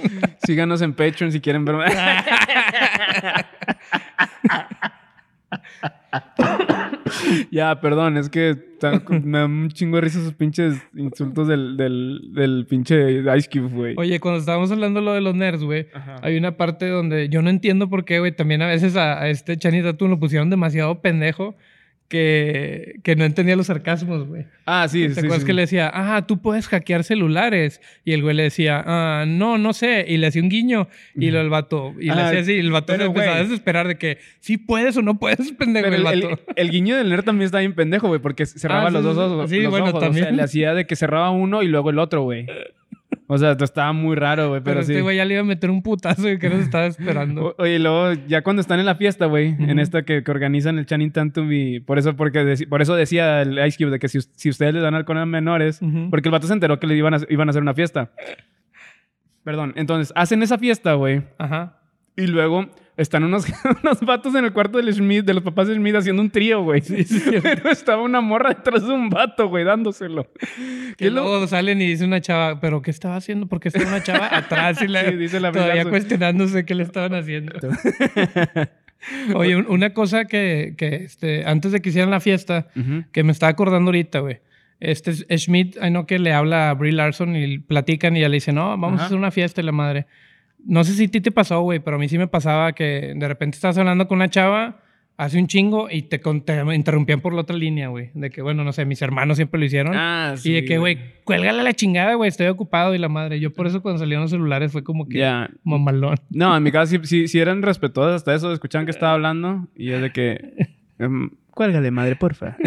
Síganos 0.43 0.81
en 0.81 0.93
Patreon 0.93 1.31
si 1.31 1.39
quieren 1.41 1.65
ver. 1.65 1.75
ya, 7.51 7.79
perdón, 7.81 8.17
es 8.17 8.29
que 8.29 8.55
me 9.23 9.39
da 9.39 9.45
un 9.45 9.69
chingo 9.69 9.97
de 9.97 10.01
risa 10.01 10.19
esos 10.19 10.33
pinches 10.33 10.75
insultos 10.95 11.47
del, 11.47 11.77
del, 11.77 12.29
del 12.33 12.65
pinche 12.67 13.21
Ice 13.37 13.49
Cube, 13.51 13.69
güey. 13.69 13.95
Oye, 13.97 14.19
cuando 14.19 14.39
estábamos 14.39 14.71
hablando 14.71 15.01
lo 15.01 15.13
de 15.13 15.21
los 15.21 15.35
nerds, 15.35 15.63
güey, 15.63 15.87
hay 16.21 16.37
una 16.37 16.57
parte 16.57 16.87
donde 16.87 17.29
yo 17.29 17.41
no 17.41 17.49
entiendo 17.49 17.89
por 17.89 18.05
qué, 18.05 18.19
güey, 18.19 18.31
también 18.31 18.61
a 18.61 18.67
veces 18.67 18.95
a, 18.95 19.21
a 19.21 19.29
este 19.29 19.57
Channing 19.57 19.83
Tatum 19.83 20.09
lo 20.09 20.19
pusieron 20.19 20.49
demasiado 20.49 21.01
pendejo 21.01 21.55
que, 22.09 22.95
que 23.03 23.15
no 23.15 23.23
entendía 23.23 23.55
los 23.55 23.67
sarcasmos, 23.67 24.27
güey. 24.27 24.45
Ah, 24.65 24.87
sí, 24.89 25.07
¿Te 25.07 25.13
sí. 25.13 25.19
acuerdas 25.21 25.41
sí. 25.41 25.45
que 25.45 25.53
le 25.53 25.61
decía, 25.61 25.89
ah, 25.93 26.25
tú 26.27 26.41
puedes 26.41 26.67
hackear 26.67 27.03
celulares? 27.03 27.79
Y 28.03 28.11
el 28.13 28.21
güey 28.21 28.35
le 28.35 28.43
decía, 28.43 28.83
ah, 28.85 29.25
no, 29.27 29.57
no 29.57 29.73
sé. 29.73 30.05
Y 30.07 30.17
le 30.17 30.27
hacía 30.27 30.41
un 30.41 30.49
guiño. 30.49 30.89
Y 31.15 31.31
lo 31.31 31.39
el 31.39 31.49
vato, 31.49 31.93
y 31.99 32.05
le 32.07 32.11
hacía 32.21 32.39
así. 32.41 32.53
Y 32.53 32.59
el 32.59 32.71
vato 32.71 32.95
se 32.95 33.03
empezaba 33.03 33.37
a 33.37 33.43
desesperar 33.43 33.87
de 33.87 33.97
que 33.97 34.17
sí 34.39 34.57
puedes 34.57 34.97
o 34.97 35.01
no 35.01 35.17
puedes, 35.19 35.51
pendejo, 35.57 35.85
Pero 35.85 35.95
el 35.95 36.03
vato. 36.03 36.29
el- 36.29 36.39
el 36.57 36.71
guiño 36.71 36.97
del 36.97 37.09
nerd 37.09 37.23
también 37.23 37.45
está 37.45 37.59
bien 37.59 37.73
pendejo, 37.73 38.07
güey, 38.07 38.19
porque 38.19 38.45
cerraba 38.45 38.85
Ah, 38.85 38.87
sí, 38.87 38.93
los 38.93 39.03
dos 39.03 39.15
sí, 39.15 39.21
ojos. 39.33 39.49
sí, 39.49 39.59
los 39.61 39.69
bueno, 39.71 39.85
ojos, 39.85 39.95
O 39.95 39.99
sea, 39.99 40.09
también. 40.09 40.35
le 40.35 40.43
hacía 40.43 40.73
de 40.73 40.85
que 40.87 40.95
cerraba 40.95 41.29
uno 41.29 41.63
y 41.63 41.67
luego 41.67 41.89
el 41.91 41.99
otro, 41.99 42.23
güey. 42.23 42.45
O 43.31 43.37
sea, 43.37 43.51
esto 43.51 43.63
estaba 43.63 43.93
muy 43.93 44.15
raro, 44.15 44.49
güey, 44.49 44.61
Pero, 44.61 44.63
pero, 44.63 44.79
este 44.81 44.95
sí. 44.95 45.01
güey 45.01 45.17
ya 45.17 45.23
le 45.25 45.35
iba 45.35 45.41
a 45.41 45.45
meter 45.45 45.69
un 45.69 45.83
putazo 45.83 46.27
y 46.27 46.39
que 46.39 46.49
nos 46.49 46.61
estaba 46.61 46.87
esperando. 46.87 47.45
O- 47.57 47.63
Oye, 47.63 47.75
y 47.75 47.79
luego, 47.79 48.13
ya 48.27 48.41
cuando 48.41 48.59
están 48.61 48.79
en 48.79 48.87
la 48.87 48.95
fiesta, 48.95 49.27
güey, 49.27 49.55
en 49.59 49.77
esta 49.77 50.01
que, 50.01 50.23
que 50.23 50.31
organizan 50.31 50.79
el 50.79 50.87
Channing 50.87 51.11
Tatum 51.11 51.51
y 51.51 51.79
por 51.79 51.99
eso, 51.99 52.15
porque 52.15 52.55
por 52.67 52.81
eso 52.81 52.95
decía 52.95 53.43
el 53.43 53.63
Ice 53.67 53.77
Cube 53.77 53.91
de 53.91 53.99
que 53.99 54.07
si, 54.07 54.19
si 54.21 54.49
ustedes 54.49 54.73
les 54.73 54.81
dan 54.81 54.95
alcohol 54.95 55.19
a 55.19 55.25
menores, 55.27 55.79
porque 56.09 56.29
el 56.29 56.31
vato 56.31 56.47
se 56.47 56.53
enteró 56.53 56.79
que 56.79 56.87
le 56.87 56.95
iban 56.95 57.13
a, 57.13 57.19
iban 57.29 57.47
a 57.47 57.51
hacer 57.51 57.61
una 57.61 57.75
fiesta. 57.75 58.11
Perdón, 59.43 59.73
entonces 59.75 60.11
hacen 60.15 60.43
esa 60.43 60.57
fiesta, 60.57 60.93
güey, 60.93 61.21
Ajá. 61.37 61.77
y 62.15 62.27
luego 62.27 62.69
están 62.99 63.23
unos, 63.23 63.45
unos 63.83 63.99
vatos 64.01 64.35
en 64.35 64.45
el 64.45 64.53
cuarto 64.53 64.77
del 64.77 64.93
Schmidt, 64.93 65.25
de 65.25 65.33
los 65.33 65.43
papás 65.43 65.67
de 65.67 65.75
Schmidt, 65.75 65.95
haciendo 65.95 66.21
un 66.21 66.29
trío, 66.29 66.61
güey. 66.63 66.81
Pero 67.41 67.69
estaba 67.69 68.01
una 68.03 68.21
morra 68.21 68.49
detrás 68.49 68.85
de 68.85 68.93
un 68.93 69.09
vato, 69.09 69.47
güey, 69.47 69.63
dándoselo. 69.63 70.27
Que 70.33 70.93
¿Qué 70.97 71.09
lo- 71.09 71.23
luego 71.23 71.47
salen 71.47 71.81
y 71.81 71.87
dice 71.87 72.05
una 72.05 72.21
chava, 72.21 72.59
¿pero 72.59 72.81
qué 72.81 72.91
estaba 72.91 73.15
haciendo? 73.15 73.47
Porque 73.47 73.69
estaba 73.69 73.87
una 73.87 74.03
chava 74.03 74.27
atrás 74.35 74.81
y 74.81 74.87
la, 74.87 75.03
Sí, 75.09 75.15
dice 75.15 75.39
la 75.39 75.51
todavía 75.51 75.85
cuestionándose 75.85 76.65
qué 76.65 76.75
le 76.75 76.83
estaban 76.83 77.13
haciendo. 77.15 77.53
Oye, 79.33 79.55
un- 79.55 79.67
una 79.69 79.93
cosa 79.93 80.25
que, 80.25 80.73
que 80.77 80.95
este, 80.95 81.45
antes 81.45 81.71
de 81.71 81.81
que 81.81 81.89
hicieran 81.89 82.11
la 82.11 82.19
fiesta, 82.19 82.67
que 83.13 83.23
me 83.23 83.31
estaba 83.31 83.49
acordando 83.51 83.89
ahorita, 83.89 84.19
güey. 84.19 84.39
Este 84.81 85.11
es- 85.11 85.25
Schmidt, 85.43 85.75
I 85.77 85.89
know 85.89 86.05
que 86.05 86.19
le 86.19 86.33
habla 86.33 86.69
a 86.69 86.73
Brie 86.73 86.91
Larson 86.91 87.35
y 87.35 87.59
platican 87.59 88.15
y 88.15 88.19
ella 88.19 88.29
le 88.29 88.35
dice, 88.35 88.51
no, 88.53 88.77
vamos 88.77 89.01
a 89.01 89.05
hacer 89.05 89.17
una 89.17 89.31
fiesta 89.31 89.61
y 89.61 89.63
la 89.65 89.71
madre. 89.71 90.05
No 90.65 90.83
sé 90.83 90.93
si 90.93 91.05
a 91.05 91.07
ti 91.07 91.21
te 91.21 91.31
pasó, 91.31 91.61
güey, 91.61 91.79
pero 91.79 91.95
a 91.97 91.99
mí 91.99 92.07
sí 92.09 92.17
me 92.17 92.27
pasaba 92.27 92.73
que 92.73 93.13
de 93.15 93.27
repente 93.27 93.55
estás 93.55 93.77
hablando 93.77 94.07
con 94.07 94.17
una 94.17 94.29
chava 94.29 94.81
hace 95.17 95.37
un 95.37 95.47
chingo 95.47 95.89
y 95.91 96.03
te, 96.03 96.21
con- 96.21 96.41
te 96.45 96.61
interrumpían 96.73 97.19
por 97.19 97.33
la 97.33 97.41
otra 97.41 97.57
línea, 97.57 97.89
güey. 97.89 98.09
De 98.13 98.29
que, 98.29 98.41
bueno, 98.41 98.63
no 98.63 98.71
sé, 98.71 98.85
mis 98.85 99.01
hermanos 99.01 99.35
siempre 99.37 99.59
lo 99.59 99.65
hicieron. 99.65 99.93
Ah, 99.95 100.33
y 100.41 100.53
de 100.53 100.63
que, 100.63 100.77
güey, 100.77 100.97
cuélgale 101.25 101.61
la 101.61 101.73
chingada, 101.73 102.13
güey, 102.13 102.29
estoy 102.29 102.47
ocupado 102.47 102.95
y 102.95 102.99
la 102.99 103.09
madre. 103.09 103.39
Yo 103.41 103.51
por 103.51 103.67
eso 103.67 103.81
cuando 103.81 103.99
salieron 103.99 104.21
los 104.23 104.31
celulares 104.31 104.71
fue 104.71 104.81
como 104.83 105.07
que 105.09 105.17
Ya. 105.17 105.49
mamalón. 105.63 106.15
No, 106.29 106.55
en 106.55 106.63
mi 106.63 106.71
caso 106.71 106.91
sí, 106.91 106.99
sí, 107.03 107.27
sí 107.27 107.37
eran 107.39 107.61
respetuosos 107.61 108.15
hasta 108.15 108.33
eso, 108.33 108.53
escuchaban 108.53 108.85
que 108.85 108.91
estaba 108.91 109.13
hablando 109.13 109.67
y 109.75 109.91
es 109.91 110.01
de 110.01 110.11
que... 110.13 110.67
em, 110.99 111.29
cuélgale, 111.53 111.91
madre, 111.91 112.15
porfa. 112.15 112.57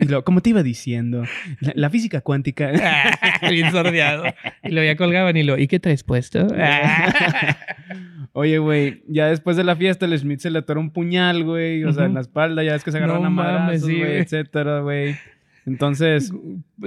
y 0.00 0.22
como 0.22 0.40
te 0.40 0.50
iba 0.50 0.62
diciendo, 0.62 1.24
la, 1.60 1.72
la 1.74 1.90
física 1.90 2.20
cuántica... 2.20 2.70
Bien 3.50 3.70
sordeado. 3.70 4.24
Y 4.62 4.70
lo 4.70 4.82
ya 4.84 4.96
colgaban 4.96 5.36
y 5.36 5.42
lo, 5.42 5.58
¿y 5.58 5.66
qué 5.66 5.80
traes 5.80 6.02
puesto? 6.02 6.46
Oye, 8.32 8.58
güey, 8.58 9.02
ya 9.08 9.26
después 9.26 9.56
de 9.56 9.64
la 9.64 9.74
fiesta 9.74 10.06
el 10.06 10.16
Smith 10.18 10.40
se 10.40 10.50
le 10.50 10.60
atoró 10.60 10.80
un 10.80 10.90
puñal, 10.90 11.42
güey, 11.44 11.82
o 11.84 11.92
sea, 11.92 12.04
en 12.04 12.14
la 12.14 12.20
espalda, 12.20 12.62
ya 12.62 12.74
es 12.76 12.84
que 12.84 12.92
se 12.92 12.98
No 13.00 13.04
agarraron 13.06 13.26
a 13.26 13.30
mames, 13.30 13.54
madrazos, 13.82 13.88
güey. 13.90 14.16
etcétera, 14.18 14.80
güey. 14.80 15.16
Entonces, 15.66 16.32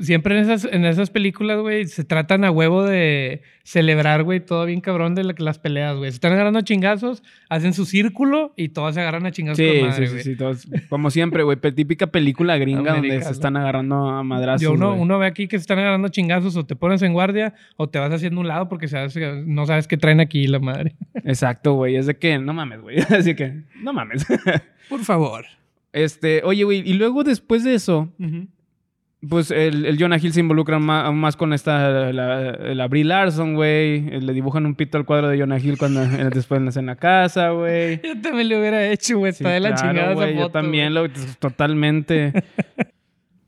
Siempre 0.01 0.36
en 0.36 0.43
esas, 0.49 0.65
en 0.65 0.86
esas 0.86 1.12
películas, 1.12 1.59
güey, 1.62 1.86
se 1.86 2.03
tratan 2.03 2.43
a 2.43 2.49
huevo 2.49 2.83
de 2.83 3.43
celebrar, 3.63 4.23
güey, 4.23 4.39
todo 4.39 4.65
bien 4.65 4.81
cabrón 4.81 5.13
de 5.13 5.23
la- 5.23 5.36
las 5.38 5.59
peleas, 5.59 5.95
güey. 5.97 6.09
Se 6.09 6.15
están 6.15 6.33
agarrando 6.33 6.57
a 6.57 6.63
chingazos, 6.63 7.21
hacen 7.47 7.73
su 7.75 7.86
círculo 7.86 8.53
y 8.57 8.69
todos 8.69 8.95
se 8.95 9.01
agarran 9.01 9.27
a 9.27 9.31
chingazos 9.31 9.57
sí, 9.57 9.67
con 9.79 9.88
madre, 9.89 10.07
sí, 10.07 10.17
sí, 10.17 10.23
sí, 10.31 10.36
todos- 10.36 10.67
como 10.89 11.12
siempre, 11.12 11.43
güey, 11.43 11.59
típica 11.75 12.07
película 12.07 12.57
gringa 12.57 12.93
donde 12.93 13.21
se 13.21 13.31
están 13.31 13.55
agarrando 13.55 14.09
a 14.09 14.23
madrazos, 14.23 14.63
Yo 14.63 14.73
uno, 14.73 14.95
uno 14.95 15.19
ve 15.19 15.27
aquí 15.27 15.47
que 15.47 15.57
se 15.59 15.62
están 15.62 15.77
agarrando 15.77 16.07
a 16.07 16.12
chingazos 16.12 16.55
o 16.57 16.65
te 16.65 16.75
pones 16.75 17.03
en 17.03 17.13
guardia 17.13 17.53
o 17.77 17.88
te 17.88 17.99
vas 17.99 18.12
haciendo 18.12 18.41
un 18.41 18.47
lado 18.47 18.67
porque 18.67 18.88
sabes, 18.88 19.15
no 19.45 19.67
sabes 19.67 19.88
qué 19.88 19.97
traen 19.97 20.21
aquí 20.21 20.47
la 20.47 20.57
madre. 20.57 20.95
Exacto, 21.23 21.73
güey, 21.73 21.97
es 21.97 22.07
de 22.07 22.17
que, 22.17 22.39
no 22.39 22.51
mames, 22.55 22.81
güey, 22.81 22.97
así 23.09 23.36
que, 23.36 23.62
no 23.79 23.93
mames. 23.93 24.25
Por 24.89 25.01
favor. 25.01 25.45
Este, 25.91 26.41
oye, 26.43 26.63
güey, 26.63 26.79
y 26.83 26.93
luego 26.93 27.23
después 27.23 27.63
de 27.63 27.75
eso, 27.75 28.12
pues 29.27 29.51
el, 29.51 29.86
el 29.86 29.97
Jonah 29.97 30.17
Hill 30.17 30.33
se 30.33 30.41
involucra 30.41 30.77
aún 30.77 31.17
más 31.17 31.38
con 31.38 31.53
esta, 31.53 32.12
la, 32.12 32.51
la 32.73 32.88
Brie 32.88 33.03
Larson, 33.03 33.55
güey. 33.55 34.01
Le 34.19 34.33
dibujan 34.33 34.65
un 34.65 34.75
pito 34.75 34.97
al 34.97 35.05
cuadro 35.05 35.29
de 35.29 35.39
Jonah 35.39 35.59
Hill 35.59 35.77
cuando 35.77 36.01
después 36.05 36.59
nace 36.62 36.79
en 36.79 36.88
la 36.88 36.95
casa, 36.95 37.51
güey. 37.51 38.01
Yo 38.03 38.19
también 38.21 38.49
lo 38.49 38.59
hubiera 38.59 38.86
hecho, 38.91 39.19
güey. 39.19 39.31
Sí, 39.31 39.43
Está 39.43 39.51
de 39.51 39.59
la 39.59 39.69
claro, 39.69 39.81
chingada 39.88 40.07
esa 40.12 40.13
güey, 40.15 40.38
Yo 40.38 40.49
también, 40.49 40.93
lo, 40.93 41.07
totalmente. 41.39 42.33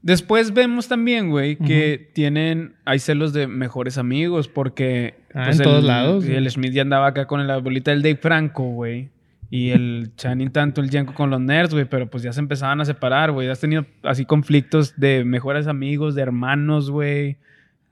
Después 0.01 0.53
vemos 0.53 0.88
también, 0.88 1.31
güey, 1.31 1.55
que 1.55 2.11
tienen, 2.13 2.75
hay 2.85 2.99
celos 2.99 3.33
de 3.33 3.47
mejores 3.47 3.97
amigos 3.97 4.47
porque... 4.47 5.15
pues, 5.33 5.47
Ah, 5.47 5.51
en 5.51 5.57
todos 5.63 5.83
lados, 5.83 6.25
El. 6.25 6.47
Smith 6.51 6.73
ya 6.73 6.83
andaba 6.83 7.07
acá 7.07 7.25
con 7.25 7.47
la 7.47 7.55
abuelita 7.55 7.89
del 7.89 8.03
Dave 8.03 8.17
Franco, 8.17 8.65
güey. 8.65 9.09
Y 9.55 9.71
el 9.71 10.11
Channing 10.17 10.51
tanto 10.51 10.81
el 10.81 10.89
Yanko 10.89 11.13
con 11.13 11.29
los 11.29 11.39
nerds, 11.39 11.73
güey, 11.73 11.85
pero 11.85 12.09
pues 12.09 12.23
ya 12.23 12.33
se 12.33 12.41
empezaban 12.41 12.81
a 12.81 12.85
separar, 12.85 13.31
güey. 13.31 13.47
Has 13.47 13.61
tenido 13.61 13.85
así 14.03 14.25
conflictos 14.25 14.99
de 14.99 15.23
mejores 15.23 15.67
amigos, 15.67 16.13
de 16.13 16.23
hermanos, 16.23 16.91
güey. 16.91 17.37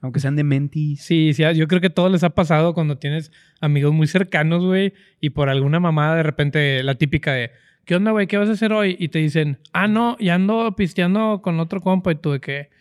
Aunque 0.01 0.19
sean 0.19 0.35
de 0.35 0.43
mentis. 0.43 1.01
Sí, 1.01 1.31
sí, 1.31 1.41
yo 1.55 1.69
creo 1.69 1.79
que 1.79 1.89
todo 1.89 2.09
les 2.09 2.25
ha 2.25 2.31
pasado 2.31 2.73
cuando 2.73 2.97
tienes 2.97 3.31
amigos 3.61 3.93
muy 3.93 4.07
cercanos, 4.07 4.65
güey, 4.65 4.93
y 5.21 5.29
por 5.29 5.47
alguna 5.47 5.79
mamada 5.79 6.17
de 6.17 6.23
repente 6.23 6.83
la 6.83 6.95
típica 6.95 7.31
de, 7.31 7.51
¿qué 7.85 7.95
onda, 7.95 8.11
güey? 8.11 8.27
¿Qué 8.27 8.35
vas 8.35 8.49
a 8.49 8.53
hacer 8.53 8.73
hoy? 8.73 8.97
Y 8.99 9.07
te 9.07 9.19
dicen, 9.19 9.59
ah, 9.71 9.87
no, 9.87 10.17
ya 10.19 10.35
ando 10.35 10.75
pisteando 10.75 11.41
con 11.41 11.61
otro 11.61 11.79
compa 11.79 12.11
y 12.11 12.15
tú 12.15 12.31
de 12.31 12.41
que, 12.41 12.71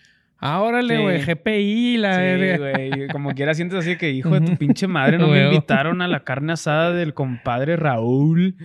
ah, 0.43 0.61
órale, 0.61 0.97
Sí. 0.97 1.03
güey, 1.03 1.23
GPI, 1.23 1.97
la 1.97 2.15
Sí, 2.17 2.21
verga". 2.21 2.59
güey. 2.73 3.09
Como 3.09 3.31
quiera 3.35 3.55
sientes 3.55 3.79
así 3.79 3.97
que, 3.97 4.11
hijo 4.11 4.29
de 4.39 4.43
tu 4.43 4.57
pinche 4.57 4.87
madre, 4.87 5.17
no 5.19 5.29
me 5.29 5.45
invitaron 5.45 6.03
a 6.03 6.09
la 6.09 6.21
carne 6.25 6.53
asada 6.53 6.93
del 6.93 7.15
compadre 7.15 7.77
Raúl. 7.77 8.57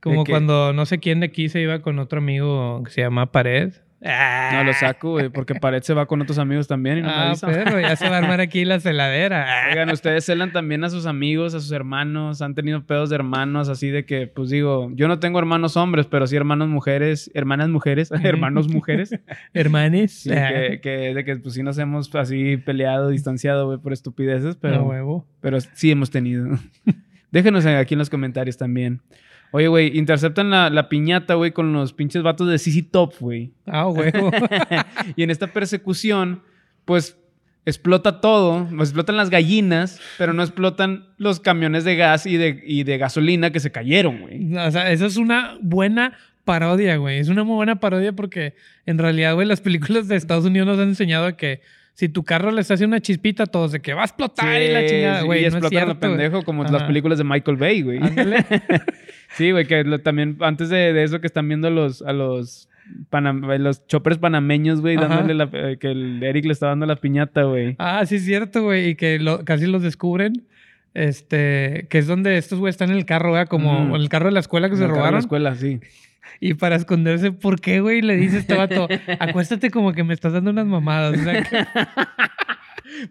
Como 0.00 0.24
cuando 0.24 0.72
no 0.72 0.84
sé 0.84 0.98
quién 0.98 1.20
de 1.20 1.26
aquí 1.26 1.48
se 1.48 1.60
iba 1.60 1.80
con 1.80 1.98
otro 2.00 2.18
amigo 2.18 2.82
que 2.84 2.90
se 2.90 3.02
llama 3.02 3.30
Pared. 3.30 3.72
No, 4.04 4.64
lo 4.64 4.72
saco, 4.74 5.10
güey, 5.12 5.28
porque 5.28 5.54
Pared 5.60 5.82
se 5.82 5.94
va 5.94 6.06
con 6.06 6.20
otros 6.20 6.38
amigos 6.38 6.66
también 6.66 6.98
y 6.98 7.02
no 7.02 7.06
me 7.08 7.14
Ah, 7.14 7.26
avisa. 7.28 7.46
perro, 7.46 7.80
ya 7.80 7.94
se 7.94 8.08
va 8.08 8.16
a 8.16 8.18
armar 8.18 8.40
aquí 8.40 8.64
la 8.64 8.80
celadera. 8.80 9.46
Oigan, 9.70 9.90
ustedes 9.90 10.26
celan 10.26 10.50
también 10.52 10.82
a 10.82 10.90
sus 10.90 11.06
amigos, 11.06 11.54
a 11.54 11.60
sus 11.60 11.70
hermanos, 11.70 12.42
han 12.42 12.54
tenido 12.56 12.84
pedos 12.84 13.10
de 13.10 13.14
hermanos, 13.16 13.68
así 13.68 13.90
de 13.90 14.04
que, 14.04 14.26
pues 14.26 14.50
digo, 14.50 14.90
yo 14.94 15.06
no 15.06 15.20
tengo 15.20 15.38
hermanos 15.38 15.76
hombres, 15.76 16.06
pero 16.06 16.26
sí 16.26 16.34
hermanos 16.34 16.68
mujeres, 16.68 17.30
hermanas 17.34 17.68
mujeres, 17.68 18.10
hermanos 18.10 18.68
mujeres, 18.68 19.10
Hermanes. 19.54 20.12
sí, 20.12 20.30
que, 20.30 20.80
que- 20.82 21.14
de 21.14 21.24
que 21.24 21.36
pues 21.36 21.54
sí 21.54 21.62
nos 21.62 21.78
hemos 21.78 22.12
así 22.16 22.56
peleado, 22.56 23.08
distanciado, 23.10 23.66
güey, 23.66 23.78
por 23.78 23.92
estupideces, 23.92 24.56
Pero 24.56 24.82
huevo. 24.84 25.26
pero 25.40 25.60
sí 25.60 25.90
hemos 25.92 26.10
tenido. 26.10 26.58
Déjenos 27.30 27.64
aquí 27.66 27.94
en 27.94 27.98
los 27.98 28.10
comentarios 28.10 28.56
también. 28.58 29.00
Oye, 29.52 29.68
güey, 29.68 29.96
interceptan 29.98 30.50
la, 30.50 30.70
la 30.70 30.88
piñata, 30.88 31.34
güey, 31.34 31.52
con 31.52 31.72
los 31.72 31.92
pinches 31.92 32.22
vatos 32.22 32.48
de 32.48 32.58
CC 32.58 32.82
Top, 32.82 33.14
güey. 33.20 33.52
Ah, 33.66 33.86
huevo. 33.86 34.30
y 35.16 35.22
en 35.22 35.30
esta 35.30 35.46
persecución, 35.46 36.42
pues 36.84 37.18
explota 37.64 38.20
todo, 38.20 38.66
pues, 38.74 38.88
explotan 38.88 39.16
las 39.16 39.30
gallinas, 39.30 40.00
pero 40.18 40.32
no 40.32 40.42
explotan 40.42 41.06
los 41.18 41.38
camiones 41.38 41.84
de 41.84 41.96
gas 41.96 42.26
y 42.26 42.36
de, 42.36 42.62
y 42.66 42.84
de 42.84 42.98
gasolina 42.98 43.52
que 43.52 43.60
se 43.60 43.70
cayeron, 43.70 44.22
güey. 44.22 44.56
O 44.56 44.70
sea, 44.70 44.90
eso 44.90 45.06
es 45.06 45.16
una 45.16 45.58
buena 45.60 46.16
parodia, 46.44 46.96
güey. 46.96 47.18
Es 47.18 47.28
una 47.28 47.44
muy 47.44 47.56
buena 47.56 47.78
parodia 47.78 48.12
porque 48.12 48.54
en 48.86 48.98
realidad, 48.98 49.34
güey, 49.34 49.46
las 49.46 49.60
películas 49.60 50.08
de 50.08 50.16
Estados 50.16 50.44
Unidos 50.44 50.66
nos 50.66 50.78
han 50.78 50.88
enseñado 50.88 51.36
que 51.36 51.60
si 51.94 52.08
tu 52.08 52.24
carro 52.24 52.50
le 52.50 52.62
está 52.62 52.74
haciendo 52.74 52.96
una 52.96 53.02
chispita, 53.02 53.46
todos 53.46 53.72
de 53.72 53.80
que 53.80 53.92
va 53.94 54.02
a 54.02 54.06
explotar 54.06 54.60
y 54.60 54.72
la 54.72 54.86
chingada, 54.86 55.20
sí, 55.20 55.26
güey. 55.26 55.40
y 55.40 55.42
no 55.42 55.48
es 55.48 55.54
a 55.54 55.60
lo 55.60 55.68
güey. 55.68 55.98
pendejo, 55.98 56.42
como 56.42 56.64
las 56.64 56.84
películas 56.84 57.18
de 57.18 57.24
Michael 57.24 57.56
Bay, 57.58 57.82
güey. 57.82 58.00
Sí, 59.36 59.50
güey, 59.50 59.66
que 59.66 59.84
lo- 59.84 60.00
también 60.00 60.36
antes 60.40 60.68
de, 60.68 60.92
de 60.92 61.02
eso 61.04 61.20
que 61.20 61.26
están 61.26 61.48
viendo 61.48 61.70
los, 61.70 62.02
a 62.02 62.12
los, 62.12 62.68
panam- 63.10 63.58
los 63.58 63.86
choppers 63.86 64.18
panameños, 64.18 64.80
güey, 64.80 64.96
dándole 64.96 65.34
la, 65.34 65.48
eh, 65.52 65.76
que 65.80 65.90
el 65.90 66.22
Eric 66.22 66.44
le 66.44 66.52
está 66.52 66.66
dando 66.68 66.86
la 66.86 66.96
piñata, 66.96 67.44
güey. 67.44 67.76
Ah, 67.78 68.04
sí 68.06 68.16
es 68.16 68.24
cierto, 68.24 68.62
güey. 68.62 68.90
Y 68.90 68.94
que 68.94 69.18
lo- 69.18 69.44
casi 69.44 69.66
los 69.66 69.82
descubren. 69.82 70.46
Este, 70.94 71.86
que 71.88 71.96
es 71.98 72.06
donde 72.06 72.36
estos 72.36 72.58
güey 72.58 72.68
están 72.70 72.90
en 72.90 72.96
el 72.96 73.06
carro, 73.06 73.30
güey, 73.30 73.46
como 73.46 73.96
en 73.96 74.02
el 74.02 74.10
carro 74.10 74.26
de 74.26 74.32
la 74.32 74.40
escuela 74.40 74.68
que 74.68 74.74
En 74.74 74.78
se 74.78 74.84
el 74.84 74.90
carro 74.90 74.96
de 74.96 75.00
robaron. 75.00 75.14
La 75.14 75.20
escuela, 75.20 75.54
sí. 75.56 75.80
Y 76.38 76.54
para 76.54 76.76
esconderse, 76.76 77.32
¿por 77.32 77.60
qué, 77.60 77.80
güey? 77.80 78.02
Le 78.02 78.16
dice 78.16 78.38
este 78.38 78.54
vato, 78.56 78.86
acuéstate 79.18 79.70
como 79.70 79.92
que 79.94 80.04
me 80.04 80.12
estás 80.12 80.34
dando 80.34 80.50
unas 80.50 80.66
mamadas. 80.66 81.18
O 81.18 81.22
sea, 81.24 81.42
que- 81.42 81.48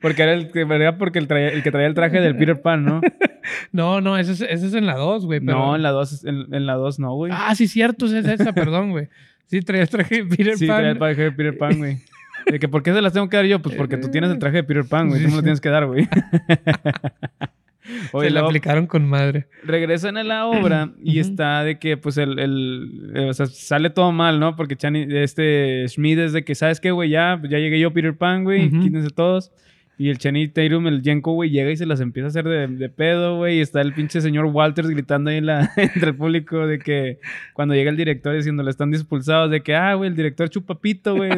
Porque 0.01 0.23
era 0.23 0.33
el, 0.33 0.51
que- 0.51 0.61
era 0.61 0.97
porque 0.97 1.19
el, 1.19 1.27
traía- 1.27 1.49
el 1.49 1.63
que 1.63 1.71
traía 1.71 1.87
el 1.87 1.93
traje 1.93 2.19
del 2.21 2.35
Peter 2.35 2.61
Pan, 2.61 2.83
¿no? 2.85 3.01
No, 3.71 4.01
no, 4.01 4.17
eso 4.17 4.31
es, 4.33 4.41
eso 4.41 4.67
es 4.67 4.73
en 4.75 4.85
la 4.85 4.95
2, 4.95 5.25
güey. 5.25 5.39
pero- 5.39 5.57
No, 5.57 5.75
en 5.75 5.81
la 5.81 5.89
2, 5.91 6.25
en, 6.25 6.53
en 6.53 6.65
la 6.67 6.75
2 6.75 6.99
no, 6.99 7.13
güey. 7.15 7.31
Ah, 7.35 7.53
sí, 7.55 7.67
cierto, 7.67 8.05
es 8.05 8.13
esa, 8.25 8.53
perdón, 8.53 8.91
güey. 8.91 9.07
Sí, 9.47 9.61
traía 9.61 9.85
traje 9.87 10.23
de 10.23 10.25
Peter 10.25 10.57
sí, 10.57 10.67
Pan. 10.67 10.77
traía 10.77 10.91
el 10.91 10.97
traje 10.99 11.21
de 11.23 11.31
Peter 11.31 11.57
Pan, 11.57 11.77
güey. 11.77 11.97
De 12.45 12.59
que, 12.59 12.67
¿por 12.69 12.83
qué 12.83 12.93
se 12.93 13.01
las 13.01 13.13
tengo 13.13 13.29
que 13.29 13.37
dar 13.37 13.45
yo? 13.45 13.59
Pues 13.61 13.75
porque 13.75 13.97
tú 13.97 14.09
tienes 14.09 14.29
el 14.31 14.39
traje 14.39 14.57
de 14.57 14.63
Peter 14.63 14.85
Pan, 14.85 15.09
güey. 15.09 15.21
Tú 15.23 15.29
me 15.29 15.35
lo 15.37 15.41
tienes 15.41 15.59
que 15.61 15.69
dar, 15.69 15.85
güey. 15.87 16.07
Oye, 18.11 18.27
Se 18.29 18.33
la 18.33 18.41
aplicaron 18.41 18.87
con 18.87 19.07
madre. 19.07 19.47
regresan 19.63 20.17
a 20.17 20.23
la 20.23 20.45
obra 20.47 20.91
y 21.03 21.19
está 21.19 21.63
de 21.63 21.79
que, 21.79 21.97
pues, 21.97 22.17
el, 22.17 22.39
el- 22.39 23.11
eh, 23.15 23.25
o 23.29 23.33
sea, 23.33 23.45
sale 23.47 23.89
todo 23.89 24.11
mal, 24.11 24.39
¿no? 24.39 24.55
Porque 24.55 24.75
Chani, 24.75 25.05
este 25.09 25.85
Schmid 25.87 26.19
es 26.19 26.33
de 26.33 26.43
que, 26.43 26.55
¿sabes 26.55 26.79
qué, 26.79 26.91
güey? 26.91 27.09
Ya, 27.09 27.41
ya 27.49 27.57
llegué 27.59 27.79
yo, 27.79 27.91
Peter 27.93 28.15
Pan, 28.15 28.43
güey, 28.43 28.67
Ujú. 28.67 28.81
quítense 28.81 29.09
todos. 29.09 29.51
Y 29.97 30.09
el 30.09 30.17
Channing 30.17 30.51
Tatum, 30.51 30.87
el 30.87 31.03
Jenko, 31.03 31.33
güey, 31.33 31.51
llega 31.51 31.69
y 31.69 31.77
se 31.77 31.85
las 31.85 32.01
empieza 32.01 32.25
a 32.25 32.29
hacer 32.29 32.45
de, 32.45 32.65
de 32.67 32.89
pedo, 32.89 33.37
güey. 33.37 33.57
Y 33.57 33.61
está 33.61 33.81
el 33.81 33.93
pinche 33.93 34.19
señor 34.19 34.45
Walters 34.45 34.89
gritando 34.89 35.29
ahí 35.29 35.37
en 35.37 35.45
la, 35.45 35.69
entre 35.77 36.09
el 36.09 36.15
público 36.15 36.65
de 36.65 36.79
que 36.79 37.19
cuando 37.53 37.75
llega 37.75 37.91
el 37.91 37.97
director 37.97 38.35
diciéndole 38.35 38.71
están 38.71 38.91
expulsados, 38.95 39.51
de 39.51 39.61
que, 39.61 39.75
ah, 39.75 39.93
güey, 39.93 40.09
el 40.09 40.15
director 40.15 40.49
chupapito, 40.49 41.15
güey. 41.15 41.29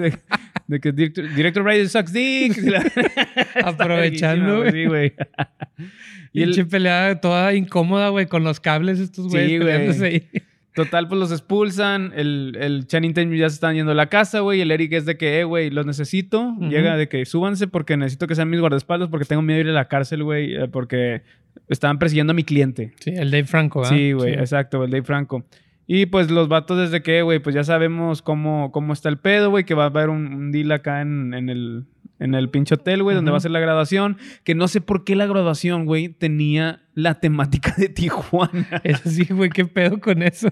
De, 0.68 0.80
que 0.80 0.92
director, 0.92 1.34
director 1.36 1.66
Ryder 1.66 1.90
sucks 1.90 2.14
dick. 2.14 2.58
Aprovechando, 3.64 4.70
Sí, 4.72 4.86
güey. 4.86 5.14
Y 6.32 6.42
el, 6.42 6.68
pelea 6.68 7.20
toda 7.22 7.54
incómoda, 7.54 8.10
güey, 8.10 8.26
con 8.26 8.44
los 8.44 8.60
cables 8.60 9.00
estos 9.00 9.28
güeyes 9.28 9.96
Sí, 9.96 10.00
güey. 10.00 10.24
Total, 10.74 11.08
pues 11.08 11.20
los 11.20 11.32
expulsan. 11.32 12.12
El, 12.16 12.58
el 12.60 12.88
Channing 12.88 13.14
Tatum 13.14 13.34
ya 13.34 13.48
se 13.50 13.56
están 13.56 13.76
yendo 13.76 13.92
a 13.92 13.96
la 13.96 14.08
casa, 14.08 14.40
güey. 14.40 14.60
El 14.62 14.72
Eric 14.72 14.94
es 14.94 15.06
de 15.06 15.18
que, 15.18 15.40
eh, 15.40 15.44
güey, 15.44 15.70
los 15.70 15.86
necesito. 15.86 16.56
Llega 16.60 16.98
de 16.98 17.08
que 17.08 17.26
súbanse 17.26 17.68
porque 17.68 17.96
necesito 17.96 18.26
que 18.26 18.34
sean 18.34 18.50
mis 18.50 18.60
guardaespaldas 18.60 19.10
porque 19.10 19.26
tengo 19.26 19.44
miedo 19.44 19.58
de 19.58 19.66
ir 19.66 19.70
a 19.70 19.74
la 19.74 19.88
cárcel, 19.88 20.24
güey. 20.24 20.56
eh, 20.56 20.68
porque 20.68 21.22
estaban 21.70 22.00
persiguiendo 22.00 22.32
a 22.32 22.34
mi 22.34 22.44
cliente. 22.44 22.94
Sí, 23.00 23.12
el 23.12 23.30
Dave 23.30 23.46
Franco, 23.46 23.82
¿verdad? 23.82 23.96
Sí, 23.96 24.14
güey, 24.14 24.34
exacto, 24.34 24.84
el 24.84 24.90
Dave 24.90 25.04
Franco. 25.04 25.46
Y 25.86 26.06
pues 26.06 26.32
los 26.32 26.48
vatos 26.48 26.78
desde 26.78 27.04
que, 27.04 27.22
güey, 27.24 27.40
pues 27.40 27.54
ya 27.56 27.64
sabemos 27.64 28.22
cómo, 28.22 28.72
cómo 28.72 28.94
está 28.94 29.10
el 29.10 29.18
pedo, 29.18 29.50
güey, 29.50 29.66
que 29.66 29.74
va 29.74 29.84
a 29.84 29.88
haber 29.88 30.10
un, 30.10 30.34
un 30.34 30.52
deal 30.52 30.72
acá 30.72 31.02
en, 31.02 31.34
en 31.34 31.50
el, 31.50 31.86
en 32.20 32.34
el 32.36 32.50
pinche 32.50 32.76
hotel, 32.76 33.04
güey, 33.04 33.16
donde 33.16 33.32
va 33.32 33.38
a 33.38 33.42
ser 33.42 33.52
la 33.52 33.60
graduación. 33.60 34.18
Que 34.46 34.56
no 34.56 34.68
sé 34.70 34.80
por 34.80 35.04
qué 35.04 35.16
la 35.18 35.26
graduación, 35.26 35.86
güey, 35.86 36.08
tenía 36.10 36.84
la 36.94 37.20
temática 37.20 37.74
de 37.78 37.90
Tijuana. 37.90 38.66
Eso 38.84 39.10
sí, 39.10 39.26
güey, 39.30 39.50
qué 39.50 39.66
pedo 39.66 40.00
con 40.00 40.24
eso. 40.24 40.50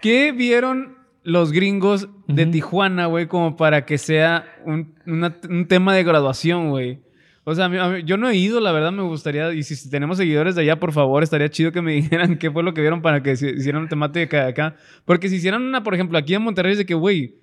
¿Qué 0.00 0.32
vieron 0.32 0.96
los 1.24 1.50
gringos 1.52 2.08
de. 2.28 2.46
Tijuana, 2.46 3.06
güey, 3.06 3.26
como 3.26 3.56
para 3.56 3.84
que 3.84 3.98
sea 3.98 4.44
un, 4.64 4.94
una- 5.06 5.36
un 5.50 5.66
tema 5.66 5.92
de 5.94 6.04
graduación, 6.04 6.70
güey? 6.70 7.00
O 7.48 7.54
sea, 7.54 7.98
yo 8.00 8.16
no 8.16 8.28
he 8.28 8.36
ido, 8.36 8.60
la 8.60 8.72
verdad 8.72 8.92
me 8.92 9.02
gustaría, 9.02 9.52
y 9.54 9.62
si, 9.62 9.88
tenemos 9.90 10.18
seguidores 10.18 10.54
de 10.54 10.62
allá, 10.62 10.78
por 10.78 10.92
favor, 10.92 11.22
estaría 11.22 11.48
chido 11.48 11.72
que 11.72 11.82
me 11.82 11.92
dijeran 12.00 12.36
qué 12.38 12.50
fue 12.50 12.62
lo 12.62 12.74
que 12.74 12.80
vieron 12.80 13.02
para 13.02 13.22
que 13.22 13.32
hicieran 13.32 13.80
una 13.82 13.88
temática 13.88 14.42
de 14.44 14.48
acá. 14.50 14.76
Porque 15.04 15.28
si 15.28 15.36
hicieran 15.36 15.62
una, 15.62 15.82
por 15.82 15.94
ejemplo, 15.94 16.18
aquí 16.18 16.34
en 16.34 16.42
Monterrey, 16.42 16.72
es 16.72 16.78
de 16.78 16.86
que, 16.86 16.94
güey. 16.94 17.34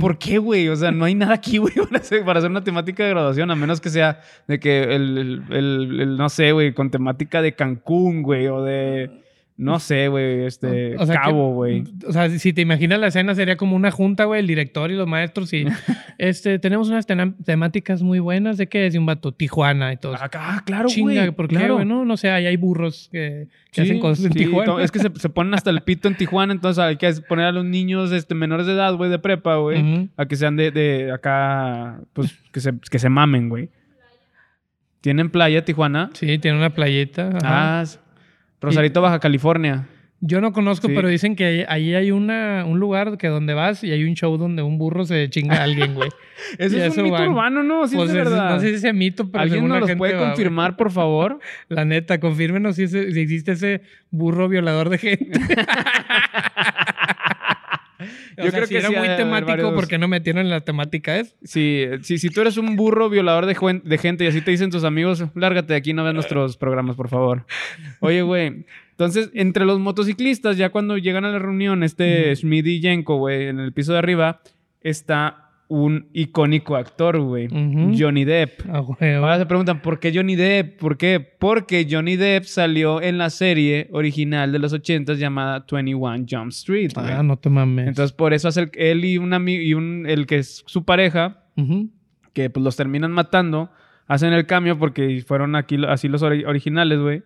¿por 0.00 0.18
qué, 0.18 0.38
güey? 0.38 0.68
O 0.68 0.74
sea, 0.74 0.90
no 0.90 1.04
hay 1.04 1.14
nada 1.14 1.34
aquí, 1.34 1.58
güey, 1.58 1.72
para 1.74 1.98
hacer, 1.98 2.24
para 2.24 2.38
hacer 2.40 2.50
una 2.50 2.64
temática 2.64 3.04
de 3.04 3.10
graduación, 3.10 3.50
a 3.50 3.54
menos 3.54 3.80
que 3.80 3.88
sea 3.90 4.20
de 4.48 4.58
que 4.58 4.82
el, 4.82 5.18
el- 5.18 5.42
el- 5.50 6.00
el, 6.00 6.16
no 6.16 6.28
sé, 6.28 6.50
güey, 6.50 6.72
con 6.72 6.90
temática 6.90 7.40
de 7.40 7.54
Cancún, 7.54 8.22
güey, 8.22 8.48
o 8.48 8.62
de, 8.64 9.10
no 9.58 9.78
sé, 9.80 10.08
güey, 10.08 10.44
este, 10.44 10.96
O 10.96 11.06
sea, 11.06 11.14
que- 11.16 11.22
Cabo, 11.22 11.54
güey. 11.54 11.82
O 12.06 12.12
sea, 12.12 12.28
si 12.28 12.52
te 12.52 12.60
imaginas 12.60 12.98
la 13.00 13.06
escena, 13.06 13.34
sería 13.34 13.56
como 13.56 13.74
una 13.74 13.90
junta, 13.90 14.24
güey, 14.24 14.40
el 14.40 14.46
director 14.46 14.90
y 14.90 14.94
los 14.96 15.06
maestros. 15.08 15.50
Y 15.54 15.64
este, 16.18 16.58
tenemos 16.58 16.88
unas 16.90 17.06
temáticas 17.06 18.02
muy 18.02 18.18
buenas. 18.18 18.58
¿De 18.58 18.66
qué 18.68 18.86
es? 18.86 18.94
Un 18.96 19.06
vato, 19.06 19.32
Tijuana 19.32 19.94
y 19.94 19.96
todo. 19.96 20.14
Ah, 20.20 20.62
claro, 20.66 20.88
Chinga, 20.88 21.22
güey. 21.22 21.30
¿por 21.30 21.48
qué, 21.48 21.56
claro. 21.56 21.74
güey? 21.76 21.86
No, 21.86 22.04
no 22.04 22.16
sé, 22.18 22.30
ahí 22.30 22.44
hay 22.44 22.56
burros 22.56 23.08
que, 23.10 23.48
que 23.72 23.80
Sí, 23.82 23.88
hacen 23.88 24.00
cosas 24.00 24.26
en 24.26 24.32
sí, 24.34 24.38
Tijuana. 24.40 24.82
Es 24.82 24.92
que 24.92 24.98
se, 24.98 25.10
se 25.14 25.28
ponen 25.30 25.54
hasta 25.54 25.70
el 25.70 25.80
pito 25.80 26.06
en 26.08 26.16
Tijuana, 26.16 26.52
entonces 26.52 26.82
hay 26.84 26.96
que 26.96 27.10
poner 27.26 27.46
a 27.46 27.52
los 27.52 27.64
niños 27.64 28.12
este, 28.12 28.34
menores 28.34 28.66
de 28.66 28.74
edad, 28.74 28.94
güey, 28.94 29.10
de 29.10 29.18
prepa, 29.18 29.56
güey, 29.56 30.10
a 30.18 30.26
que 30.26 30.36
sean 30.36 30.56
de, 30.56 30.70
de 30.70 31.12
acá, 31.12 31.98
pues, 32.12 32.30
que 32.52 32.60
se, 32.60 32.72
que 32.90 32.98
se 32.98 33.08
mamen, 33.08 33.48
güey. 33.48 33.70
¿Tienen 35.00 35.30
playa 35.30 35.64
Tijuana? 35.64 36.10
Sí, 36.14 36.38
tiene 36.38 36.58
una 36.58 36.70
playeta. 36.70 37.28
ajá. 37.28 37.80
Ah, 37.80 37.84
Rosarito, 38.60 39.00
Baja 39.02 39.18
California. 39.20 39.86
Yo 40.22 40.40
no 40.40 40.52
conozco, 40.52 40.88
Sí. 40.88 40.94
pero 40.96 41.08
dicen 41.08 41.36
que 41.36 41.66
ahí- 41.68 41.94
hay 41.94 42.10
una, 42.10 42.64
un 42.66 42.80
lugar 42.80 43.18
que 43.18 43.28
donde 43.28 43.52
vas 43.52 43.84
y 43.84 43.92
hay 43.92 44.02
un 44.04 44.14
show 44.14 44.38
donde 44.38 44.62
un 44.62 44.78
burro 44.78 45.04
se 45.04 45.28
chinga 45.28 45.56
a 45.58 45.64
alguien, 45.64 45.92
güey. 45.94 46.08
Eso 46.58 46.76
Y 46.76 46.80
es 46.80 46.86
eso 46.92 47.04
un 47.04 47.10
mito 47.10 47.22
urbano, 47.22 47.62
¿no? 47.62 47.86
Sí, 47.86 47.96
Pues 47.96 48.08
es 48.08 48.14
de 48.14 48.22
es- 48.22 48.30
verdad. 48.30 48.50
no 48.54 48.60
sé 48.60 48.68
si 48.70 48.74
ese 48.76 48.92
mito, 48.94 49.30
pero 49.30 49.42
¿Alguien 49.42 49.68
nos 49.68 49.80
los 49.80 49.92
puede 49.96 50.14
va, 50.14 50.18
güey. 50.20 50.30
confirmar, 50.30 50.76
por 50.76 50.90
favor? 50.90 51.38
La 51.68 51.84
neta, 51.84 52.18
confírmenos 52.18 52.76
si, 52.76 52.84
ese- 52.84 53.12
si 53.12 53.20
existe 53.20 53.52
ese 53.52 53.82
burro 54.10 54.48
violador 54.48 54.88
de 54.88 54.98
gente. 54.98 55.38
Yo 58.36 58.42
sea, 58.44 58.50
creo 58.52 58.66
si 58.66 58.74
que 58.74 58.78
era 58.78 58.88
sí 58.88 58.94
muy 58.96 59.08
temático 59.08 59.50
varios- 59.50 59.74
porque 59.74 59.98
no 59.98 60.08
metieron 60.08 60.48
la 60.48 60.60
temática 60.60 61.16
es. 61.18 61.34
Sí, 61.44 61.84
sí, 62.02 62.18
si 62.18 62.30
tú 62.30 62.40
eres 62.40 62.56
un 62.56 62.76
burro 62.76 63.08
violador 63.08 63.46
de, 63.46 63.98
gente 63.98 64.24
y 64.24 64.26
así 64.26 64.40
te 64.40 64.50
dicen 64.50 64.70
tus 64.70 64.84
amigos, 64.84 65.24
lárgate 65.34 65.72
de 65.72 65.78
aquí, 65.78 65.92
no 65.92 66.02
veas 66.02 66.14
nuestros 66.14 66.56
programas, 66.56 66.96
por 66.96 67.08
favor. 67.08 67.44
Oye, 68.00 68.22
güey. 68.22 68.64
Entonces, 68.92 69.30
entre 69.34 69.64
los 69.66 69.78
motociclistas, 69.78 70.56
ya 70.56 70.70
cuando 70.70 70.96
llegan 70.96 71.24
a 71.24 71.30
la 71.30 71.38
reunión, 71.38 71.82
este 71.82 72.34
Schmid 72.34 72.64
y 72.64 72.80
Jenko, 72.80 73.16
güey, 73.18 73.48
en 73.48 73.60
el 73.60 73.72
piso 73.72 73.92
de 73.92 73.98
arriba, 73.98 74.40
está 74.82 75.45
un 75.68 76.06
icónico 76.12 76.76
actor, 76.76 77.18
güey. 77.20 77.48
Johnny 77.98 78.24
Depp. 78.24 78.60
Ah. 78.68 78.84
Ahora 79.18 79.38
se 79.38 79.46
preguntan, 79.46 79.82
¿por 79.82 79.98
qué 79.98 80.12
Johnny 80.14 80.36
Depp? 80.36 80.78
¿Por 80.78 80.96
qué? 80.96 81.18
Porque 81.20 81.86
Johnny 81.90 82.14
Depp 82.16 82.44
salió 82.44 83.02
en 83.02 83.18
la 83.18 83.30
serie 83.30 83.88
original 83.90 84.52
de 84.52 84.58
los 84.60 84.72
80 84.72 85.14
llamada 85.14 85.66
21 85.70 86.24
Jump 86.28 86.50
Street, 86.50 86.92
güey. 86.94 87.10
Ah, 87.10 87.22
no 87.24 87.36
te 87.36 87.50
mames. 87.50 87.88
Entonces, 87.88 88.12
por 88.12 88.32
eso 88.32 88.46
hace 88.48 88.60
el- 88.62 88.70
él 88.74 89.04
y 89.04 89.18
un 89.18 89.32
amigo 89.32 89.60
y 89.62 89.74
un, 89.74 90.04
el 90.08 90.26
que 90.26 90.38
es 90.38 90.62
su 90.66 90.84
pareja, 90.84 91.42
que 92.32 92.48
pues 92.50 92.62
los 92.62 92.76
terminan 92.76 93.10
matando, 93.12 93.70
hacen 94.06 94.32
el 94.32 94.46
cambio 94.46 94.78
porque 94.78 95.24
fueron 95.26 95.56
aquí 95.56 95.78
así 95.88 96.06
los 96.06 96.22
ori- 96.22 96.46
originales, 96.46 97.00
güey. 97.00 97.22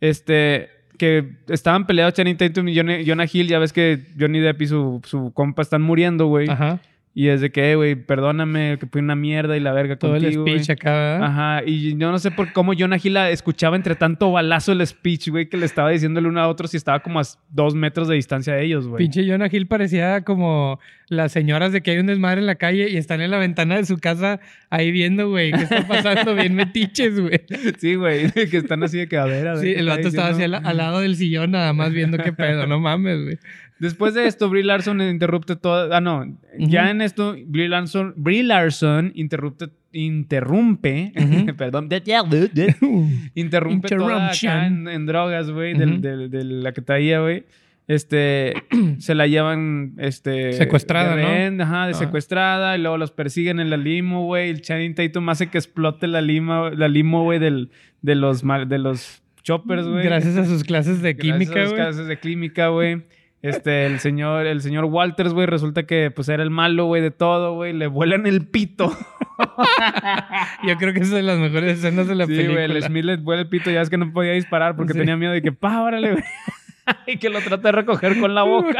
Este, 0.00 0.68
que 0.96 1.36
estaban 1.48 1.86
peleados 1.86 2.14
Channing 2.14 2.36
Tatum 2.36 2.68
y 2.68 2.76
Jonah 2.76 3.26
Hill, 3.30 3.48
ya 3.48 3.58
ves 3.58 3.72
que 3.72 4.06
Johnny 4.18 4.38
Depp 4.40 4.62
y 4.62 4.66
su, 4.68 5.00
su 5.04 5.32
compa 5.32 5.62
están 5.62 5.82
muriendo, 5.82 6.26
güey. 6.26 6.48
Ajá. 6.48 6.80
Y 7.16 7.28
es 7.28 7.40
de 7.40 7.52
que, 7.52 7.70
"Eh, 7.70 7.76
güey, 7.76 7.94
perdóname, 7.94 8.76
que 8.80 8.86
fui 8.86 9.00
una 9.00 9.14
mierda 9.14 9.56
y 9.56 9.60
la 9.60 9.72
verga 9.72 9.94
Todo 9.96 10.16
el 10.16 10.22
contigo, 10.22 10.42
güey". 10.42 10.54
speech 10.58 10.70
acá, 10.70 10.90
¿verdad? 10.92 11.22
Ajá, 11.22 11.62
y 11.64 11.96
yo 11.96 12.10
no 12.10 12.18
sé 12.18 12.32
por 12.32 12.52
cómo 12.52 12.72
Jonah 12.76 12.96
Hill 13.00 13.14
la 13.14 13.30
escuchaba 13.30 13.76
entre 13.76 13.94
tanto 13.94 14.32
balazo 14.32 14.72
el 14.72 14.84
speech, 14.84 15.28
güey, 15.28 15.48
que 15.48 15.56
le 15.56 15.64
estaba 15.66 15.90
diciendo 15.90 16.18
el 16.18 16.26
uno 16.26 16.40
a 16.40 16.48
otro 16.48 16.66
si 16.66 16.76
estaba 16.76 17.00
como 17.00 17.20
a 17.20 17.22
dos 17.50 17.76
metros 17.76 18.08
de 18.08 18.16
distancia 18.16 18.54
de 18.54 18.64
ellos, 18.64 18.88
güey. 18.88 18.98
Pinche 19.04 19.24
Jonah 19.28 19.48
Hill 19.50 19.68
parecía 19.68 20.22
como 20.22 20.80
las 21.08 21.30
señoras 21.30 21.70
de 21.72 21.82
que 21.82 21.92
hay 21.92 21.98
un 21.98 22.06
desmadre 22.06 22.40
en 22.40 22.46
la 22.46 22.56
calle 22.56 22.90
y 22.90 22.96
están 22.96 23.20
en 23.20 23.30
la 23.30 23.38
ventana 23.38 23.76
de 23.76 23.84
su 23.84 23.98
casa 23.98 24.40
ahí 24.70 24.90
viendo, 24.90 25.28
güey, 25.30 25.52
qué 25.52 25.62
está 25.62 25.86
pasando, 25.86 26.34
bien 26.34 26.54
metiches, 26.56 27.20
güey. 27.20 27.42
Sí, 27.78 27.94
güey, 27.94 28.30
que 28.50 28.56
están 28.56 28.82
así 28.82 28.98
de 28.98 29.06
que 29.06 29.18
a 29.18 29.24
ver, 29.24 29.46
a 29.46 29.52
ver. 29.52 29.60
Sí, 29.62 29.72
¿qué 29.72 29.78
el 29.78 29.86
vato 29.86 30.08
estaba 30.08 30.28
así 30.30 30.42
al 30.42 30.76
lado 30.76 30.98
del 31.00 31.14
sillón 31.14 31.52
nada 31.52 31.72
más 31.72 31.92
viendo 31.92 32.18
qué 32.18 32.32
pedo, 32.32 32.66
no 32.66 32.80
mames, 32.80 33.22
güey. 33.22 33.38
Después 33.84 34.14
de 34.14 34.26
esto, 34.26 34.48
Brie 34.48 34.64
Larson 34.64 35.00
interrumpe 35.00 35.56
todo. 35.56 35.92
Ah, 35.94 36.00
no. 36.00 36.36
Ya 36.58 36.90
en 36.90 37.00
esto, 37.02 37.36
Brie 37.46 37.68
Larson, 37.68 38.14
Brie 38.16 38.42
Larson 38.42 39.12
interrumpe, 39.14 39.66
interrumpe, 39.92 41.12
Ujú. 41.16 41.46
perdón, 41.56 41.88
interrumpe 43.34 43.88
toda 43.88 44.30
acá 44.30 44.66
en, 44.66 44.88
en 44.88 45.06
drogas, 45.06 45.50
güey, 45.50 45.74
de 45.74 46.44
la 46.44 46.72
que 46.72 46.82
traía, 46.82 47.20
güey. 47.20 47.44
Este, 47.86 48.54
se 48.98 49.14
la 49.14 49.26
llevan, 49.26 49.92
este... 49.98 50.54
Secuestrada, 50.54 51.16
de 51.16 51.50
¿no? 51.50 51.62
Ajá, 51.64 51.86
de 51.86 51.92
Ah. 51.92 51.94
secuestrada, 51.94 52.76
y 52.78 52.80
luego 52.80 52.96
los 52.96 53.10
persiguen 53.12 53.60
en 53.60 53.68
la 53.68 53.76
limo, 53.76 54.24
güey. 54.24 54.48
El 54.48 54.62
Channing 54.62 54.94
Tatum 54.94 55.28
hace 55.28 55.48
que 55.48 55.58
explote 55.58 56.06
la 56.06 56.22
lima, 56.22 56.70
la 56.70 56.88
limo, 56.88 57.24
güey, 57.24 57.38
del, 57.38 57.70
de 58.00 58.14
los, 58.14 58.42
de 58.68 58.78
los 58.78 59.22
choppers, 59.42 59.86
güey. 59.86 60.02
Gracias 60.02 60.38
a 60.38 60.46
sus 60.46 60.64
clases 60.64 61.02
de 61.02 61.12
Gracias 61.12 61.34
química, 61.38 61.52
a 61.52 61.62
las 61.64 61.72
güey. 61.72 61.82
clases 61.82 62.06
de 62.06 62.18
química, 62.18 62.68
güey. 62.68 63.02
Este, 63.44 63.84
el 63.84 64.00
señor, 64.00 64.46
el 64.46 64.62
señor 64.62 64.86
Walters, 64.86 65.34
güey, 65.34 65.46
resulta 65.46 65.82
que 65.82 66.10
pues 66.10 66.30
era 66.30 66.42
el 66.42 66.48
malo, 66.48 66.86
güey, 66.86 67.02
de 67.02 67.10
todo, 67.10 67.52
güey. 67.54 67.74
Le 67.74 67.88
vuelan 67.88 68.26
el 68.26 68.46
pito. 68.48 68.90
Yo 70.66 70.76
creo 70.78 70.94
que 70.94 71.00
es 71.00 71.10
de 71.10 71.20
las 71.22 71.38
mejores 71.38 71.76
escenas 71.78 72.08
de 72.08 72.14
la 72.14 72.24
sí, 72.24 72.32
película. 72.32 72.66
güey, 72.66 72.76
el 72.78 72.82
Smith 72.82 73.04
le 73.04 73.16
vuela 73.18 73.42
el 73.42 73.48
pito. 73.48 73.70
Ya 73.70 73.82
es 73.82 73.90
que 73.90 73.98
no 73.98 74.10
podía 74.14 74.32
disparar 74.32 74.76
porque 74.76 74.94
Sí. 74.94 74.98
tenía 74.98 75.18
miedo 75.18 75.32
de 75.32 75.42
que, 75.42 75.52
pa, 75.52 75.82
órale, 75.82 76.12
güey. 76.12 76.24
y 77.06 77.18
que 77.18 77.28
lo 77.28 77.40
trata 77.42 77.68
de 77.68 77.72
recoger 77.72 78.18
con 78.18 78.34
la 78.34 78.44
boca. 78.44 78.78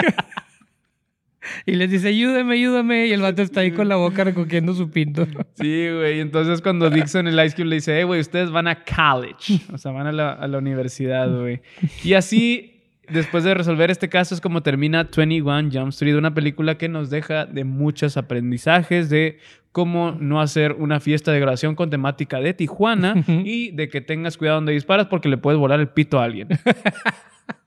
Y 1.66 1.72
les 1.72 1.90
dice, 1.90 2.08
ayúdame, 2.08 2.54
ayúdame. 2.54 3.06
Y 3.06 3.12
el 3.12 3.20
vato 3.20 3.42
está 3.42 3.60
ahí 3.60 3.70
con 3.70 3.86
la 3.90 3.96
boca 3.96 4.24
recogiendo 4.24 4.72
su 4.72 4.90
pinto. 4.90 5.26
sí, 5.60 5.88
güey. 5.92 6.20
Entonces 6.20 6.62
cuando 6.62 6.88
Dixon, 6.88 7.28
el 7.28 7.44
Ice 7.44 7.54
Cube, 7.54 7.66
le 7.66 7.74
dice, 7.76 8.00
eh, 8.00 8.04
güey, 8.04 8.20
ustedes 8.20 8.50
van 8.50 8.66
a 8.68 8.76
college. 8.82 9.60
O 9.74 9.76
sea, 9.76 9.92
van 9.92 10.06
a 10.06 10.12
la, 10.12 10.32
a 10.32 10.48
la 10.48 10.56
universidad, 10.56 11.28
güey. 11.38 11.60
Y 12.02 12.14
así 12.14 12.73
después 13.08 13.44
de 13.44 13.54
resolver 13.54 13.90
este 13.90 14.08
caso 14.08 14.34
es 14.34 14.40
como 14.40 14.62
termina 14.62 15.08
21 15.16 15.70
Jump 15.72 15.88
Street, 15.88 16.16
una 16.16 16.34
película 16.34 16.76
que 16.76 16.88
nos 16.88 17.10
deja 17.10 17.46
de 17.46 17.64
muchos 17.64 18.16
aprendizajes 18.16 19.10
de 19.10 19.38
cómo 19.72 20.12
no 20.12 20.40
hacer 20.40 20.72
una 20.72 21.00
fiesta 21.00 21.32
de 21.32 21.40
graduación 21.40 21.74
con 21.74 21.90
temática 21.90 22.40
de 22.40 22.54
Tijuana 22.54 23.24
y 23.26 23.70
de 23.72 23.88
que 23.88 24.00
tengas 24.00 24.36
cuidado 24.36 24.58
donde 24.58 24.72
disparas 24.72 25.06
porque 25.06 25.28
le 25.28 25.36
puedes 25.36 25.58
volar 25.58 25.80
el 25.80 25.88
pito 25.88 26.20
a 26.20 26.24
alguien. 26.24 26.48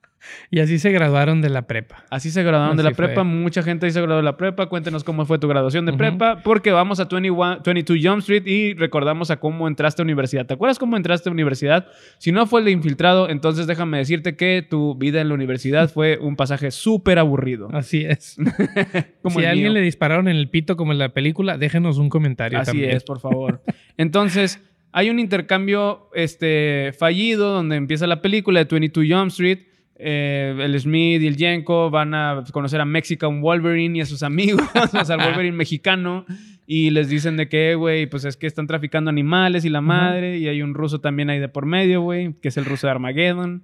Y 0.50 0.60
así 0.62 0.80
se 0.80 0.92
graduaron 0.92 1.42
de 1.42 1.50
la 1.50 1.64
prepa. 1.64 2.06
Así 2.10 2.32
se 2.32 2.42
graduaron 2.42 2.78
de 2.78 2.84
la 2.84 2.92
prepa. 2.92 3.24
Mucha 3.24 3.64
gente 3.64 3.86
ahí 3.86 3.92
se 3.92 4.02
graduó 4.02 4.18
de 4.18 4.24
la 4.24 4.38
prepa. 4.38 4.68
Cuéntenos 4.68 5.04
cómo 5.04 5.26
fue 5.26 5.40
tu 5.40 5.48
graduación 5.48 5.86
de 5.86 5.94
prepa. 5.94 6.42
Porque 6.42 6.72
vamos 6.72 7.02
a 7.02 7.06
21, 7.06 7.62
22 7.66 8.00
Jump 8.02 8.20
Street 8.20 8.44
y 8.46 8.74
recordamos 8.74 9.30
a 9.30 9.38
cómo 9.38 9.68
entraste 9.68 10.02
a 10.02 10.04
universidad. 10.04 10.46
¿Te 10.46 10.54
acuerdas 10.54 10.80
cómo 10.80 10.96
entraste 10.96 11.28
a 11.28 11.34
universidad? 11.34 11.88
Si 12.18 12.32
no 12.32 12.48
fue 12.48 12.62
el 12.62 12.66
de 12.66 12.72
infiltrado, 12.72 13.30
entonces 13.30 13.68
déjame 13.68 13.98
decirte 13.98 14.38
que 14.38 14.66
tu 14.68 14.96
vida 14.96 15.20
en 15.20 15.28
la 15.28 15.34
universidad 15.34 15.90
fue 15.90 16.18
un 16.18 16.38
pasaje 16.38 16.72
súper 16.72 17.20
aburrido. 17.20 17.68
Así 17.74 18.06
es. 18.06 18.38
si 19.30 19.46
a 19.46 19.52
alguien 19.52 19.74
le 19.74 19.82
dispararon 19.82 20.30
en 20.30 20.38
el 20.38 20.50
pito 20.50 20.78
como 20.78 20.94
en 20.94 21.00
la 21.00 21.10
película, 21.10 21.58
déjenos 21.58 21.98
un 21.98 22.10
comentario 22.10 22.60
Así 22.60 22.84
es, 22.84 23.04
por 23.04 23.20
favor. 23.20 23.62
Entonces... 23.98 24.62
Hay 24.94 25.12
un 25.12 25.20
intercambio 25.20 26.10
este, 26.16 26.92
fallido 26.98 27.52
donde 27.52 27.76
empieza 27.76 28.08
la 28.08 28.22
película 28.22 28.64
de 28.64 28.68
22 28.72 29.06
Jump 29.08 29.28
Street 29.28 29.67
eh, 30.00 30.56
el 30.60 30.80
Smith 30.80 31.22
y 31.22 31.28
el 31.28 31.38
Jenko 31.38 31.90
van 31.90 32.14
a 32.14 32.44
conocer 32.52 32.80
a 32.82 32.86
Mexican 32.86 33.42
Wolverine 33.42 33.98
y 33.98 34.02
a 34.02 34.06
sus 34.06 34.24
amigos, 34.24 34.62
o 34.94 35.06
sea, 35.06 35.16
al 35.16 35.22
Wolverine 35.22 35.56
mexicano, 35.56 36.26
y 36.70 36.90
les 36.90 37.08
dicen 37.08 37.38
de 37.38 37.48
que, 37.48 37.76
güey, 37.76 38.08
pues 38.08 38.26
es 38.26 38.36
que 38.36 38.46
están 38.46 38.68
traficando 38.68 39.10
animales 39.10 39.64
y 39.64 39.70
la 39.70 39.80
madre, 39.80 40.38
y 40.38 40.50
hay 40.50 40.62
un 40.62 40.74
ruso 40.74 41.00
también 41.00 41.30
ahí 41.30 41.40
de 41.40 41.48
por 41.48 41.66
medio, 41.66 42.02
güey, 42.02 42.34
que 42.42 42.50
es 42.50 42.58
el 42.58 42.66
ruso 42.66 42.88
de 42.88 42.92
Armageddon. 42.92 43.64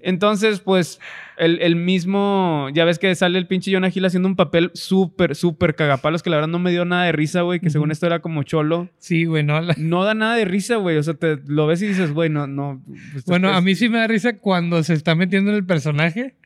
Entonces, 0.00 0.60
pues, 0.60 1.00
el, 1.36 1.76
mismo, 1.76 2.68
ya 2.72 2.86
ves 2.86 2.98
que 2.98 3.14
sale 3.14 3.38
el 3.38 3.46
pinche 3.46 3.70
Jonah 3.70 3.90
Hill 3.94 4.06
haciendo 4.06 4.26
un 4.26 4.36
papel 4.36 4.70
súper, 4.72 5.34
súper 5.34 5.74
cagapalos, 5.74 6.22
que 6.22 6.30
la 6.30 6.36
verdad 6.36 6.48
no 6.48 6.58
me 6.58 6.70
dio 6.70 6.86
nada 6.86 7.04
de 7.04 7.12
risa, 7.12 7.42
güey, 7.42 7.60
que 7.60 7.68
según 7.68 7.90
esto 7.90 8.06
era 8.06 8.20
como 8.20 8.42
cholo. 8.42 8.88
Sí, 8.98 9.26
güey, 9.26 9.44
no. 9.44 9.60
No 9.76 10.04
da 10.04 10.14
nada 10.14 10.36
de 10.36 10.46
risa, 10.46 10.76
güey, 10.76 10.96
o 10.96 11.02
sea, 11.02 11.12
te 11.12 11.38
lo 11.46 11.66
ves 11.66 11.82
y 11.82 11.88
dices, 11.88 12.12
güey, 12.12 12.30
no, 12.30 12.46
no. 12.46 12.82
Pues, 13.12 13.26
bueno, 13.26 13.50
a 13.50 13.60
mí 13.60 13.74
sí 13.74 13.90
me 13.90 13.98
da 13.98 14.06
risa 14.06 14.38
cuando 14.38 14.82
se 14.82 14.94
está 14.94 15.14
metiendo 15.14 15.50
en 15.50 15.56
el 15.56 15.66
personaje 15.66 16.36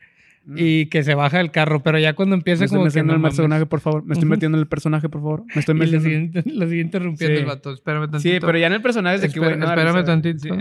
y 0.55 0.87
que 0.87 1.03
se 1.03 1.13
baja 1.13 1.39
el 1.39 1.51
carro, 1.51 1.81
pero 1.83 1.99
ya 1.99 2.13
cuando 2.13 2.35
empieza 2.35 2.63
me 2.63 2.69
como 2.69 2.87
estoy 2.87 3.03
metiendo 3.03 3.13
en 3.13 3.19
el 3.19 3.23
personaje, 3.23 3.65
por 3.65 3.79
favor. 3.79 4.03
Me 4.05 4.13
estoy 4.13 4.29
metiendo 4.29 4.57
en 4.57 4.61
el 4.61 4.67
personaje, 4.67 5.09
por 5.09 5.21
favor. 5.21 5.43
Me 5.53 5.59
estoy 5.59 5.75
metiendo. 5.75 6.39
Y 6.45 6.51
lo 6.53 6.67
sigue, 6.69 6.81
interrumpiendo 6.81 7.39
el 7.39 7.45
vato. 7.45 7.73
Espérame 7.73 8.09
tantito. 8.09 8.19
Sí, 8.19 8.39
pero 8.39 8.57
ya 8.57 8.67
en 8.67 8.73
el 8.73 8.81
personaje 8.81 9.15
es 9.17 9.21
de 9.21 9.29
que, 9.29 9.39
bueno, 9.39 9.65
Espérame 9.67 10.03
tantito. 10.05 10.55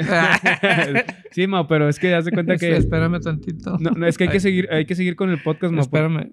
Sí, 1.30 1.47
Mau, 1.47 1.66
pero 1.66 1.89
es 1.89 1.99
que 1.99 2.14
haz 2.14 2.24
de 2.24 2.32
cuenta 2.32 2.57
que. 2.57 2.76
espérame 2.76 3.20
tantito. 3.20 3.78
No, 3.78 4.07
es 4.07 4.18
que 4.18 4.24
hay 4.24 4.30
que 4.30 4.41
seguir, 4.41 4.68
hay 4.70 4.84
que 4.84 4.95
seguir 4.95 5.16
con 5.16 5.30
el 5.30 5.41
podcast, 5.43 5.72
Mau. 5.72 5.82
Espérame. 5.82 6.32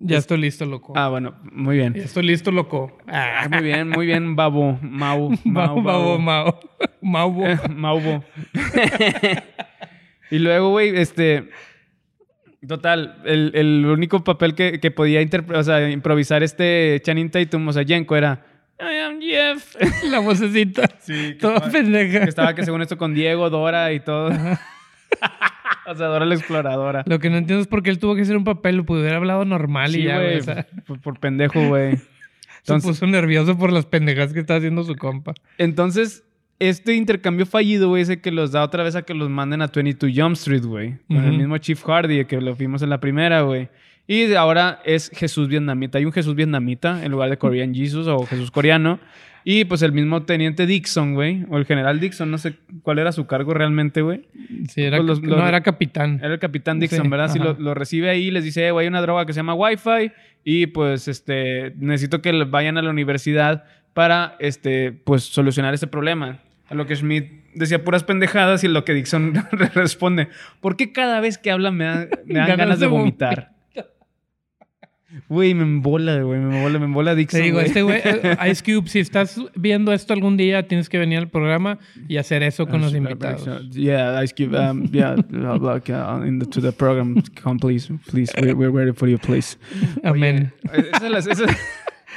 Ya 0.00 0.18
estoy 0.18 0.38
listo, 0.38 0.64
loco. 0.64 0.92
Ah, 0.94 1.08
bueno, 1.08 1.34
muy 1.50 1.76
bien. 1.76 1.92
Ya 1.94 2.04
estoy 2.04 2.22
listo, 2.22 2.52
loco. 2.52 2.96
Ah, 3.08 3.48
muy 3.50 3.64
bien, 3.64 3.88
muy 3.88 4.06
bien, 4.06 4.36
babo. 4.36 4.78
Mau. 4.80 5.30
Mau, 5.44 5.82
babo, 5.82 6.18
Mau. 6.18 6.54
Maubo. 7.02 7.44
Maubo. 7.74 8.24
y 10.30 10.38
luego, 10.38 10.70
güey, 10.70 10.96
este 10.96 11.48
Total, 12.66 13.22
el, 13.24 13.52
el 13.54 13.86
único 13.86 14.24
papel 14.24 14.54
que, 14.54 14.80
que 14.80 14.90
podía 14.90 15.20
o 15.54 15.62
sea, 15.62 15.88
improvisar 15.90 16.42
este 16.42 17.00
Channing 17.04 17.30
Tatum, 17.30 17.68
o 17.68 17.72
sea, 17.72 17.84
Jenko, 17.84 18.16
era 18.16 18.44
I 18.80 18.98
am 19.00 19.20
Jeff. 19.20 19.76
La 20.10 20.20
vocecita. 20.20 20.88
Sí. 21.00 21.36
Toda 21.40 21.60
pendeja. 21.70 22.20
Que 22.20 22.28
estaba 22.28 22.54
que 22.54 22.64
según 22.64 22.82
esto 22.82 22.96
con 22.96 23.12
Diego, 23.12 23.50
Dora 23.50 23.92
y 23.92 24.00
todo. 24.00 24.28
o 25.86 25.94
sea, 25.94 26.06
Dora 26.06 26.24
la 26.24 26.34
exploradora. 26.34 27.02
Lo 27.06 27.18
que 27.18 27.28
no 27.28 27.38
entiendo 27.38 27.60
es 27.60 27.66
por 27.66 27.82
qué 27.82 27.90
él 27.90 27.98
tuvo 27.98 28.14
que 28.14 28.22
hacer 28.22 28.36
un 28.36 28.44
papel, 28.44 28.76
lo 28.76 28.84
haber 28.94 29.14
hablado 29.14 29.44
normal 29.44 29.96
y 29.96 30.04
ya, 30.04 30.20
güey. 30.20 30.40
por, 30.86 31.00
por, 31.00 31.18
pendejo, 31.18 31.66
güey. 31.66 31.98
Se 32.62 32.78
puso 32.78 33.06
nervioso 33.06 33.56
por 33.58 33.72
las 33.72 33.86
pendejas 33.86 34.32
que 34.32 34.40
está 34.40 34.56
haciendo 34.56 34.84
su 34.84 34.94
compa. 34.94 35.34
Entonces, 35.56 36.24
este 36.58 36.94
intercambio 36.94 37.46
fallido, 37.46 37.88
güey, 37.88 38.02
ese 38.02 38.20
que 38.20 38.30
los 38.30 38.52
da 38.52 38.64
otra 38.64 38.82
vez 38.82 38.96
a 38.96 39.02
que 39.02 39.14
los 39.14 39.30
manden 39.30 39.62
a 39.62 39.68
22 39.68 40.12
Jump 40.14 40.34
Street, 40.34 40.64
güey. 40.64 40.96
Con 41.06 41.24
el 41.24 41.38
mismo 41.38 41.56
Chief 41.58 41.82
Hardy, 41.82 42.24
que 42.24 42.40
lo 42.40 42.54
vimos 42.54 42.82
en 42.82 42.90
la 42.90 42.98
primera, 42.98 43.42
güey. 43.42 43.68
Y 44.06 44.32
ahora 44.34 44.80
es 44.84 45.10
Jesús 45.14 45.48
vietnamita. 45.48 45.98
Hay 45.98 46.06
un 46.06 46.12
Jesús 46.12 46.34
vietnamita 46.34 47.04
en 47.04 47.12
lugar 47.12 47.28
de 47.28 47.36
Korean 47.36 47.74
Jesus 47.74 48.06
o 48.06 48.24
Jesús 48.24 48.50
coreano. 48.50 48.98
Y 49.44 49.66
pues 49.66 49.82
el 49.82 49.92
mismo 49.92 50.22
teniente 50.22 50.66
Dixon, 50.66 51.14
güey. 51.14 51.44
O 51.50 51.58
el 51.58 51.66
general 51.66 52.00
Dixon, 52.00 52.30
no 52.30 52.38
sé 52.38 52.54
cuál 52.82 52.98
era 52.98 53.12
su 53.12 53.26
cargo 53.26 53.54
realmente, 53.54 54.00
güey. 54.00 54.22
Sí, 54.68 54.82
era, 54.82 55.02
pues 55.02 55.20
no, 55.20 55.46
era 55.46 55.62
capitán. 55.62 56.20
Era 56.22 56.34
el 56.34 56.38
capitán 56.38 56.80
Dixon, 56.80 57.08
¿verdad? 57.10 57.30
Sí, 57.30 57.38
lo, 57.38 57.74
recibe 57.74 58.08
ahí 58.08 58.28
y 58.28 58.30
les 58.30 58.44
dice, 58.44 58.70
güey, 58.70 58.84
hay 58.84 58.88
una 58.88 59.02
droga 59.02 59.26
que 59.26 59.32
se 59.32 59.38
llama 59.38 59.54
Wi-Fi. 59.54 60.12
Y 60.42 60.68
pues, 60.68 61.06
este, 61.06 61.74
necesito 61.76 62.22
que 62.22 62.32
vayan 62.44 62.78
a 62.78 62.82
la 62.82 62.90
universidad 62.90 63.64
para, 63.92 64.36
este, 64.38 64.92
pues, 64.92 65.24
solucionar 65.24 65.74
ese 65.74 65.86
problema. 65.86 66.40
A 66.68 66.74
lo 66.74 66.86
que 66.86 66.96
Smith 66.96 67.30
decía 67.54 67.82
puras 67.82 68.04
pendejadas 68.04 68.62
y 68.64 68.68
lo 68.68 68.84
que 68.84 68.94
Dixon 68.94 69.34
responde, 69.74 70.28
¿por 70.60 70.76
qué 70.76 70.92
cada 70.92 71.20
vez 71.20 71.38
que 71.38 71.50
habla 71.50 71.70
me, 71.70 71.84
dan 71.84 72.08
ganas, 72.56 72.80
de 72.80 72.86
vomitar? 72.86 73.52
Güey, 75.28 75.54
me 75.54 75.62
embola, 75.62 76.20
güey, 76.22 76.38
me 76.38 76.54
embola, 76.54 76.78
me 76.78 76.84
embola 76.84 77.14
Dixon. 77.14 77.40
Te 77.40 77.44
digo, 77.44 77.60
este 77.60 77.80
güey, 77.82 78.00
eh, 78.04 78.36
Ice 78.50 78.62
Cube, 78.62 78.88
si 78.88 78.98
estás 78.98 79.40
viendo 79.54 79.92
esto 79.94 80.12
algún 80.12 80.36
día, 80.36 80.68
tienes 80.68 80.90
que 80.90 80.98
venir 80.98 81.18
al 81.18 81.28
programa 81.28 81.78
y 82.08 82.18
hacer 82.18 82.42
eso 82.42 82.66
con 82.66 82.82
los 82.82 82.94
invitados. 82.94 83.70
Yeah, 83.70 84.22
Ice 84.22 84.34
Cube, 84.34 84.54
um, 84.58 84.84
yeah, 84.92 85.16
like, 85.60 85.90
uh, 85.90 86.22
in 86.26 86.38
the, 86.38 86.46
to 86.46 86.60
the 86.60 86.72
program, 86.72 87.22
come 87.42 87.58
please, 87.58 87.90
please, 88.10 88.30
we're, 88.38 88.54
we're 88.54 88.70
ready 88.70 88.92
for 88.92 89.08
you, 89.08 89.18
please. 89.18 89.56
Amén. 90.04 90.52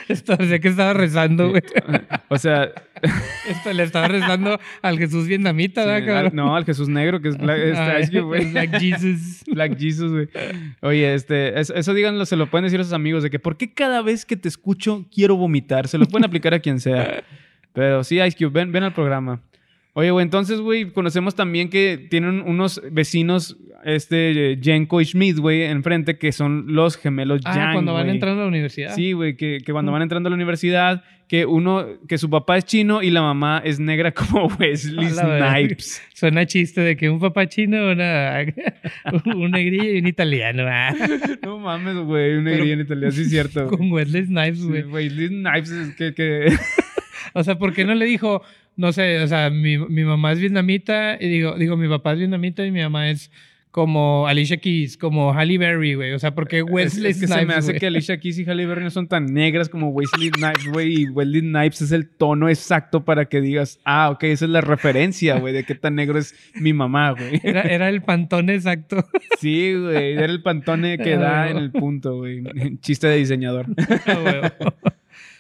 Esto 0.08 0.36
decía 0.36 0.60
que 0.60 0.68
estaba 0.68 0.94
rezando, 0.94 1.50
güey. 1.50 1.64
O 2.30 2.38
sea. 2.38 2.72
Esto 3.50 3.74
le 3.74 3.84
estaba 3.84 4.08
rezando 4.08 4.60
al 4.82 4.98
Jesús 4.98 5.28
vietnamita, 5.28 5.86
¿verdad, 5.86 6.32
No, 6.34 6.56
al 6.56 6.66
Jesús 6.66 6.88
negro, 6.88 7.20
que 7.20 7.30
es 7.30 7.38
Black, 7.38 7.60
este, 7.60 8.20
güey. 8.20 8.52
Black 8.52 8.80
Jesus. 8.80 9.44
Black 9.48 9.78
Jesus, 9.78 10.12
güey. 10.12 10.30
Oye, 10.82 11.14
este, 11.14 11.60
eso, 11.60 11.94
díganlo, 11.94 12.26
se 12.26 12.36
lo 12.36 12.48
pueden 12.48 12.66
decir 12.66 12.80
a 12.80 12.84
sus 12.84 12.94
amigos, 12.94 13.24
de 13.24 13.30
que 13.30 13.40
¿por 13.40 13.58
qué 13.58 13.74
cada 13.74 14.02
vez 14.02 14.26
que 14.26 14.38
te 14.38 14.48
escucho 14.48 15.06
quiero 15.14 15.36
vomitar? 15.36 15.88
Se 15.88 15.98
lo 15.98 16.06
pueden 16.06 16.26
aplicar 16.26 16.54
a 16.54 16.60
quien 16.60 16.80
sea. 16.80 17.24
Pero 17.74 18.04
sí, 18.04 18.20
Ice 18.20 18.38
Cube, 18.38 18.52
ven, 18.60 18.72
ven 18.72 18.84
al 18.84 18.94
programa. 18.94 19.42
Oye, 19.94 20.10
güey, 20.12 20.24
entonces, 20.24 20.62
güey, 20.62 20.90
conocemos 20.90 21.36
también 21.36 21.70
que 21.70 22.08
tienen 22.10 22.42
unos 22.42 22.82
vecinos, 22.92 23.58
este, 23.84 24.58
Jenko 24.62 25.02
y 25.02 25.06
Schmidt, 25.06 25.38
güey, 25.38 25.64
enfrente, 25.64 26.18
que 26.18 26.32
son 26.32 26.74
los 26.74 26.96
gemelos 26.96 27.42
ah, 27.44 27.72
cuando 27.74 27.94
van 27.94 28.10
entrando 28.10 28.40
a 28.42 28.44
la 28.46 28.50
universidad. 28.50 28.96
Sí, 28.96 29.12
güey, 29.12 29.36
que, 29.36 29.60
cuando 29.70 29.92
van 29.92 30.02
entrando 30.02 30.28
a 30.28 30.32
la 30.32 30.36
universidad, 30.36 31.04
que 31.28 31.46
uno, 31.46 31.86
que 32.08 32.18
su 32.18 32.30
papá 32.30 32.58
es 32.58 32.66
chino 32.66 33.04
y 33.04 33.10
la 33.10 33.22
mamá 33.22 33.62
es 33.66 33.82
negra 33.82 34.12
como 34.14 34.48
Wesley 34.48 35.10
Snipes. 35.10 36.02
Suena 36.14 36.46
chiste 36.46 36.80
de 36.80 36.96
que 36.96 37.10
un 37.10 37.20
papá 37.20 37.48
chino, 37.48 37.92
una, 37.92 38.46
un 39.36 39.52
negrillo 39.52 39.92
y 39.92 40.00
un 40.00 40.08
italiano. 40.08 40.64
Ah. 40.68 40.94
No 41.44 41.60
mames, 41.60 41.98
güey, 41.98 42.38
un 42.38 42.46
negrillo 42.46 42.70
y 42.70 42.74
un 42.74 42.82
italiano, 42.82 43.12
sí 43.12 43.24
es 43.24 43.30
cierto. 43.30 43.68
Con 43.68 43.92
Wesley 43.92 44.26
Snipes, 44.26 44.64
güey. 44.64 44.84
Wesley 44.84 45.28
Snipes 45.28 45.72
es 45.72 45.96
que... 45.96 46.14
que... 46.14 46.56
o 47.34 47.44
sea, 47.44 47.58
¿por 47.58 47.74
qué 47.74 47.84
no 47.84 47.94
le 47.94 48.06
dijo 48.06 48.42
no 48.82 48.92
sé, 48.92 49.22
o 49.22 49.28
sea, 49.28 49.52
mi, 49.52 49.78
mi, 49.78 50.04
mamá 50.04 50.32
es 50.32 50.40
vietnamita 50.40 51.16
y 51.22 51.30
digo, 51.30 51.54
digo, 51.56 51.78
mi 51.78 51.88
papá 51.88 52.14
es 52.14 52.18
vietnamita 52.18 52.66
y 52.66 52.72
mi 52.72 52.82
mamá 52.82 53.12
es 53.12 53.30
como 53.70 54.26
Alicia 54.28 54.58
Keys, 54.58 54.98
como 54.98 55.34
Halle 55.34 55.60
Berry, 55.60 55.94
güey. 55.94 56.14
O 56.14 56.20
sea, 56.20 56.34
porque 56.34 56.64
Wesley 56.64 57.12
es, 57.12 57.20
que 57.20 57.28
se 57.28 57.46
me 57.46 57.54
hace 57.54 57.76
que 57.76 57.86
Alicia 57.86 58.20
Keys 58.20 58.40
y 58.40 58.46
Halle 58.46 58.66
Berry 58.66 58.84
no 58.84 58.90
son 58.90 59.08
tan 59.08 59.28
negras 59.28 59.70
como 59.70 59.90
Wesley 59.90 60.32
Snipes, 60.36 60.68
güey. 60.74 61.02
Y 61.02 61.10
Wesley 61.10 61.42
Snipes 61.42 61.82
es 61.84 61.92
el 61.92 62.10
tono 62.10 62.50
exacto 62.50 63.06
para 63.06 63.26
que 63.26 63.40
digas, 63.40 63.80
ah, 63.86 64.10
ok, 64.10 64.24
esa 64.24 64.46
es 64.46 64.52
la 64.52 64.62
referencia, 64.62 65.38
güey, 65.38 65.54
de 65.54 65.64
qué 65.64 65.76
tan 65.76 65.94
negro 65.94 66.18
es 66.18 66.34
mi 66.56 66.74
mamá, 66.74 67.12
güey. 67.12 67.40
Era, 67.44 67.62
era 67.62 67.88
el 67.88 68.02
pantone 68.02 68.56
exacto. 68.56 69.06
Sí, 69.40 69.76
güey, 69.76 70.14
era 70.14 70.26
el 70.26 70.42
pantone 70.42 70.98
que 70.98 71.18
da 71.18 71.52
en 71.52 71.58
el 71.58 71.72
punto, 71.72 72.18
güey. 72.18 72.44
Chiste 72.82 73.08
de 73.08 73.18
diseñador. 73.18 73.68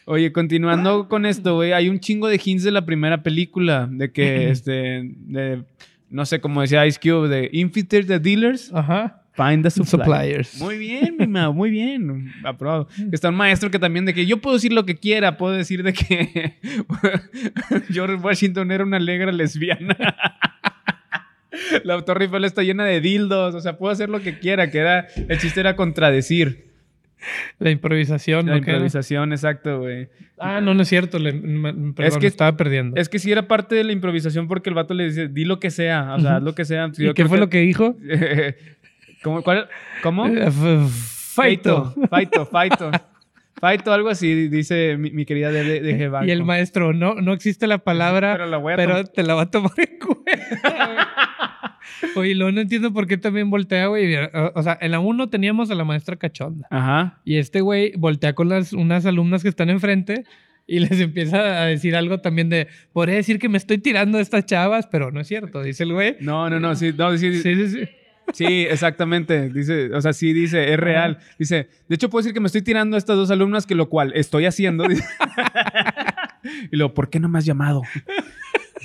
Oye, 0.05 0.31
continuando 0.31 1.07
con 1.07 1.25
esto, 1.25 1.55
güey, 1.55 1.73
hay 1.73 1.89
un 1.89 1.99
chingo 1.99 2.27
de 2.27 2.39
hints 2.43 2.63
de 2.63 2.71
la 2.71 2.85
primera 2.85 3.23
película, 3.23 3.87
de 3.91 4.11
que, 4.11 4.49
este, 4.51 5.03
de, 5.03 5.63
no 6.09 6.25
sé, 6.25 6.41
como 6.41 6.61
decía 6.61 6.85
Ice 6.85 6.99
Cube, 7.01 7.27
de 7.27 7.49
Infiltrate 7.53 8.05
the 8.05 8.19
Dealers. 8.19 8.73
Ajá. 8.73 9.17
Find 9.33 9.63
the 9.63 9.69
suppliers. 9.69 10.59
Muy 10.59 10.77
bien, 10.77 11.15
mi 11.17 11.25
ma, 11.25 11.51
muy 11.51 11.69
bien. 11.69 12.33
Aprobado. 12.43 12.89
Está 13.13 13.29
un 13.29 13.35
maestro 13.35 13.71
que 13.71 13.79
también 13.79 14.05
de 14.05 14.13
que 14.13 14.25
yo 14.25 14.37
puedo 14.37 14.57
decir 14.57 14.73
lo 14.73 14.85
que 14.85 14.95
quiera, 14.95 15.37
puedo 15.37 15.53
decir 15.53 15.83
de 15.83 15.93
que 15.93 16.55
George 17.89 18.15
Washington 18.15 18.71
era 18.71 18.83
una 18.83 18.97
alegra 18.97 19.31
lesbiana. 19.31 19.95
la 21.83 22.01
Torre 22.03 22.25
Eiffel 22.25 22.43
está 22.43 22.63
llena 22.63 22.83
de 22.85 22.99
dildos, 22.99 23.55
o 23.55 23.61
sea, 23.61 23.77
puedo 23.77 23.91
hacer 23.91 24.09
lo 24.09 24.21
que 24.21 24.39
quiera, 24.39 24.69
que 24.69 24.79
era, 24.79 25.07
el 25.29 25.39
chiste 25.39 25.61
era 25.61 25.75
contradecir. 25.75 26.70
La 27.59 27.69
improvisación. 27.71 28.45
La 28.47 28.53
improvisación, 28.57 29.31
exacto, 29.31 29.79
güey. 29.79 30.07
Ah, 30.39 30.59
no, 30.61 30.73
no 30.73 30.81
es 30.81 30.87
cierto. 30.87 31.17
es 31.17 32.17
que 32.17 32.27
estaba 32.27 32.57
perdiendo. 32.57 32.99
Es 32.99 33.09
que 33.09 33.19
sí 33.19 33.31
era 33.31 33.47
parte 33.47 33.75
de 33.75 33.83
la 33.83 33.91
improvisación 33.91 34.47
porque 34.47 34.69
el 34.69 34.75
vato 34.75 34.93
le 34.93 35.05
dice, 35.05 35.27
di 35.27 35.45
lo 35.45 35.59
que 35.59 35.69
sea, 35.71 36.15
o 36.15 36.19
sea, 36.19 36.37
haz 36.37 36.43
lo 36.43 36.55
que 36.55 36.65
sea. 36.65 36.91
¿Y 36.97 37.13
qué 37.13 37.25
fue 37.25 37.37
lo 37.37 37.49
que 37.49 37.59
dijo? 37.61 37.95
¿Cómo? 39.23 39.43
¿Cuál? 39.43 39.67
¿Cómo? 40.01 40.25
Eh, 40.25 40.47
f- 40.47 40.87
Faito. 40.89 41.93
Faito, 42.09 42.49
Faito. 43.61 43.83
Faito, 43.83 43.93
algo 43.93 44.09
así, 44.09 44.49
dice 44.49 44.97
mi, 44.97 45.11
mi 45.11 45.25
querida 45.25 45.51
de, 45.51 45.63
de, 45.63 45.79
de 45.81 45.95
Jebanco. 45.95 46.27
Y 46.27 46.31
el 46.31 46.43
maestro, 46.43 46.93
no, 46.93 47.15
no 47.15 47.31
existe 47.33 47.67
la 47.67 47.77
palabra, 47.77 48.33
Pero 48.33 48.47
la 48.47 48.57
voy 48.57 48.73
a 48.73 48.75
pero 48.75 49.05
te 49.05 49.23
la 49.23 49.35
va 49.35 49.43
a 49.43 49.51
tomar 49.51 49.71
en 49.77 49.99
cuenta. 49.99 51.11
Oye, 52.15 52.35
luego 52.35 52.51
no 52.51 52.61
entiendo 52.61 52.91
por 52.91 53.07
qué 53.07 53.17
también 53.17 53.49
voltea, 53.49 53.87
güey. 53.87 54.15
O 54.15 54.51
o 54.55 54.63
sea, 54.63 54.77
en 54.81 54.91
la 54.91 54.99
1 54.99 55.29
teníamos 55.29 55.69
a 55.71 55.75
la 55.75 55.83
maestra 55.83 56.15
cachonda. 56.15 56.67
Ajá. 56.69 57.21
Y 57.23 57.37
este 57.37 57.61
güey 57.61 57.93
voltea 57.97 58.33
con 58.33 58.49
las, 58.49 58.73
unas 58.73 59.05
alumnas 59.05 59.43
que 59.43 59.49
están 59.49 59.69
enfrente 59.69 60.23
y 60.67 60.79
les 60.79 60.99
empieza 60.99 61.61
a 61.61 61.65
decir 61.65 61.95
algo 61.95 62.19
también 62.19 62.49
de, 62.49 62.67
podría 62.93 63.15
decir 63.15 63.39
que 63.39 63.49
me 63.49 63.57
estoy 63.57 63.77
tirando 63.77 64.17
de 64.17 64.23
estas 64.23 64.45
chavas, 64.45 64.87
pero 64.87 65.11
no 65.11 65.19
es 65.19 65.27
cierto, 65.27 65.61
dice 65.61 65.83
el 65.83 65.93
güey. 65.93 66.17
No, 66.21 66.49
no, 66.49 66.59
no, 66.59 66.75
sí, 66.75 66.93
no, 66.97 67.17
sí, 67.17 67.41
Sí, 67.41 67.55
sí, 67.55 67.67
sí. 67.67 67.79
Sí, 67.79 67.89
exactamente. 68.39 69.49
Dice, 69.49 69.93
o 69.93 70.01
sea, 70.01 70.13
sí 70.13 70.33
dice, 70.33 70.73
es 70.73 70.79
real. 70.79 71.19
Dice, 71.37 71.69
de 71.87 71.95
hecho 71.95 72.09
puedo 72.09 72.21
decir 72.21 72.33
que 72.33 72.39
me 72.39 72.47
estoy 72.47 72.61
tirando 72.61 72.95
a 72.95 72.99
estas 72.99 73.17
dos 73.17 73.31
alumnas, 73.31 73.65
que 73.65 73.75
lo 73.75 73.89
cual 73.89 74.11
estoy 74.15 74.45
haciendo. 74.45 74.87
Dice. 74.87 75.03
y 76.71 76.75
luego, 76.75 76.93
¿por 76.93 77.09
qué 77.09 77.19
no 77.19 77.29
me 77.29 77.39
has 77.39 77.45
llamado? 77.45 77.81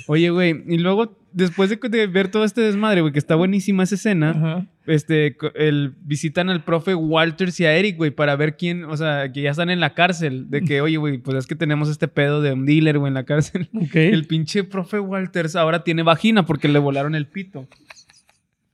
Oye, 0.07 0.29
güey, 0.29 0.63
y 0.67 0.77
luego, 0.77 1.17
después 1.33 1.69
de, 1.69 1.77
de 1.89 2.07
ver 2.07 2.29
todo 2.29 2.45
este 2.45 2.61
desmadre, 2.61 3.01
güey, 3.01 3.11
que 3.11 3.19
está 3.19 3.35
buenísima 3.35 3.83
esa 3.83 3.95
escena, 3.95 4.29
Ajá. 4.29 4.67
este, 4.85 5.35
el, 5.55 5.95
visitan 6.01 6.49
al 6.49 6.63
profe 6.63 6.95
Walters 6.95 7.59
y 7.59 7.65
a 7.65 7.75
Eric, 7.75 7.97
güey, 7.97 8.11
para 8.11 8.35
ver 8.37 8.55
quién, 8.55 8.85
o 8.85 8.95
sea, 8.95 9.31
que 9.33 9.41
ya 9.41 9.51
están 9.51 9.69
en 9.69 9.81
la 9.81 9.93
cárcel. 9.93 10.49
De 10.49 10.61
que, 10.61 10.79
oye, 10.79 10.95
güey, 10.97 11.17
pues 11.17 11.37
es 11.37 11.47
que 11.47 11.55
tenemos 11.55 11.89
este 11.89 12.07
pedo 12.07 12.41
de 12.41 12.53
un 12.53 12.65
dealer, 12.65 12.99
güey, 12.99 13.09
en 13.09 13.15
la 13.15 13.25
cárcel. 13.25 13.69
Ok. 13.73 13.95
El 13.95 14.25
pinche 14.27 14.63
profe 14.63 14.99
Walters 14.99 15.55
ahora 15.55 15.83
tiene 15.83 16.03
vagina 16.03 16.45
porque 16.45 16.69
le 16.69 16.79
volaron 16.79 17.13
el 17.13 17.27
pito. 17.27 17.67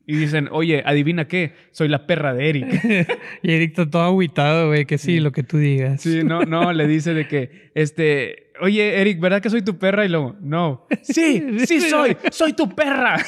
Y 0.06 0.18
dicen, 0.18 0.50
oye, 0.52 0.84
adivina 0.86 1.28
qué, 1.28 1.54
soy 1.72 1.88
la 1.88 2.06
perra 2.06 2.34
de 2.34 2.50
Eric. 2.50 3.08
Y 3.42 3.52
Eric 3.52 3.70
está 3.72 3.90
todo 3.90 4.04
agüitado, 4.04 4.68
güey, 4.68 4.86
que 4.86 4.98
sí, 4.98 5.20
lo 5.20 5.32
que 5.32 5.44
tú 5.44 5.58
digas. 5.58 6.02
Sí, 6.02 6.24
no, 6.24 6.42
no, 6.42 6.74
le 6.74 6.88
dice 6.88 7.14
de 7.14 7.28
que, 7.28 7.72
este, 7.74 8.52
oye, 8.60 9.00
Eric, 9.00 9.20
¿verdad 9.20 9.42
que 9.42 9.50
soy 9.50 9.62
tu 9.62 9.78
perra? 9.78 10.06
Y 10.06 10.10
luego, 10.10 10.36
no. 10.42 10.88
Sí, 11.04 11.44
sí 11.66 11.82
soy, 11.82 12.18
soy 12.32 12.54
tu 12.54 12.74
perra. 12.74 13.18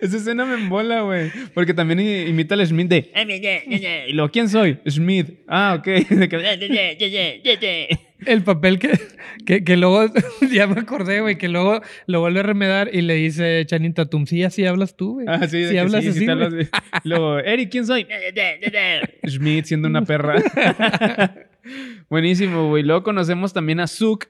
Esa 0.00 0.16
escena 0.18 0.44
me 0.44 0.54
embola, 0.54 1.00
güey. 1.02 1.30
Porque 1.54 1.74
también 1.74 2.00
imita 2.00 2.54
al 2.54 2.66
Smith 2.66 2.88
de, 2.88 3.10
y 4.06 4.12
luego, 4.12 4.30
¿quién 4.30 4.48
soy? 4.48 4.78
Smith. 4.86 5.40
Ah, 5.48 5.76
ok. 5.78 5.88
El 8.24 8.42
papel 8.42 8.78
que, 8.78 8.98
que, 9.44 9.62
que 9.62 9.76
luego, 9.76 10.06
ya 10.52 10.66
me 10.66 10.80
acordé, 10.80 11.20
güey, 11.20 11.36
que 11.36 11.48
luego 11.48 11.82
lo 12.06 12.20
vuelve 12.20 12.40
a 12.40 12.42
remedar 12.44 12.88
y 12.92 13.02
le 13.02 13.14
dice 13.14 13.64
Channing 13.66 13.92
Tatum, 13.94 14.26
sí, 14.26 14.42
así 14.42 14.64
hablas 14.64 14.96
tú, 14.96 15.14
güey. 15.14 15.26
Ah, 15.28 15.46
sí, 15.46 15.66
sí 15.68 15.76
hablas 15.76 16.02
sí, 16.02 16.12
sí 16.12 16.18
así, 16.18 16.26
te 16.26 16.32
hablas. 16.32 16.54
Luego, 17.04 17.38
Eric, 17.38 17.70
¿quién 17.70 17.86
soy? 17.86 18.06
Schmidt 19.26 19.66
siendo 19.66 19.88
una 19.88 20.02
perra. 20.02 20.36
Buenísimo, 22.08 22.68
güey. 22.68 22.82
Luego 22.82 23.02
conocemos 23.02 23.52
también 23.52 23.80
a 23.80 23.86
Zook, 23.86 24.26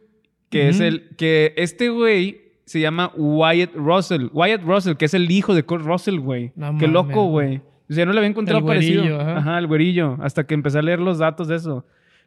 que 0.50 0.68
es 0.68 0.80
el. 0.80 1.10
Que 1.16 1.52
este 1.56 1.90
güey 1.90 2.40
se 2.64 2.80
llama 2.80 3.12
Wyatt 3.16 3.74
Russell. 3.74 4.28
Wyatt 4.32 4.62
Russell, 4.62 4.94
que 4.94 5.04
es 5.04 5.14
el 5.14 5.30
hijo 5.30 5.54
de 5.54 5.62
Kurt 5.62 5.84
Russell, 5.84 6.18
güey. 6.18 6.52
No 6.56 6.76
Qué 6.78 6.88
loco, 6.88 7.26
güey. 7.26 7.60
O 7.88 7.92
sea, 7.92 8.04
no 8.04 8.12
le 8.12 8.18
había 8.18 8.30
encontrado 8.30 8.60
El 8.60 8.64
parecido. 8.66 9.02
güerillo, 9.02 9.20
ajá. 9.20 9.36
Ajá, 9.38 9.58
el 9.58 9.66
güerillo. 9.66 10.16
Hasta 10.20 10.44
que 10.44 10.54
empecé 10.54 10.78
a 10.78 10.82
leer 10.82 10.98
los 10.98 11.18
datos 11.18 11.46
de 11.46 11.56
eso. 11.56 11.86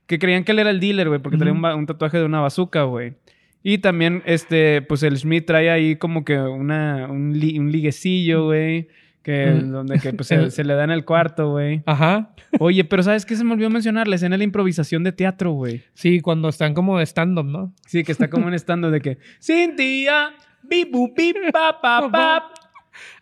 Que 0.09 0.17
creían 0.17 0.43
que 0.43 0.53
él 0.53 0.59
era 0.59 0.71
el 0.71 0.79
dealer, 0.79 1.07
güey, 1.07 1.21
porque 1.21 1.37
traía 1.37 1.51
un, 1.53 1.59
Ujú. 1.59 1.63
ba- 1.67 1.75
un 1.75 1.85
tatuaje 1.85 2.17
de 2.17 2.25
una 2.25 2.41
bazooka, 2.41 2.81
güey. 2.83 3.13
Y 3.61 3.77
también, 3.77 4.23
este, 4.25 4.81
pues 4.81 5.03
el 5.03 5.15
Smith 5.17 5.45
trae 5.45 5.69
ahí 5.69 5.97
como 5.97 6.25
que 6.25 6.39
una, 6.39 7.05
un, 7.11 7.37
li- 7.39 7.59
un 7.59 7.71
liguecillo, 7.71 8.45
güey. 8.45 8.87
Que, 9.21 9.47
Mm. 9.51 9.71
donde 9.71 9.99
que, 9.99 10.13
pues, 10.13 10.27
se, 10.29 10.49
se 10.51 10.63
le 10.63 10.73
da 10.73 10.85
en 10.85 10.89
el 10.91 11.05
cuarto, 11.05 11.51
güey. 11.51 11.83
Ajá. 11.85 12.31
Oye, 12.57 12.83
pero 12.85 13.03
¿sabes 13.03 13.23
qué 13.25 13.35
se 13.35 13.43
me 13.43 13.53
olvidó 13.53 13.69
mencionar? 13.69 14.07
La 14.07 14.15
escena 14.15 14.33
de 14.33 14.39
la 14.39 14.43
improvisación 14.45 15.03
de 15.03 15.11
teatro, 15.11 15.51
güey. 15.51 15.83
Sí, 15.93 16.21
cuando 16.21 16.49
están 16.49 16.73
como 16.73 16.97
de 16.97 17.05
stand-up, 17.05 17.45
¿no? 17.45 17.71
Sí, 17.85 18.03
que 18.03 18.11
está 18.13 18.29
como 18.31 18.47
en 18.47 18.55
estando 18.55 18.89
de 18.89 19.01
que... 19.01 19.17
Cintia, 19.39 20.31
bibu, 20.63 21.13
bip, 21.15 21.35
pa, 21.53 21.79
pa, 21.79 22.09
pap, 22.11 22.43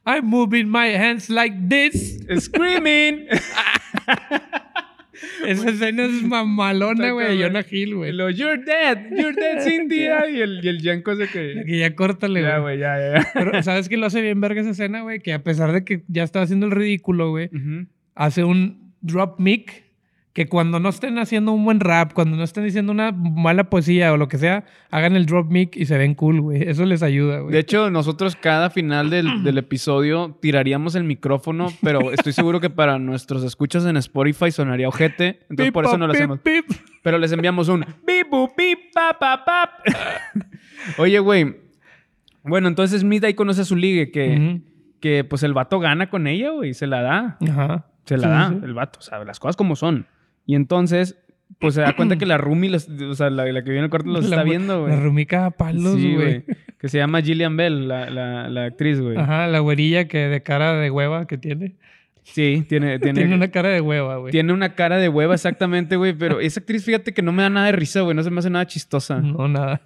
I'm 0.06 0.26
moving 0.26 0.68
my 0.70 0.94
hands 0.96 1.30
like 1.30 1.58
this. 1.68 2.26
screaming. 2.40 3.26
Esa 5.48 5.70
escena 5.70 6.06
es 6.06 6.24
mamalona, 6.24 7.12
güey, 7.12 7.38
de 7.38 7.44
Jonah 7.44 7.66
Hill, 7.70 7.96
güey. 7.96 8.12
lo, 8.12 8.30
you're 8.30 8.62
dead, 8.64 8.98
you're 9.12 9.34
dead, 9.34 9.64
Cintia. 9.68 10.30
Y 10.30 10.42
el, 10.42 10.64
y 10.64 10.68
el 10.68 10.82
Yanko 10.82 11.16
de 11.16 11.28
que... 11.28 11.64
Que 11.66 11.80
ya 11.80 11.96
córtale, 11.96 12.42
Ya, 12.42 12.60
güey. 12.60 12.78
güey, 12.78 12.80
ya, 12.80 12.98
ya, 13.00 13.20
ya. 13.22 13.28
Pero, 13.34 13.64
¿sabes 13.64 13.90
qué 13.90 13.98
lo 13.98 14.06
hace 14.06 14.22
bien 14.22 14.40
verga 14.42 14.62
esa 14.62 14.72
escena, 14.72 15.02
güey? 15.02 15.20
Que 15.20 15.34
a 15.34 15.44
pesar 15.44 15.72
de 15.72 15.84
que 15.84 16.04
ya 16.08 16.24
está 16.24 16.42
haciendo 16.42 16.66
el 16.66 16.72
ridículo, 16.72 17.30
güey, 17.32 17.50
hace 18.16 18.44
un 18.44 18.94
drop 19.02 19.40
mic 19.40 19.84
que 20.38 20.46
cuando 20.46 20.80
no 20.80 20.90
estén 20.90 21.18
haciendo 21.18 21.52
un 21.52 21.66
buen 21.66 21.80
rap, 21.80 22.14
cuando 22.14 22.38
no 22.38 22.44
estén 22.44 22.64
diciendo 22.64 22.92
una 22.92 23.12
mala 23.12 23.72
poesía 23.72 24.14
o 24.14 24.18
lo 24.18 24.28
que 24.28 24.38
sea, 24.38 24.66
hagan 24.92 25.16
el 25.16 25.26
drop 25.26 25.50
mic 25.50 25.76
y 25.76 25.88
se 25.88 25.98
ven 25.98 26.14
cool, 26.14 26.42
güey. 26.42 26.62
Eso 26.62 26.86
les 26.86 27.02
ayuda, 27.02 27.40
güey. 27.40 27.52
De 27.54 27.58
hecho, 27.58 27.90
nosotros 27.90 28.36
cada 28.36 28.70
final 28.70 29.10
del, 29.10 29.26
del 29.44 29.58
episodio 29.58 30.38
tiraríamos 30.40 30.94
el 30.94 31.06
micrófono, 31.06 31.70
pero 31.82 32.12
estoy 32.12 32.34
seguro 32.34 32.60
que 32.60 32.70
para 32.70 33.00
nuestros 33.00 33.44
escuchas 33.44 33.84
en 33.88 33.98
Spotify 33.98 34.52
sonaría 34.52 34.88
ojete. 34.88 35.40
Entonces 35.50 35.72
por 35.74 35.86
eso 35.86 35.98
no 35.98 36.06
lo 36.06 36.14
hacemos. 36.14 36.40
Pero 37.02 37.18
les 37.18 37.32
enviamos 37.32 37.68
un 37.68 37.80
bip, 38.06 38.30
bu, 38.30 38.52
bip, 38.56 38.94
pa, 38.94 39.18
pa, 39.20 39.44
pap. 39.44 39.72
Oye, 41.00 41.18
güey. 41.18 41.56
Bueno, 42.44 42.68
entonces 42.68 43.02
Smith 43.02 43.24
ahí 43.24 43.34
conoce 43.34 43.62
a 43.62 43.66
su 43.66 43.76
ligue 43.76 44.12
que, 44.12 44.62
que 45.00 45.24
pues 45.24 45.42
el 45.42 45.56
vato 45.56 45.80
gana 45.80 46.12
con 46.12 46.28
ella, 46.28 46.52
güey. 46.52 46.76
Se 46.76 46.86
la 46.86 47.02
da. 47.02 47.38
Ajá. 47.42 47.88
Se 48.06 48.18
la 48.18 48.22
Sí, 48.24 48.30
da 48.30 48.50
sí. 48.50 48.66
el 48.66 48.74
vato. 48.76 49.00
O 49.00 49.02
sea, 49.02 49.24
las 49.24 49.40
cosas 49.40 49.56
como 49.56 49.76
son. 49.76 50.06
Y 50.48 50.56
entonces, 50.56 51.16
pues 51.60 51.76
se 51.76 51.82
da 51.82 51.96
cuenta 51.96 52.16
que 52.18 52.26
la 52.26 52.40
Rumi, 52.40 52.70
los- 52.70 52.90
o 52.90 53.14
sea, 53.14 53.30
la, 53.30 53.46
la 53.46 53.64
que 53.64 53.70
viene 53.70 53.84
el 53.86 53.90
corto 53.92 54.10
los 54.10 54.28
La 54.28 54.38
está 54.38 54.44
viendo, 54.44 54.82
güey. 54.82 54.96
La 54.96 55.00
rumica 55.00 55.46
a 55.46 55.52
palos, 55.52 55.96
Sí, 55.98 56.16
güey. 56.16 56.44
Que 56.80 56.90
se 56.90 56.98
llama 56.98 57.22
Gillian 57.22 57.56
Bell, 57.58 57.88
la, 57.88 58.10
la, 58.10 58.50
la 58.50 58.66
actriz, 58.66 59.00
güey. 59.02 59.18
Ajá, 59.18 59.46
la 59.48 59.60
güerilla 59.60 60.08
que 60.08 60.18
de 60.28 60.42
cara 60.42 60.74
de 60.76 60.90
hueva 60.92 61.28
que 61.28 61.38
tiene. 61.38 61.76
Sí, 62.34 62.66
tiene, 62.68 63.00
tiene, 63.00 63.22
Tiene 63.22 63.36
una 63.36 63.50
cara 63.50 63.70
de 63.70 63.82
hueva, 63.82 64.18
güey. 64.18 64.32
tiene 64.32 64.54
una 64.54 64.76
cara 64.76 64.98
de 64.98 65.10
hueva 65.10 65.34
exactamente, 65.34 65.96
güey. 65.96 66.14
Pero 66.14 66.40
esa 66.40 66.60
actriz, 66.60 66.84
fíjate 66.84 67.14
que 67.14 67.22
no 67.22 67.32
me 67.32 67.42
da 67.44 67.50
nada 67.50 67.66
de 67.68 67.72
risa, 67.72 68.02
güey. 68.02 68.16
No 68.16 68.22
se 68.22 68.30
me 68.30 68.40
hace 68.40 68.50
nada 68.50 68.68
chistosa. 68.68 69.20
No, 69.20 69.48
nada. 69.48 69.82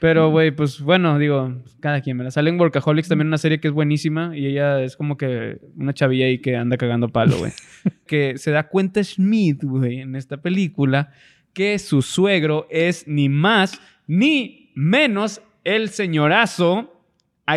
Pero, 0.00 0.30
güey, 0.30 0.50
pues 0.50 0.80
bueno, 0.80 1.18
digo, 1.18 1.54
cada 1.80 2.00
quien 2.00 2.16
me 2.16 2.24
la 2.24 2.30
sale 2.30 2.50
en 2.50 2.58
Workaholics, 2.58 3.08
también 3.08 3.28
una 3.28 3.38
serie 3.38 3.60
que 3.60 3.68
es 3.68 3.74
buenísima. 3.74 4.36
Y 4.36 4.46
ella 4.46 4.82
es 4.82 4.96
como 4.96 5.16
que 5.16 5.58
una 5.76 5.92
chavilla 5.92 6.26
ahí 6.26 6.38
que 6.38 6.56
anda 6.56 6.76
cagando 6.76 7.08
palo, 7.08 7.36
güey. 7.38 7.52
que 8.06 8.36
se 8.36 8.50
da 8.50 8.68
cuenta 8.68 9.04
Schmidt, 9.04 9.62
güey, 9.62 10.00
en 10.00 10.16
esta 10.16 10.38
película, 10.38 11.12
que 11.52 11.78
su 11.78 12.02
suegro 12.02 12.66
es 12.70 13.06
ni 13.06 13.28
más 13.28 13.80
ni 14.06 14.70
menos 14.74 15.40
el 15.64 15.90
señorazo 15.90 16.91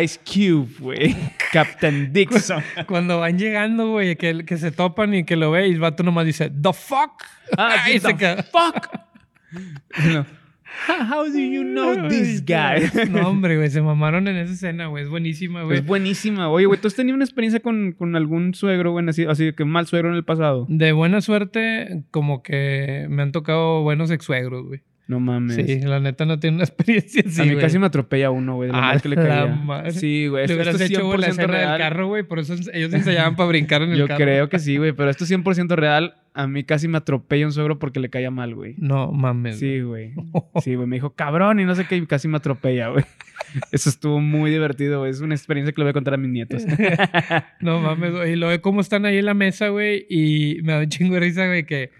Ice 0.02 0.18
Cube, 0.24 0.68
güey. 0.80 1.16
Captain 1.52 2.12
Dixon. 2.12 2.62
Cuando 2.86 3.20
van 3.20 3.38
llegando, 3.38 3.90
güey, 3.90 4.16
que, 4.16 4.44
que 4.44 4.56
se 4.56 4.70
topan 4.72 5.14
y 5.14 5.24
que 5.24 5.36
lo 5.36 5.50
ve 5.50 5.68
y 5.68 5.72
el 5.72 5.80
vato 5.80 6.02
nomás 6.02 6.26
dice, 6.26 6.50
¿The 6.50 6.72
fuck? 6.72 7.22
Ah, 7.56 7.76
y 7.94 7.98
se 8.00 8.08
the 8.08 8.16
queda. 8.16 8.42
fuck. 8.42 8.88
No. 10.12 10.26
How 10.88 11.24
do 11.24 11.38
you 11.38 11.62
know 11.62 12.08
this 12.08 12.44
guy? 12.44 13.08
No, 13.08 13.28
hombre, 13.28 13.56
güey, 13.56 13.70
se 13.70 13.80
mamaron 13.80 14.28
en 14.28 14.36
esa 14.36 14.52
escena, 14.52 14.88
güey. 14.88 15.04
Es 15.04 15.08
buenísima, 15.08 15.62
güey. 15.62 15.78
Es 15.78 15.86
buenísima. 15.86 16.50
Oye, 16.50 16.66
güey, 16.66 16.78
¿tú 16.78 16.88
has 16.88 16.94
tenido 16.94 17.14
una 17.14 17.24
experiencia 17.24 17.60
con, 17.60 17.92
con 17.92 18.14
algún 18.14 18.52
suegro, 18.52 18.90
güey, 18.92 19.08
así, 19.08 19.24
así 19.24 19.54
que 19.54 19.64
mal 19.64 19.86
suegro 19.86 20.10
en 20.10 20.16
el 20.16 20.24
pasado? 20.24 20.66
De 20.68 20.92
buena 20.92 21.22
suerte, 21.22 22.04
como 22.10 22.42
que 22.42 23.06
me 23.08 23.22
han 23.22 23.32
tocado 23.32 23.82
buenos 23.82 24.10
ex 24.10 24.24
suegros, 24.26 24.66
güey. 24.66 24.82
No 25.08 25.20
mames. 25.20 25.54
Sí, 25.54 25.80
la 25.82 26.00
neta 26.00 26.24
no 26.24 26.40
tiene 26.40 26.56
una 26.56 26.64
experiencia 26.64 27.22
así, 27.24 27.40
a 27.40 27.44
mí 27.44 27.50
güey. 27.52 27.62
casi 27.62 27.78
me 27.78 27.86
atropella 27.86 28.30
uno, 28.30 28.56
güey, 28.56 28.68
de 28.68 28.72
lo 28.72 28.78
Ah, 28.82 28.98
que 29.00 29.08
le 29.08 29.14
la 29.16 29.22
caía. 29.22 29.46
madre. 29.46 29.92
Sí, 29.92 30.26
güey. 30.26 30.40
Le 30.40 30.44
Esto, 30.44 30.54
hubieras 30.54 30.74
esto 30.74 30.84
es 30.84 30.90
hecho 30.90 31.06
güey, 31.06 31.18
la 31.20 31.26
100% 31.28 31.30
escena 31.30 31.52
del 31.58 31.66
real. 31.66 31.78
carro, 31.78 32.08
güey. 32.08 32.22
Por 32.24 32.38
eso 32.40 32.54
ellos 32.72 32.92
ensayaban 32.92 33.36
para 33.36 33.48
brincar 33.48 33.82
en 33.82 33.92
el 33.92 33.98
Yo 33.98 34.08
carro. 34.08 34.24
creo 34.24 34.48
que 34.48 34.58
sí, 34.58 34.76
güey, 34.78 34.92
pero 34.92 35.08
esto 35.10 35.22
es 35.24 35.30
100% 35.30 35.76
real. 35.76 36.14
A 36.34 36.46
mí 36.48 36.64
casi 36.64 36.86
me 36.88 36.98
atropella 36.98 37.46
un 37.46 37.52
suegro 37.52 37.78
porque 37.78 37.98
le 38.00 38.10
caía 38.10 38.30
mal, 38.30 38.54
güey. 38.54 38.74
No 38.78 39.10
mames. 39.12 39.58
Sí, 39.60 39.80
güey. 39.80 40.12
Sí, 40.62 40.74
güey. 40.74 40.86
Me 40.88 40.96
dijo, 40.96 41.10
cabrón, 41.14 41.60
y 41.60 41.64
no 41.64 41.74
sé 41.76 41.86
qué, 41.86 41.96
y 41.96 42.06
casi 42.06 42.26
me 42.28 42.36
atropella, 42.38 42.88
güey. 42.88 43.04
Eso 43.72 43.88
estuvo 43.88 44.20
muy 44.20 44.50
divertido, 44.50 44.98
güey. 44.98 45.12
Es 45.12 45.20
una 45.20 45.34
experiencia 45.36 45.72
que 45.72 45.80
le 45.80 45.84
voy 45.84 45.90
a 45.90 45.94
contar 45.94 46.14
a 46.14 46.16
mis 46.16 46.30
nietos. 46.30 46.64
No 47.60 47.80
mames, 47.80 48.12
güey. 48.12 48.32
Y 48.32 48.36
lo 48.36 48.48
ve 48.48 48.60
cómo 48.60 48.80
están 48.80 49.06
ahí 49.06 49.18
en 49.18 49.24
la 49.26 49.34
mesa, 49.34 49.68
güey. 49.68 50.04
Y 50.10 50.58
me 50.62 50.72
da 50.72 50.80
un 50.80 50.88
chingo 50.88 51.14
de 51.14 51.20
risa, 51.20 51.46
güey, 51.46 51.64
que 51.64 51.90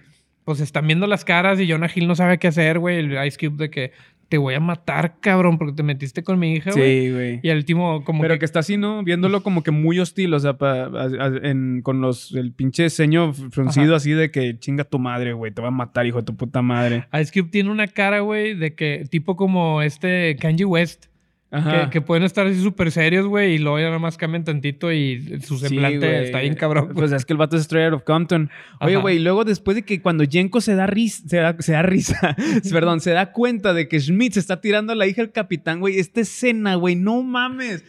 pues 0.47 0.61
están 0.61 0.87
viendo 0.87 1.07
las 1.07 1.25
caras 1.27 1.61
y 1.61 1.69
Jonah 1.71 1.91
Hill 1.95 2.07
no 2.09 2.15
sabe 2.15 2.39
qué 2.39 2.47
hacer, 2.49 2.79
güey. 2.79 2.99
El 3.01 3.27
Ice 3.27 3.37
Cube 3.37 3.57
de 3.65 3.69
que 3.69 3.93
te 4.29 4.39
voy 4.39 4.55
a 4.55 4.61
matar, 4.61 5.17
cabrón, 5.21 5.59
porque 5.59 5.75
te 5.75 5.83
metiste 5.83 6.23
con 6.25 6.39
mi 6.39 6.55
hija, 6.55 6.71
güey. 6.73 7.07
Sí, 7.07 7.13
güey. 7.13 7.41
Y 7.43 7.49
el 7.49 7.59
último, 7.59 8.03
como 8.05 8.23
Pero 8.23 8.35
que, 8.35 8.39
que 8.41 8.45
está 8.45 8.61
así, 8.61 8.77
¿no? 8.77 9.03
Viéndolo 9.05 9.43
como 9.43 9.63
que 9.63 9.71
muy 9.73 9.99
hostil, 10.01 10.33
o 10.35 10.39
sea, 10.41 10.55
pa- 10.57 10.85
a- 10.87 11.03
a- 11.21 11.41
en- 11.49 11.81
con 11.83 12.01
los, 12.01 12.33
el 12.35 12.53
pinche 12.53 12.89
ceño 12.91 13.33
fruncido 13.33 13.95
así 13.97 14.13
de 14.13 14.31
que 14.31 14.57
chinga 14.59 14.85
tu 14.85 14.99
madre, 15.01 15.33
güey, 15.33 15.53
te 15.53 15.61
va 15.63 15.69
a 15.69 15.73
matar, 15.73 16.07
hijo 16.07 16.19
de 16.19 16.25
tu 16.25 16.37
puta 16.37 16.63
madre. 16.63 17.07
Ice 17.21 17.31
Cube 17.33 17.51
tiene 17.51 17.71
una 17.71 17.87
cara, 17.89 18.21
güey, 18.21 18.55
de 18.55 18.75
que 18.75 19.05
tipo 19.11 19.37
como 19.37 19.83
este 19.83 20.37
Kanye 20.41 20.65
West. 20.65 21.07
Que, 21.51 21.91
que, 21.91 22.01
pueden 22.01 22.25
estar 22.25 22.45
así 22.47 22.61
súper 22.61 22.91
serios, 22.91 23.25
güey, 23.27 23.55
y 23.55 23.59
luego 23.59 23.79
ya 23.79 23.87
nada 23.87 24.01
más 24.01 24.17
cambian 24.17 24.43
tantito 24.43 24.93
y 24.93 25.41
su 25.45 25.59
semblante 25.59 26.25
está 26.25 26.41
bien 26.41 26.55
cabrón. 26.55 26.91
Pues 26.93 27.13
es 27.13 27.25
que 27.25 27.33
el 27.33 27.37
vato 27.37 27.57
es 27.57 27.63
Strayer 27.63 27.95
of 27.95 28.03
Compton. 28.03 28.51
Oye, 28.81 28.97
güey, 28.97 29.21
luego 29.21 29.45
después 29.45 29.77
de 29.77 29.85
que 29.85 30.03
cuando 30.03 30.25
Jenko 30.25 30.61
se 30.61 30.75
da 30.75 30.89
risa, 30.89 31.23
se 31.29 31.37
da, 31.37 31.57
se 31.61 31.73
da 31.73 31.83
risa, 31.83 32.37
perdón, 32.73 33.01
se 33.01 33.13
da 33.13 33.31
cuenta 33.31 33.75
de 33.75 33.87
que 33.87 34.01
Schmidt 34.01 34.35
se 34.35 34.41
está 34.41 34.61
tirando 34.61 34.93
a 34.93 34.97
la 34.97 35.07
hija 35.07 35.23
del 35.23 35.31
capitán, 35.31 35.79
güey, 35.79 36.01
esta 36.01 36.21
escena, 36.21 36.75
güey, 36.75 36.97
no 36.97 37.23
mames. 37.23 37.85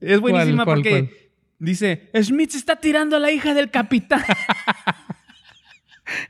Es 0.00 0.18
buenísima 0.20 0.64
porque 0.64 1.30
dice, 1.58 2.08
Schmidt 2.14 2.50
se 2.50 2.58
está 2.58 2.76
tirando 2.76 3.16
a 3.16 3.20
la 3.20 3.30
hija 3.30 3.52
del 3.52 3.70
capitán. 3.70 4.22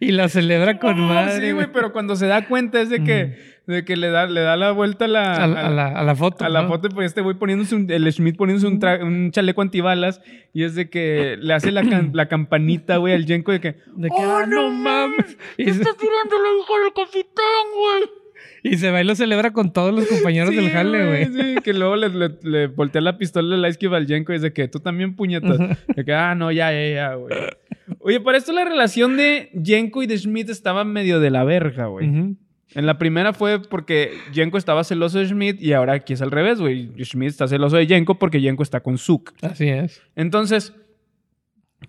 y 0.01 0.13
la 0.13 0.29
celebra 0.29 0.79
con 0.79 1.01
madre. 1.01 1.41
Sí, 1.41 1.53
güey, 1.53 1.69
pero 1.73 1.93
cuando 1.93 2.17
se 2.17 2.27
da 2.27 2.47
cuenta 2.47 2.81
es 2.81 2.91
de 2.91 3.03
que, 3.03 3.37
de 3.67 3.85
que 3.85 3.97
le, 3.97 4.09
da, 4.09 4.27
le 4.27 4.41
da 4.41 4.57
la 4.57 4.73
vuelta 4.73 5.07
a 5.07 5.09
la, 5.09 5.35
a, 5.45 5.47
la, 5.47 5.89
a 5.89 6.03
la, 6.03 6.15
foto. 6.15 6.45
A 6.45 6.49
la 6.49 6.67
foto, 6.67 6.89
pues 6.89 7.07
este 7.07 7.21
güey 7.21 7.37
poniéndose 7.37 7.75
un, 7.75 7.91
el 7.91 8.11
Schmidt 8.13 8.37
poniéndose 8.37 8.67
un, 8.67 8.81
un, 9.03 9.31
chaleco 9.31 9.63
antibalas 9.63 10.21
y 10.53 10.65
es 10.65 10.75
de 10.75 10.91
que 10.91 11.37
le 11.41 11.55
hace 11.55 11.71
la, 11.71 11.83
la 12.13 12.29
campanita, 12.29 12.97
güey, 12.97 13.15
al 13.15 13.27
Jenko 13.27 13.53
de 13.53 13.61
que. 13.61 13.77
De 13.97 14.09
que, 14.09 14.15
¡Oh, 14.17 14.47
no 14.47 14.71
mames! 14.71 15.37
¡Se 15.57 15.63
está 15.63 15.91
tirando 15.95 16.37
la 16.39 16.49
hija 16.59 16.83
del 16.83 16.93
capitán, 16.95 17.65
güey! 17.75 18.23
Y 18.65 18.77
se 18.77 18.91
va 18.91 19.01
y 19.01 19.05
lo 19.05 19.15
celebra 19.15 19.53
con 19.53 19.73
todos 19.73 19.93
los 19.93 20.07
compañeros 20.07 20.55
del 20.55 20.71
jale, 20.71 21.07
güey. 21.07 21.27
Sí, 21.27 21.55
que 21.63 21.73
luego 21.73 21.97
le, 21.97 22.31
le, 22.43 22.67
voltea 22.69 23.01
la 23.01 23.19
pistola 23.19 23.57
de 23.57 23.61
Laisky 23.61 23.89
Valjenko 23.89 24.33
y 24.33 24.37
dice 24.37 24.53
que 24.53 24.69
tú 24.69 24.79
también 24.79 25.17
puñetas. 25.17 25.59
De 25.89 26.05
que, 26.05 26.13
ah, 26.13 26.35
no, 26.35 26.53
ya, 26.53 26.71
ya, 26.73 26.95
ya, 26.95 27.15
güey. 27.15 27.37
Oye, 28.01 28.21
para 28.21 28.39
esto 28.39 28.53
la 28.53 28.65
relación 28.65 29.17
de 29.17 29.51
Jenko 29.63 30.03
y 30.03 30.07
de 30.07 30.19
Schmidt 30.19 30.51
estaba 30.51 30.85
medio 30.85 31.21
de 31.21 31.31
la 31.31 31.45
verga, 31.45 31.87
güey. 31.87 32.37
En 32.75 32.87
la 32.87 32.99
primera 32.99 33.33
fue 33.33 33.61
porque 33.61 34.13
Jenko 34.33 34.57
estaba 34.57 34.85
celoso 34.85 35.19
de 35.19 35.27
Schmidt 35.27 35.61
y 35.61 35.73
ahora 35.73 35.95
aquí 35.95 36.15
es 36.15 36.23
al 36.23 36.31
revés, 36.31 36.61
güey. 36.61 36.91
Schmidt 37.05 37.31
está 37.31 37.47
celoso 37.49 37.77
de 37.77 37.87
Jenko 37.87 38.19
porque 38.19 38.41
Jenko 38.41 38.63
está 38.63 38.81
con 38.81 38.99
Suk. 38.99 39.33
Así 39.43 39.69
es. 39.69 40.03
Entonces, 40.17 40.73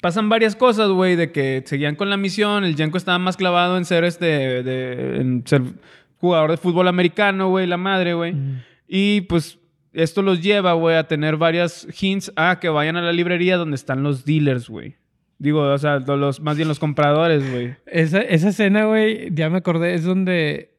pasan 0.01 0.29
varias 0.29 0.55
cosas, 0.55 0.89
güey, 0.89 1.15
de 1.15 1.31
que 1.31 1.63
seguían 1.65 1.95
con 1.95 2.09
la 2.09 2.17
misión. 2.17 2.65
El 2.65 2.75
Jenko 2.75 2.97
estaba 2.97 3.19
más 3.19 3.37
clavado 3.37 3.77
en 3.77 3.85
ser 3.85 4.03
este, 4.03 4.63
de, 4.63 5.21
en 5.21 5.47
ser 5.47 5.61
jugador 6.17 6.51
de 6.51 6.57
fútbol 6.57 6.87
americano, 6.87 7.49
güey, 7.49 7.67
la 7.67 7.77
madre, 7.77 8.13
güey. 8.13 8.35
Y 8.87 9.21
pues 9.21 9.59
esto 9.93 10.21
los 10.21 10.41
lleva, 10.41 10.73
güey, 10.73 10.95
a 10.95 11.07
tener 11.07 11.37
varias 11.37 11.87
hints 12.01 12.31
a 12.35 12.59
que 12.59 12.69
vayan 12.69 12.97
a 12.97 13.01
la 13.01 13.13
librería 13.13 13.57
donde 13.57 13.75
están 13.75 14.03
los 14.03 14.25
dealers, 14.25 14.69
güey. 14.69 14.97
Digo, 15.43 15.61
o 15.61 15.77
sea, 15.77 15.99
los, 15.99 16.39
más 16.39 16.55
bien 16.55 16.69
los 16.69 16.79
compradores, 16.79 17.51
güey. 17.51 17.75
Esa, 17.85 18.21
esa 18.21 18.47
escena, 18.47 18.85
güey, 18.85 19.29
ya 19.35 19.49
me 19.49 19.57
acordé, 19.57 19.93
es 19.93 20.05
donde 20.05 20.69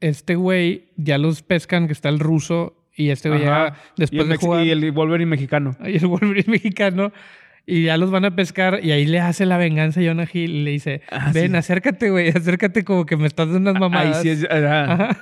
este 0.00 0.34
güey 0.34 0.90
ya 0.96 1.16
los 1.16 1.40
pescan, 1.40 1.86
que 1.86 1.94
está 1.94 2.10
el 2.10 2.18
ruso, 2.18 2.76
y 2.94 3.08
este 3.08 3.30
güey 3.30 3.40
ya 3.40 3.74
después 3.96 4.28
de 4.28 4.36
jugar... 4.36 4.66
Y 4.66 4.70
el 4.70 4.92
Wolverine 4.92 5.30
mexicano. 5.30 5.74
Y 5.86 5.96
el 5.96 6.06
Wolverine 6.08 6.44
mexicano 6.46 7.10
y 7.64 7.84
ya 7.84 7.96
los 7.96 8.10
van 8.10 8.24
a 8.24 8.34
pescar 8.34 8.80
y 8.82 8.90
ahí 8.90 9.06
le 9.06 9.20
hace 9.20 9.46
la 9.46 9.56
venganza 9.56 10.00
a 10.00 10.04
Jonah 10.04 10.26
Hill 10.30 10.50
y 10.50 10.64
le 10.64 10.70
dice, 10.72 11.02
ah, 11.10 11.30
ven, 11.32 11.54
acércate, 11.54 12.10
güey, 12.10 12.28
acércate 12.28 12.84
como 12.84 13.06
que 13.06 13.16
me 13.16 13.26
estás 13.26 13.50
dando 13.52 13.70
unas 13.70 13.80
mamadas. 13.80 14.18
Ahí 14.18 14.22
sí 14.22 14.28
es, 14.30 14.48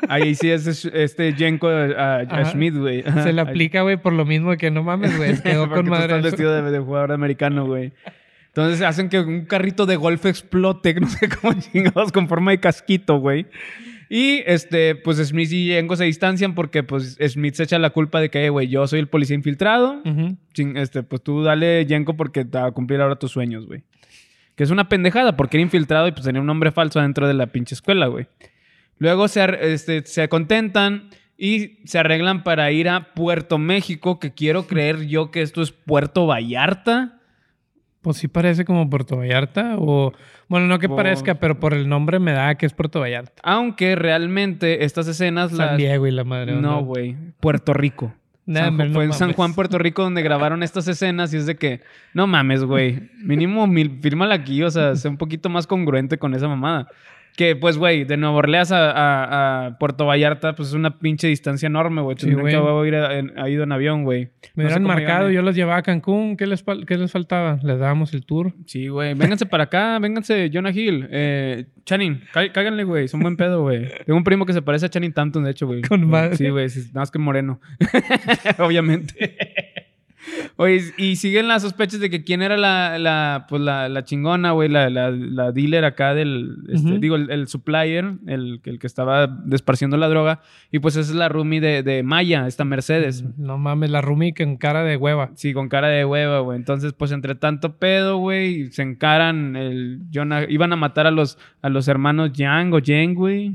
Ahí 0.09 0.35
sí 0.35 0.51
es 0.51 0.85
este 0.87 1.35
Jenko 1.35 1.69
a, 1.69 2.45
Schmidt, 2.47 2.77
güey. 2.77 3.05
Se 3.23 3.33
le 3.33 3.41
aplica, 3.43 3.83
güey, 3.83 3.99
por 3.99 4.15
lo 4.15 4.25
mismo 4.25 4.57
que 4.57 4.71
no 4.71 4.83
mames, 4.83 5.17
güey, 5.17 5.39
quedó 5.43 5.69
con 5.69 5.89
madre. 5.89 6.17
Estás 6.17 6.23
vestido 6.23 6.55
de, 6.55 6.71
de, 6.71 6.79
jugador 6.79 7.13
americano, 7.13 7.67
güey. 7.67 7.93
Entonces 8.51 8.83
hacen 8.83 9.09
que 9.09 9.21
un 9.21 9.45
carrito 9.45 9.87
de 9.87 9.97
golf 9.97 10.27
explote, 10.27 10.95
no 11.01 11.09
sé 11.09 11.29
cómo 11.29 11.55
chingados, 11.55 12.13
con 12.13 12.29
forma 12.29 12.51
de 12.51 12.61
casquito, 12.61 13.19
güey. 13.19 13.47
Y 14.09 14.43
este, 14.45 14.97
pues 14.97 15.19
Smith 15.19 15.53
y 15.53 15.69
Jenko 15.69 15.95
se 15.95 16.03
distancian 16.03 16.57
porque 16.57 16.83
pues 16.83 17.17
Smith 17.29 17.55
se 17.55 17.63
echa 17.63 17.79
la 17.79 17.91
culpa 17.91 18.21
de 18.21 18.29
que, 18.29 18.51
güey, 18.51 18.67
yo 18.67 18.85
soy 18.89 18.99
el 18.99 19.07
policía 19.07 19.37
infiltrado. 19.37 20.03
este, 20.75 21.05
pues 21.05 21.23
tú 21.23 21.45
dale 21.45 21.87
Jenko 21.89 22.17
porque 22.17 22.45
te 22.45 22.59
va 22.59 22.67
a 22.67 22.73
cumplir 22.73 23.01
ahora 23.01 23.17
tus 23.17 23.31
sueños, 23.31 23.67
güey. 23.67 23.85
Que 24.57 24.65
es 24.65 24.71
una 24.71 24.89
pendejada 24.89 25.37
porque 25.37 25.59
era 25.59 25.63
infiltrado 25.63 26.09
y 26.09 26.13
pues 26.13 26.25
tenía 26.25 26.41
un 26.41 26.47
nombre 26.49 26.73
falso 26.73 27.01
dentro 27.01 27.29
de 27.29 27.35
la 27.35 27.47
pinche 27.47 27.77
escuela, 27.77 28.09
güey. 28.09 28.27
Luego 28.99 29.29
se, 29.29 29.73
este, 29.73 30.05
se 30.05 30.29
contentan 30.29 31.09
y 31.39 31.79
se 31.85 32.01
arreglan 32.01 32.43
para 32.43 32.71
ir 32.73 32.89
a 32.89 33.15
Puerto 33.15 33.59
México, 33.59 34.19
que 34.19 34.35
quiero 34.35 34.67
creer 34.67 35.07
yo 35.07 35.31
que 35.31 35.41
esto 35.41 35.63
es 35.63 35.71
Puerto 35.71 36.27
Vallarta. 36.27 37.20
Pues 38.03 38.17
sí 38.17 38.29
parece 38.29 38.65
como 38.65 38.89
Puerto 38.89 39.19
Vallarta 39.19 39.77
o... 39.79 40.13
Bueno, 40.49 40.67
no 40.67 40.79
que 40.79 40.89
parezca, 40.89 41.35
pero 41.35 41.61
por 41.61 41.75
el 41.75 41.89
nombre 41.89 42.19
me 42.19 42.33
da 42.33 42.55
que 42.55 42.65
es 42.65 42.73
Puerto 42.73 43.01
Vallarta. 43.01 43.41
Aunque 43.45 43.95
realmente 43.95 44.85
estas 44.85 45.07
escenas... 45.07 45.53
San 45.53 45.77
Diego 45.77 46.07
y 46.07 46.11
la 46.11 46.25
madre. 46.25 46.55
No, 46.55 46.83
güey. 46.83 47.15
Puerto 47.41 47.75
Rico. 47.75 48.15
fue 48.47 49.05
en 49.05 49.13
San 49.13 49.35
Juan, 49.35 49.55
Puerto 49.55 49.79
Rico, 49.79 50.03
donde 50.03 50.23
grabaron 50.23 50.63
estas 50.63 50.89
escenas 50.89 51.35
y 51.35 51.37
es 51.37 51.47
de 51.47 51.57
que, 51.57 51.83
no 52.15 52.27
mames, 52.27 52.65
güey. 52.65 53.11
Mínimo, 53.23 53.69
fírmala 54.01 54.35
aquí, 54.35 54.63
o 54.63 54.71
sea, 54.71 54.97
sé 54.97 55.09
un 55.09 55.19
poquito 55.19 55.51
más 55.51 55.67
congruente 55.67 56.19
con 56.19 56.35
esa 56.35 56.49
mamada. 56.49 56.89
Que, 57.41 57.57
pues, 57.57 57.79
güey, 57.79 58.05
de 58.05 58.19
Nueva 58.19 58.37
Orleans 58.37 58.71
a, 58.71 59.75
Puerto 59.81 60.05
Vallarta, 60.05 60.55
pues 60.55 60.69
es 60.69 60.75
una 60.75 60.99
pinche 60.99 61.27
distancia 61.27 61.69
enorme, 61.69 62.03
güey. 62.03 62.15
Sí, 62.19 62.27
que 62.27 62.87
ir 62.87 62.95
a, 62.95 63.49
ido 63.49 63.63
en 63.63 63.73
avión, 63.73 64.05
güey. 64.05 64.29
Me 64.55 64.65
hubieran 64.65 64.83
marcado, 64.83 65.31
yo 65.31 65.41
los 65.41 65.57
llevaba 65.57 65.79
a 65.79 65.83
Cancún. 65.83 66.37
¿Qué 66.37 66.47
les, 66.47 66.63
¿Qué 66.87 66.99
les 66.99 67.11
faltaba? 67.11 67.59
Les 67.63 67.79
dábamos 67.79 68.13
el 68.13 68.27
tour. 68.27 68.53
Sí, 68.67 68.89
güey. 68.89 69.15
Vénganse 69.15 69.47
para 69.47 69.65
acá, 69.65 69.99
vénganse, 70.01 70.51
Jonah 70.53 70.71
Hill. 70.71 71.09
Eh, 71.11 71.65
Channing, 71.87 72.21
cáganle, 72.53 72.85
güey. 72.85 73.09
Son 73.09 73.21
buen 73.21 73.39
pedo, 73.39 73.63
güey. 73.63 73.89
Tengo 74.05 74.19
un 74.19 74.25
primo 74.25 74.45
que 74.45 74.53
se 74.53 74.61
parece 74.61 74.85
a 74.85 74.91
Channing 74.91 75.15
Tatum, 75.15 75.43
de 75.43 75.53
hecho, 75.53 75.67
güey. 75.67 75.81
Con 75.81 76.07
madre. 76.07 76.37
Sí, 76.37 76.47
güey. 76.51 76.67
Nada 76.67 76.91
más 76.93 77.11
que 77.11 77.19
moreno. 77.19 77.59
Obviamente. 78.59 79.89
Oye, 80.57 80.83
y 80.97 81.17
siguen 81.17 81.49
las 81.49 81.63
sospechas 81.63 82.01
de 82.01 82.11
que 82.11 82.25
quién 82.25 82.43
era 82.43 82.57
la, 82.57 82.99
la 82.99 83.47
pues 83.49 83.63
la, 83.63 83.89
la 83.89 84.05
chingona, 84.05 84.53
güey, 84.53 84.69
la, 84.69 84.91
la, 84.91 85.11
la, 85.11 85.53
dealer 85.53 85.85
acá 85.85 86.15
del, 86.15 86.57
este, 86.69 86.99
digo, 86.99 87.17
el, 87.17 87.49
supplier, 87.49 88.13
el, 88.27 88.61
el, 88.65 88.79
que 88.79 88.87
estaba 88.87 89.27
desparciendo 89.27 89.97
la 89.97 90.09
droga. 90.09 90.41
Y 90.71 90.79
pues 90.81 90.97
esa 90.97 91.11
es 91.11 91.17
la 91.17 91.29
roomie 91.29 91.61
de, 91.61 91.83
de 91.83 92.03
Maya, 92.03 92.47
esta 92.47 92.65
Mercedes. 92.65 93.25
No 93.39 93.59
mames, 93.59 93.91
la 93.91 94.01
roomie 94.01 94.35
con 94.35 94.57
cara 94.57 94.85
de 94.85 94.97
hueva. 94.97 95.31
Sí, 95.35 95.53
con 95.53 95.69
cara 95.69 95.89
de 95.89 96.05
hueva, 96.05 96.41
güey. 96.41 96.57
Entonces, 96.57 96.93
pues 96.93 97.13
entre 97.13 97.35
tanto 97.35 97.79
pedo, 97.79 98.19
güey, 98.19 98.71
se 98.73 98.83
encaran 98.83 99.57
el 99.57 100.01
Jonah, 100.13 100.45
iban 100.49 100.73
a 100.73 100.77
matar 100.77 101.07
a 101.07 101.11
los, 101.11 101.39
a 101.63 101.69
los 101.69 101.89
hermanos 101.89 102.33
Yang 102.33 102.73
o 102.75 102.79
Yang, 102.79 103.15
güey. 103.15 103.53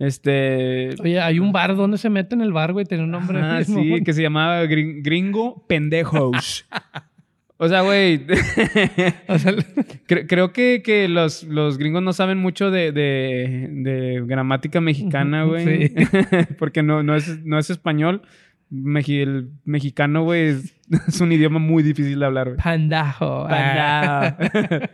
Este. 0.00 0.94
Oye, 1.02 1.20
hay 1.20 1.38
un 1.38 1.52
bar 1.52 1.76
donde 1.76 1.98
se 1.98 2.08
mete 2.08 2.34
en 2.34 2.40
el 2.40 2.54
bar, 2.54 2.72
güey, 2.72 2.86
tiene 2.86 3.04
un 3.04 3.10
nombre. 3.10 3.38
Ah, 3.38 3.62
sí, 3.62 4.02
que 4.02 4.14
se 4.14 4.22
llamaba 4.22 4.64
Gringo 4.64 5.62
Pendejos. 5.68 6.66
o 7.58 7.68
sea, 7.68 7.82
güey. 7.82 8.24
creo 10.06 10.54
que, 10.54 10.80
que 10.82 11.06
los, 11.06 11.44
los, 11.44 11.76
gringos 11.76 12.02
no 12.02 12.14
saben 12.14 12.38
mucho 12.38 12.70
de, 12.70 12.92
de, 12.92 14.22
gramática 14.24 14.80
mexicana, 14.80 15.44
güey. 15.44 15.88
Sí. 15.88 15.94
Porque 16.58 16.82
no, 16.82 17.02
no, 17.02 17.14
es, 17.14 17.44
no 17.44 17.58
es 17.58 17.68
español 17.68 18.22
el 18.70 19.50
mexicano, 19.64 20.22
güey, 20.22 20.56
es, 21.08 21.20
un 21.20 21.32
idioma 21.32 21.58
muy 21.58 21.82
difícil 21.82 22.18
de 22.18 22.26
hablar, 22.26 22.48
güey. 22.48 22.56
Pandajo. 22.58 23.46
Pandajo. 23.48 24.36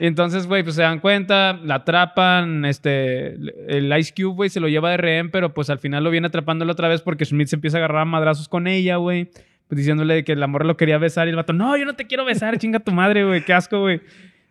Entonces, 0.00 0.46
güey, 0.46 0.62
pues 0.62 0.74
se 0.74 0.82
dan 0.82 1.00
cuenta, 1.00 1.52
la 1.54 1.76
atrapan, 1.76 2.64
este, 2.64 3.34
el 3.68 3.96
Ice 3.98 4.12
Cube, 4.14 4.34
güey, 4.34 4.50
se 4.50 4.60
lo 4.60 4.68
lleva 4.68 4.90
de 4.90 4.96
rehén, 4.96 5.30
pero 5.30 5.54
pues 5.54 5.70
al 5.70 5.78
final 5.78 6.04
lo 6.04 6.10
viene 6.10 6.26
atrapándolo 6.26 6.72
otra 6.72 6.88
vez 6.88 7.02
porque 7.02 7.24
Schmidt 7.24 7.48
se 7.48 7.56
empieza 7.56 7.78
a 7.78 7.80
agarrar 7.80 8.02
a 8.02 8.06
madrazos 8.06 8.48
con 8.48 8.66
ella, 8.66 8.96
güey. 8.96 9.30
Pues 9.68 9.78
diciéndole 9.78 10.24
que 10.24 10.32
el 10.32 10.42
amor 10.42 10.66
lo 10.66 10.76
quería 10.76 10.98
besar 10.98 11.28
y 11.28 11.30
el 11.30 11.36
vato, 11.36 11.52
no, 11.52 11.76
yo 11.76 11.86
no 11.86 11.94
te 11.94 12.06
quiero 12.06 12.24
besar, 12.24 12.58
chinga 12.58 12.80
tu 12.80 12.92
madre, 12.92 13.24
güey, 13.24 13.44
qué 13.44 13.54
asco, 13.54 13.80
güey. 13.80 14.02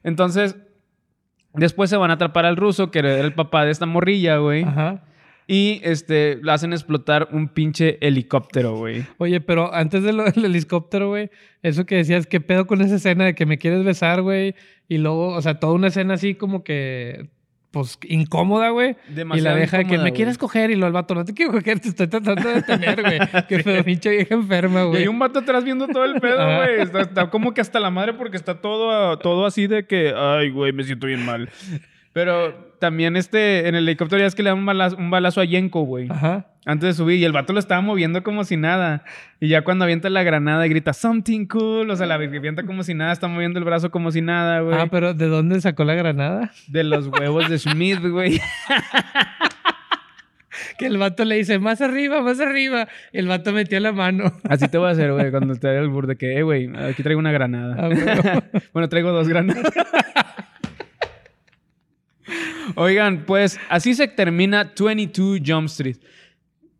Entonces, 0.03 0.57
después 1.53 1.89
se 1.89 1.97
van 1.97 2.09
a 2.09 2.15
atrapar 2.15 2.45
al 2.45 2.55
ruso, 2.55 2.89
que 2.89 2.99
era 2.99 3.19
el 3.19 3.33
papá 3.33 3.65
de 3.65 3.71
esta 3.71 3.85
morrilla, 3.85 4.37
güey. 4.37 4.63
Ajá. 4.63 5.03
Y 5.47 5.81
este, 5.83 6.39
le 6.41 6.51
hacen 6.51 6.73
explotar 6.73 7.29
un 7.31 7.49
pinche 7.49 7.97
helicóptero, 8.05 8.77
güey. 8.77 9.05
Oye, 9.17 9.41
pero 9.41 9.73
antes 9.73 10.03
del 10.03 10.19
helicóptero, 10.35 11.09
güey, 11.09 11.29
eso 11.61 11.85
que 11.85 11.95
decías, 11.95 12.27
¿qué 12.27 12.39
pedo 12.39 12.67
con 12.67 12.81
esa 12.81 12.95
escena 12.95 13.25
de 13.25 13.35
que 13.35 13.45
me 13.45 13.57
quieres 13.57 13.83
besar, 13.83 14.21
güey? 14.21 14.55
Y 14.87 14.97
luego, 14.97 15.29
o 15.29 15.41
sea, 15.41 15.59
toda 15.59 15.73
una 15.73 15.87
escena 15.87 16.13
así 16.13 16.35
como 16.35 16.63
que 16.63 17.29
pues 17.71 17.97
incómoda, 18.03 18.69
güey. 18.69 18.97
Y 19.09 19.39
la 19.39 19.55
deja 19.55 19.77
de 19.77 19.85
que 19.85 19.97
me 19.97 20.11
quieres 20.11 20.37
coger 20.37 20.71
y 20.71 20.75
lo 20.75 20.87
el 20.87 20.93
vato, 20.93 21.15
no 21.15 21.23
te 21.23 21.33
quiero 21.33 21.53
coger, 21.53 21.79
te 21.79 21.87
estoy 21.87 22.07
tratando 22.07 22.47
de 22.47 22.55
detener, 22.55 23.01
güey. 23.01 23.19
Qué 23.47 23.59
pedo, 23.59 23.83
pinche 23.83 24.09
vieja 24.09 24.35
enferma, 24.35 24.83
güey. 24.83 24.99
Y 24.99 25.01
hay 25.03 25.07
un 25.07 25.17
vato 25.17 25.39
atrás 25.39 25.63
viendo 25.63 25.87
todo 25.87 26.03
el 26.03 26.19
pedo, 26.19 26.43
güey. 26.57 26.81
Está, 26.81 27.29
como 27.29 27.53
que 27.53 27.61
hasta 27.61 27.79
la 27.79 27.89
madre 27.89 28.13
porque 28.13 28.35
está 28.35 28.59
todo, 28.59 29.17
todo 29.19 29.45
así 29.45 29.67
de 29.67 29.85
que, 29.85 30.13
ay, 30.15 30.49
güey, 30.49 30.73
me 30.73 30.83
siento 30.83 31.07
bien 31.07 31.25
mal. 31.25 31.49
Pero 32.13 32.53
también 32.79 33.15
este, 33.15 33.67
en 33.67 33.75
el 33.75 33.87
helicóptero 33.87 34.19
ya 34.19 34.25
es 34.25 34.35
que 34.35 34.43
le 34.43 34.49
dan 34.49 34.59
un 34.59 34.65
balazo, 34.65 34.97
un 34.97 35.09
balazo 35.09 35.39
a 35.39 35.45
Yenko, 35.45 35.83
güey. 35.83 36.07
Ajá. 36.09 36.47
Antes 36.65 36.89
de 36.89 36.93
subir. 36.93 37.19
Y 37.19 37.23
el 37.23 37.31
vato 37.31 37.53
lo 37.53 37.59
estaba 37.59 37.81
moviendo 37.81 38.21
como 38.21 38.43
si 38.43 38.57
nada. 38.57 39.03
Y 39.39 39.47
ya 39.47 39.63
cuando 39.63 39.85
avienta 39.85 40.09
la 40.09 40.23
granada 40.23 40.65
y 40.65 40.69
grita, 40.69 40.93
something 40.93 41.45
cool. 41.45 41.89
O 41.89 41.95
sea, 41.95 42.07
la 42.07 42.15
avienta 42.15 42.65
como 42.65 42.83
si 42.83 42.93
nada. 42.93 43.13
Está 43.13 43.27
moviendo 43.27 43.59
el 43.59 43.65
brazo 43.65 43.91
como 43.91 44.11
si 44.11 44.21
nada, 44.21 44.59
güey. 44.59 44.77
Ah, 44.77 44.87
pero 44.91 45.13
¿de 45.13 45.27
dónde 45.27 45.61
sacó 45.61 45.85
la 45.85 45.95
granada? 45.95 46.51
De 46.67 46.83
los 46.83 47.07
huevos 47.07 47.49
de 47.49 47.57
Schmidt, 47.57 48.05
güey. 48.05 48.41
que 50.77 50.87
el 50.87 50.97
vato 50.97 51.23
le 51.23 51.35
dice, 51.35 51.59
más 51.59 51.81
arriba, 51.81 52.21
más 52.21 52.39
arriba. 52.39 52.87
Y 53.13 53.19
el 53.19 53.27
vato 53.27 53.53
metió 53.53 53.79
la 53.79 53.91
mano. 53.91 54.33
Así 54.49 54.67
te 54.67 54.77
voy 54.77 54.89
a 54.89 54.91
hacer, 54.91 55.13
güey, 55.13 55.31
cuando 55.31 55.55
te 55.55 55.67
vaya 55.67 55.79
el 55.79 55.89
burde 55.89 56.17
que, 56.17 56.37
eh, 56.37 56.43
güey, 56.43 56.69
aquí 56.75 57.03
traigo 57.03 57.19
una 57.19 57.31
granada. 57.31 57.75
Ah, 57.79 58.43
bueno, 58.73 58.89
traigo 58.89 59.11
dos 59.11 59.27
granadas. 59.27 59.71
Oigan, 62.75 63.23
pues 63.25 63.59
así 63.69 63.93
se 63.95 64.07
termina 64.07 64.71
22 64.77 65.39
Jump 65.45 65.65
Street. 65.67 65.97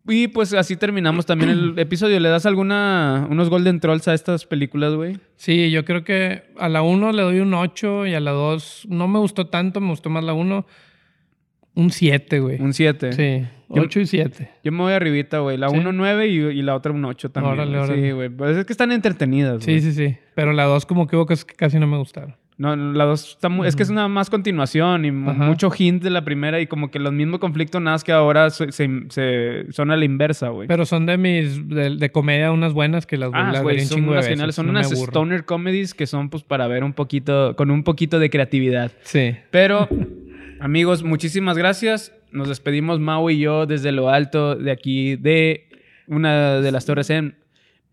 Y 0.07 0.27
pues 0.29 0.53
así 0.53 0.75
terminamos 0.77 1.25
también 1.27 1.51
el 1.51 1.73
episodio. 1.79 2.19
¿Le 2.19 2.29
das 2.29 2.45
alguna, 2.45 3.27
unos 3.29 3.49
Golden 3.49 3.79
Trolls 3.79 4.07
a 4.07 4.13
estas 4.13 4.45
películas, 4.45 4.93
güey? 4.95 5.19
Sí, 5.35 5.69
yo 5.71 5.85
creo 5.85 6.03
que 6.03 6.43
a 6.57 6.69
la 6.69 6.81
1 6.81 7.11
le 7.11 7.21
doy 7.21 7.39
un 7.39 7.53
8 7.53 8.07
y 8.07 8.13
a 8.15 8.19
la 8.19 8.31
2 8.31 8.87
no 8.89 9.07
me 9.07 9.19
gustó 9.19 9.47
tanto, 9.47 9.79
me 9.79 9.89
gustó 9.89 10.09
más 10.09 10.23
la 10.23 10.33
1. 10.33 10.65
Un 11.73 11.89
7, 11.91 12.39
güey. 12.39 12.59
Un 12.59 12.73
7. 12.73 13.13
Sí, 13.13 13.47
8 13.69 13.99
y 14.01 14.05
7. 14.07 14.49
Yo 14.63 14.71
me 14.73 14.79
voy 14.79 14.91
arribita, 14.93 15.39
güey. 15.39 15.57
La 15.57 15.69
¿Sí? 15.69 15.77
1 15.77 15.91
9 15.93 16.27
y, 16.27 16.37
y 16.39 16.61
la 16.63 16.75
otra 16.75 16.91
un 16.91 17.05
8 17.05 17.29
también. 17.31 17.53
Órale, 17.53 17.77
güey. 17.77 17.85
Sí, 17.87 17.91
órale. 17.93 18.13
güey. 18.13 18.29
Pues 18.29 18.57
es 18.57 18.65
que 18.65 18.73
están 18.73 18.91
entretenidas, 18.91 19.63
Sí, 19.63 19.71
güey. 19.71 19.81
sí, 19.81 19.93
sí. 19.93 20.17
Pero 20.35 20.51
la 20.51 20.65
2 20.65 20.85
como 20.85 21.07
que 21.07 21.15
hubo 21.15 21.25
cosas 21.27 21.45
que 21.45 21.53
casi 21.55 21.79
no 21.79 21.87
me 21.87 21.97
gustaron. 21.97 22.35
No, 22.61 22.75
la 22.75 23.05
2 23.05 23.29
está 23.31 23.49
muy... 23.49 23.67
Es 23.67 23.75
que 23.75 23.81
es 23.81 23.89
una 23.89 24.07
más 24.07 24.29
continuación 24.29 25.03
y 25.05 25.11
mucho 25.11 25.71
hint 25.75 26.03
de 26.03 26.11
la 26.11 26.23
primera 26.23 26.59
y 26.61 26.67
como 26.67 26.91
que 26.91 26.99
los 26.99 27.11
mismos 27.11 27.39
conflictos, 27.39 27.81
nada 27.81 27.95
más 27.95 28.03
que 28.03 28.11
ahora 28.11 28.51
se, 28.51 28.71
se- 28.71 29.05
se- 29.09 29.65
son 29.71 29.89
a 29.89 29.97
la 29.97 30.05
inversa, 30.05 30.49
güey. 30.49 30.67
Pero 30.67 30.85
son 30.85 31.07
de 31.07 31.17
mis, 31.17 31.67
de, 31.67 31.95
de 31.95 32.11
comedia 32.11 32.51
unas 32.51 32.73
buenas 32.73 33.07
que 33.07 33.17
las, 33.17 33.31
Ah, 33.33 33.61
güey, 33.63 33.79
son 33.79 34.07
unas 34.07 34.27
geniales. 34.27 34.53
Son 34.53 34.67
no 34.67 34.73
unas 34.73 34.91
stoner 34.91 35.43
comedies 35.45 35.95
que 35.95 36.05
son 36.05 36.29
pues 36.29 36.43
para 36.43 36.67
ver 36.67 36.83
un 36.83 36.93
poquito, 36.93 37.55
con 37.55 37.71
un 37.71 37.83
poquito 37.83 38.19
de 38.19 38.29
creatividad. 38.29 38.91
Sí. 39.01 39.35
Pero, 39.49 39.87
amigos, 40.59 41.03
muchísimas 41.03 41.57
gracias. 41.57 42.13
Nos 42.31 42.47
despedimos 42.47 42.99
Mau 42.99 43.29
y 43.31 43.39
yo 43.39 43.65
desde 43.65 43.91
lo 43.91 44.09
alto 44.09 44.55
de 44.55 44.69
aquí 44.71 45.15
de 45.15 45.67
una 46.05 46.61
de 46.61 46.71
las 46.71 46.85
torres 46.85 47.09
en 47.09 47.35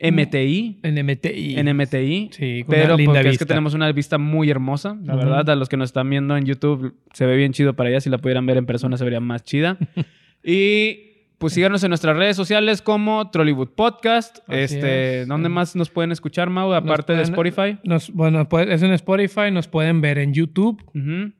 MTI. 0.00 0.78
En 0.82 0.94
MTI. 1.04 1.58
En 1.58 1.76
MTI. 1.76 2.30
Sí, 2.32 2.64
con 2.64 2.74
una 2.74 2.84
Pero 2.84 2.96
linda 2.96 3.14
porque 3.14 3.28
es 3.30 3.38
que 3.38 3.46
tenemos 3.46 3.74
una 3.74 3.90
vista 3.92 4.18
muy 4.18 4.50
hermosa, 4.50 4.96
la 5.02 5.16
verdad. 5.16 5.50
A 5.50 5.56
los 5.56 5.68
que 5.68 5.76
nos 5.76 5.88
están 5.88 6.08
viendo 6.08 6.36
en 6.36 6.44
YouTube 6.44 6.94
se 7.12 7.26
ve 7.26 7.36
bien 7.36 7.52
chido 7.52 7.74
para 7.74 7.90
allá. 7.90 8.00
Si 8.00 8.10
la 8.10 8.18
pudieran 8.18 8.46
ver 8.46 8.56
en 8.56 8.66
persona 8.66 8.96
se 8.96 9.04
vería 9.04 9.20
más 9.20 9.42
chida. 9.42 9.76
y 10.44 11.07
pues 11.38 11.52
síganos 11.52 11.84
en 11.84 11.90
nuestras 11.90 12.16
redes 12.16 12.36
sociales 12.36 12.82
como 12.82 13.30
Trollywood 13.30 13.68
Podcast. 13.68 14.38
Así 14.48 14.74
este, 14.74 15.22
es. 15.22 15.28
¿Dónde 15.28 15.48
más 15.48 15.76
nos 15.76 15.88
pueden 15.88 16.10
escuchar, 16.10 16.50
Mau? 16.50 16.72
Aparte 16.72 17.14
de 17.14 17.22
Spotify. 17.22 17.78
Nos, 17.84 18.12
bueno, 18.12 18.48
pues, 18.48 18.68
es 18.68 18.82
en 18.82 18.92
Spotify, 18.92 19.52
nos 19.52 19.68
pueden 19.68 20.00
ver 20.00 20.18
en 20.18 20.34
YouTube. 20.34 20.82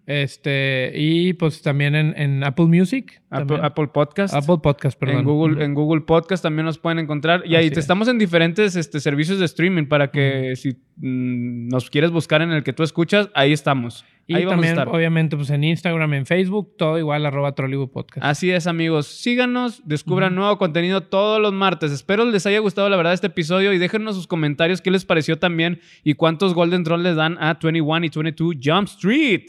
Este, 0.07 0.93
y 0.95 1.33
pues 1.33 1.63
también 1.63 1.97
en, 1.97 2.15
en 2.17 2.45
Apple 2.45 2.67
Music. 2.67 3.21
Apple. 3.31 3.59
Apple 3.61 3.89
Podcast. 3.89 4.35
Apple 4.35 4.59
Podcast, 4.63 4.99
perdón. 4.99 5.19
En 5.19 5.25
Google, 5.25 5.65
en 5.65 5.75
Google 5.75 6.03
Podcast 6.03 6.45
también 6.45 6.65
nos 6.65 6.79
pueden 6.79 7.01
encontrar. 7.01 7.43
Y 7.45 7.57
ahí 7.57 7.67
Así 7.67 7.75
te 7.75 7.81
es. 7.81 7.85
estamos 7.85 8.07
en 8.07 8.19
diferentes 8.19 8.77
este, 8.77 9.01
servicios 9.01 9.41
de 9.41 9.47
streaming 9.47 9.87
para 9.87 10.13
que 10.13 10.55
si 10.55 10.77
mm, 10.97 11.69
nos 11.69 11.91
quieres 11.91 12.13
buscar 12.13 12.41
en 12.41 12.53
el 12.53 12.63
que 12.63 12.73
tú 12.73 12.85
escuchas, 12.85 13.31
ahí 13.35 13.53
estamos. 13.53 14.05
Y 14.29 14.35
ahí 14.35 14.45
vamos 14.45 14.57
también, 14.57 14.79
a 14.79 14.83
estar. 14.83 14.95
obviamente, 14.95 15.37
pues 15.37 15.49
en 15.49 15.65
Instagram, 15.65 16.13
en 16.13 16.27
Facebook, 16.27 16.77
todo 16.77 16.99
igual, 16.99 17.25
arroba 17.25 17.53
Trollywood 17.53 17.89
Podcast. 17.89 18.25
Así 18.25 18.51
es, 18.51 18.67
amigos. 18.67 19.07
Síganos, 19.07 19.81
descubran 19.87 20.35
nuevo 20.35 20.59
contenido 20.59 21.01
todos 21.01 21.41
los 21.41 21.55
martes. 21.55 21.91
Espero 21.93 22.27
les 22.27 22.45
haya 22.45 22.59
gustado, 22.59 22.91
la 22.91 22.97
verdad, 22.97 23.15
este 23.15 23.29
episodio 23.29 23.73
y 23.73 23.79
déjenos 23.79 24.15
sus 24.17 24.27
comentarios 24.27 24.83
qué 24.83 24.91
les 24.91 25.07
pareció 25.07 25.39
también 25.39 25.81
y 26.05 26.13
cuántos 26.13 26.53
Golden 26.53 26.85
Trolls 26.85 27.03
les 27.03 27.17
dan 27.17 27.39
a 27.41 27.59
21 27.61 28.05
y 28.05 28.11
22 28.11 28.57
Jump 28.63 28.89
Street. 28.89 29.47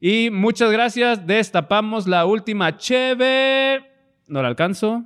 Y 0.00 0.30
muchas 0.30 0.70
gracias. 0.70 1.26
Destapamos 1.26 2.06
la 2.06 2.24
última 2.24 2.76
cheve. 2.76 3.80
No 4.28 4.40
la 4.40 4.48
alcanzo. 4.48 5.04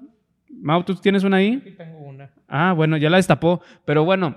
Mau, 0.50 0.82
¿tú 0.84 0.94
tienes 0.94 1.24
una 1.24 1.38
ahí? 1.38 1.58
Aquí 1.60 1.70
tengo 1.72 1.98
una. 1.98 2.30
Ah, 2.48 2.72
bueno, 2.74 2.96
ya 2.96 3.10
la 3.10 3.16
destapó. 3.16 3.60
Pero 3.84 4.04
bueno, 4.04 4.36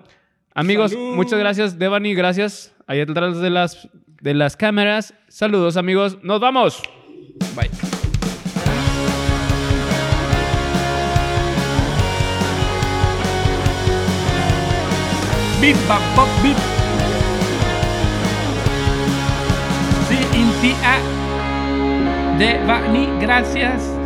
amigos, 0.54 0.92
¡Salud! 0.92 1.16
muchas 1.16 1.40
gracias, 1.40 1.78
Devani, 1.78 2.14
gracias. 2.14 2.76
Ahí 2.88 3.00
detrás 3.00 3.40
de 3.40 3.50
las, 3.50 3.88
de 4.22 4.34
las 4.34 4.58
cámaras. 4.58 5.14
Saludos, 5.28 5.78
amigos. 5.78 6.18
Nos 6.24 6.40
vamos. 6.40 6.82
Bye. 7.56 7.70
Bip, 15.62 15.76
bap, 15.90 16.02
bop, 16.16 16.28
bip. 16.42 16.58
Sí, 20.08 20.40
Inti 20.40 20.74
A. 20.84 22.38
De 22.38 22.66
Bani, 22.66 23.08
gracias. 23.20 23.99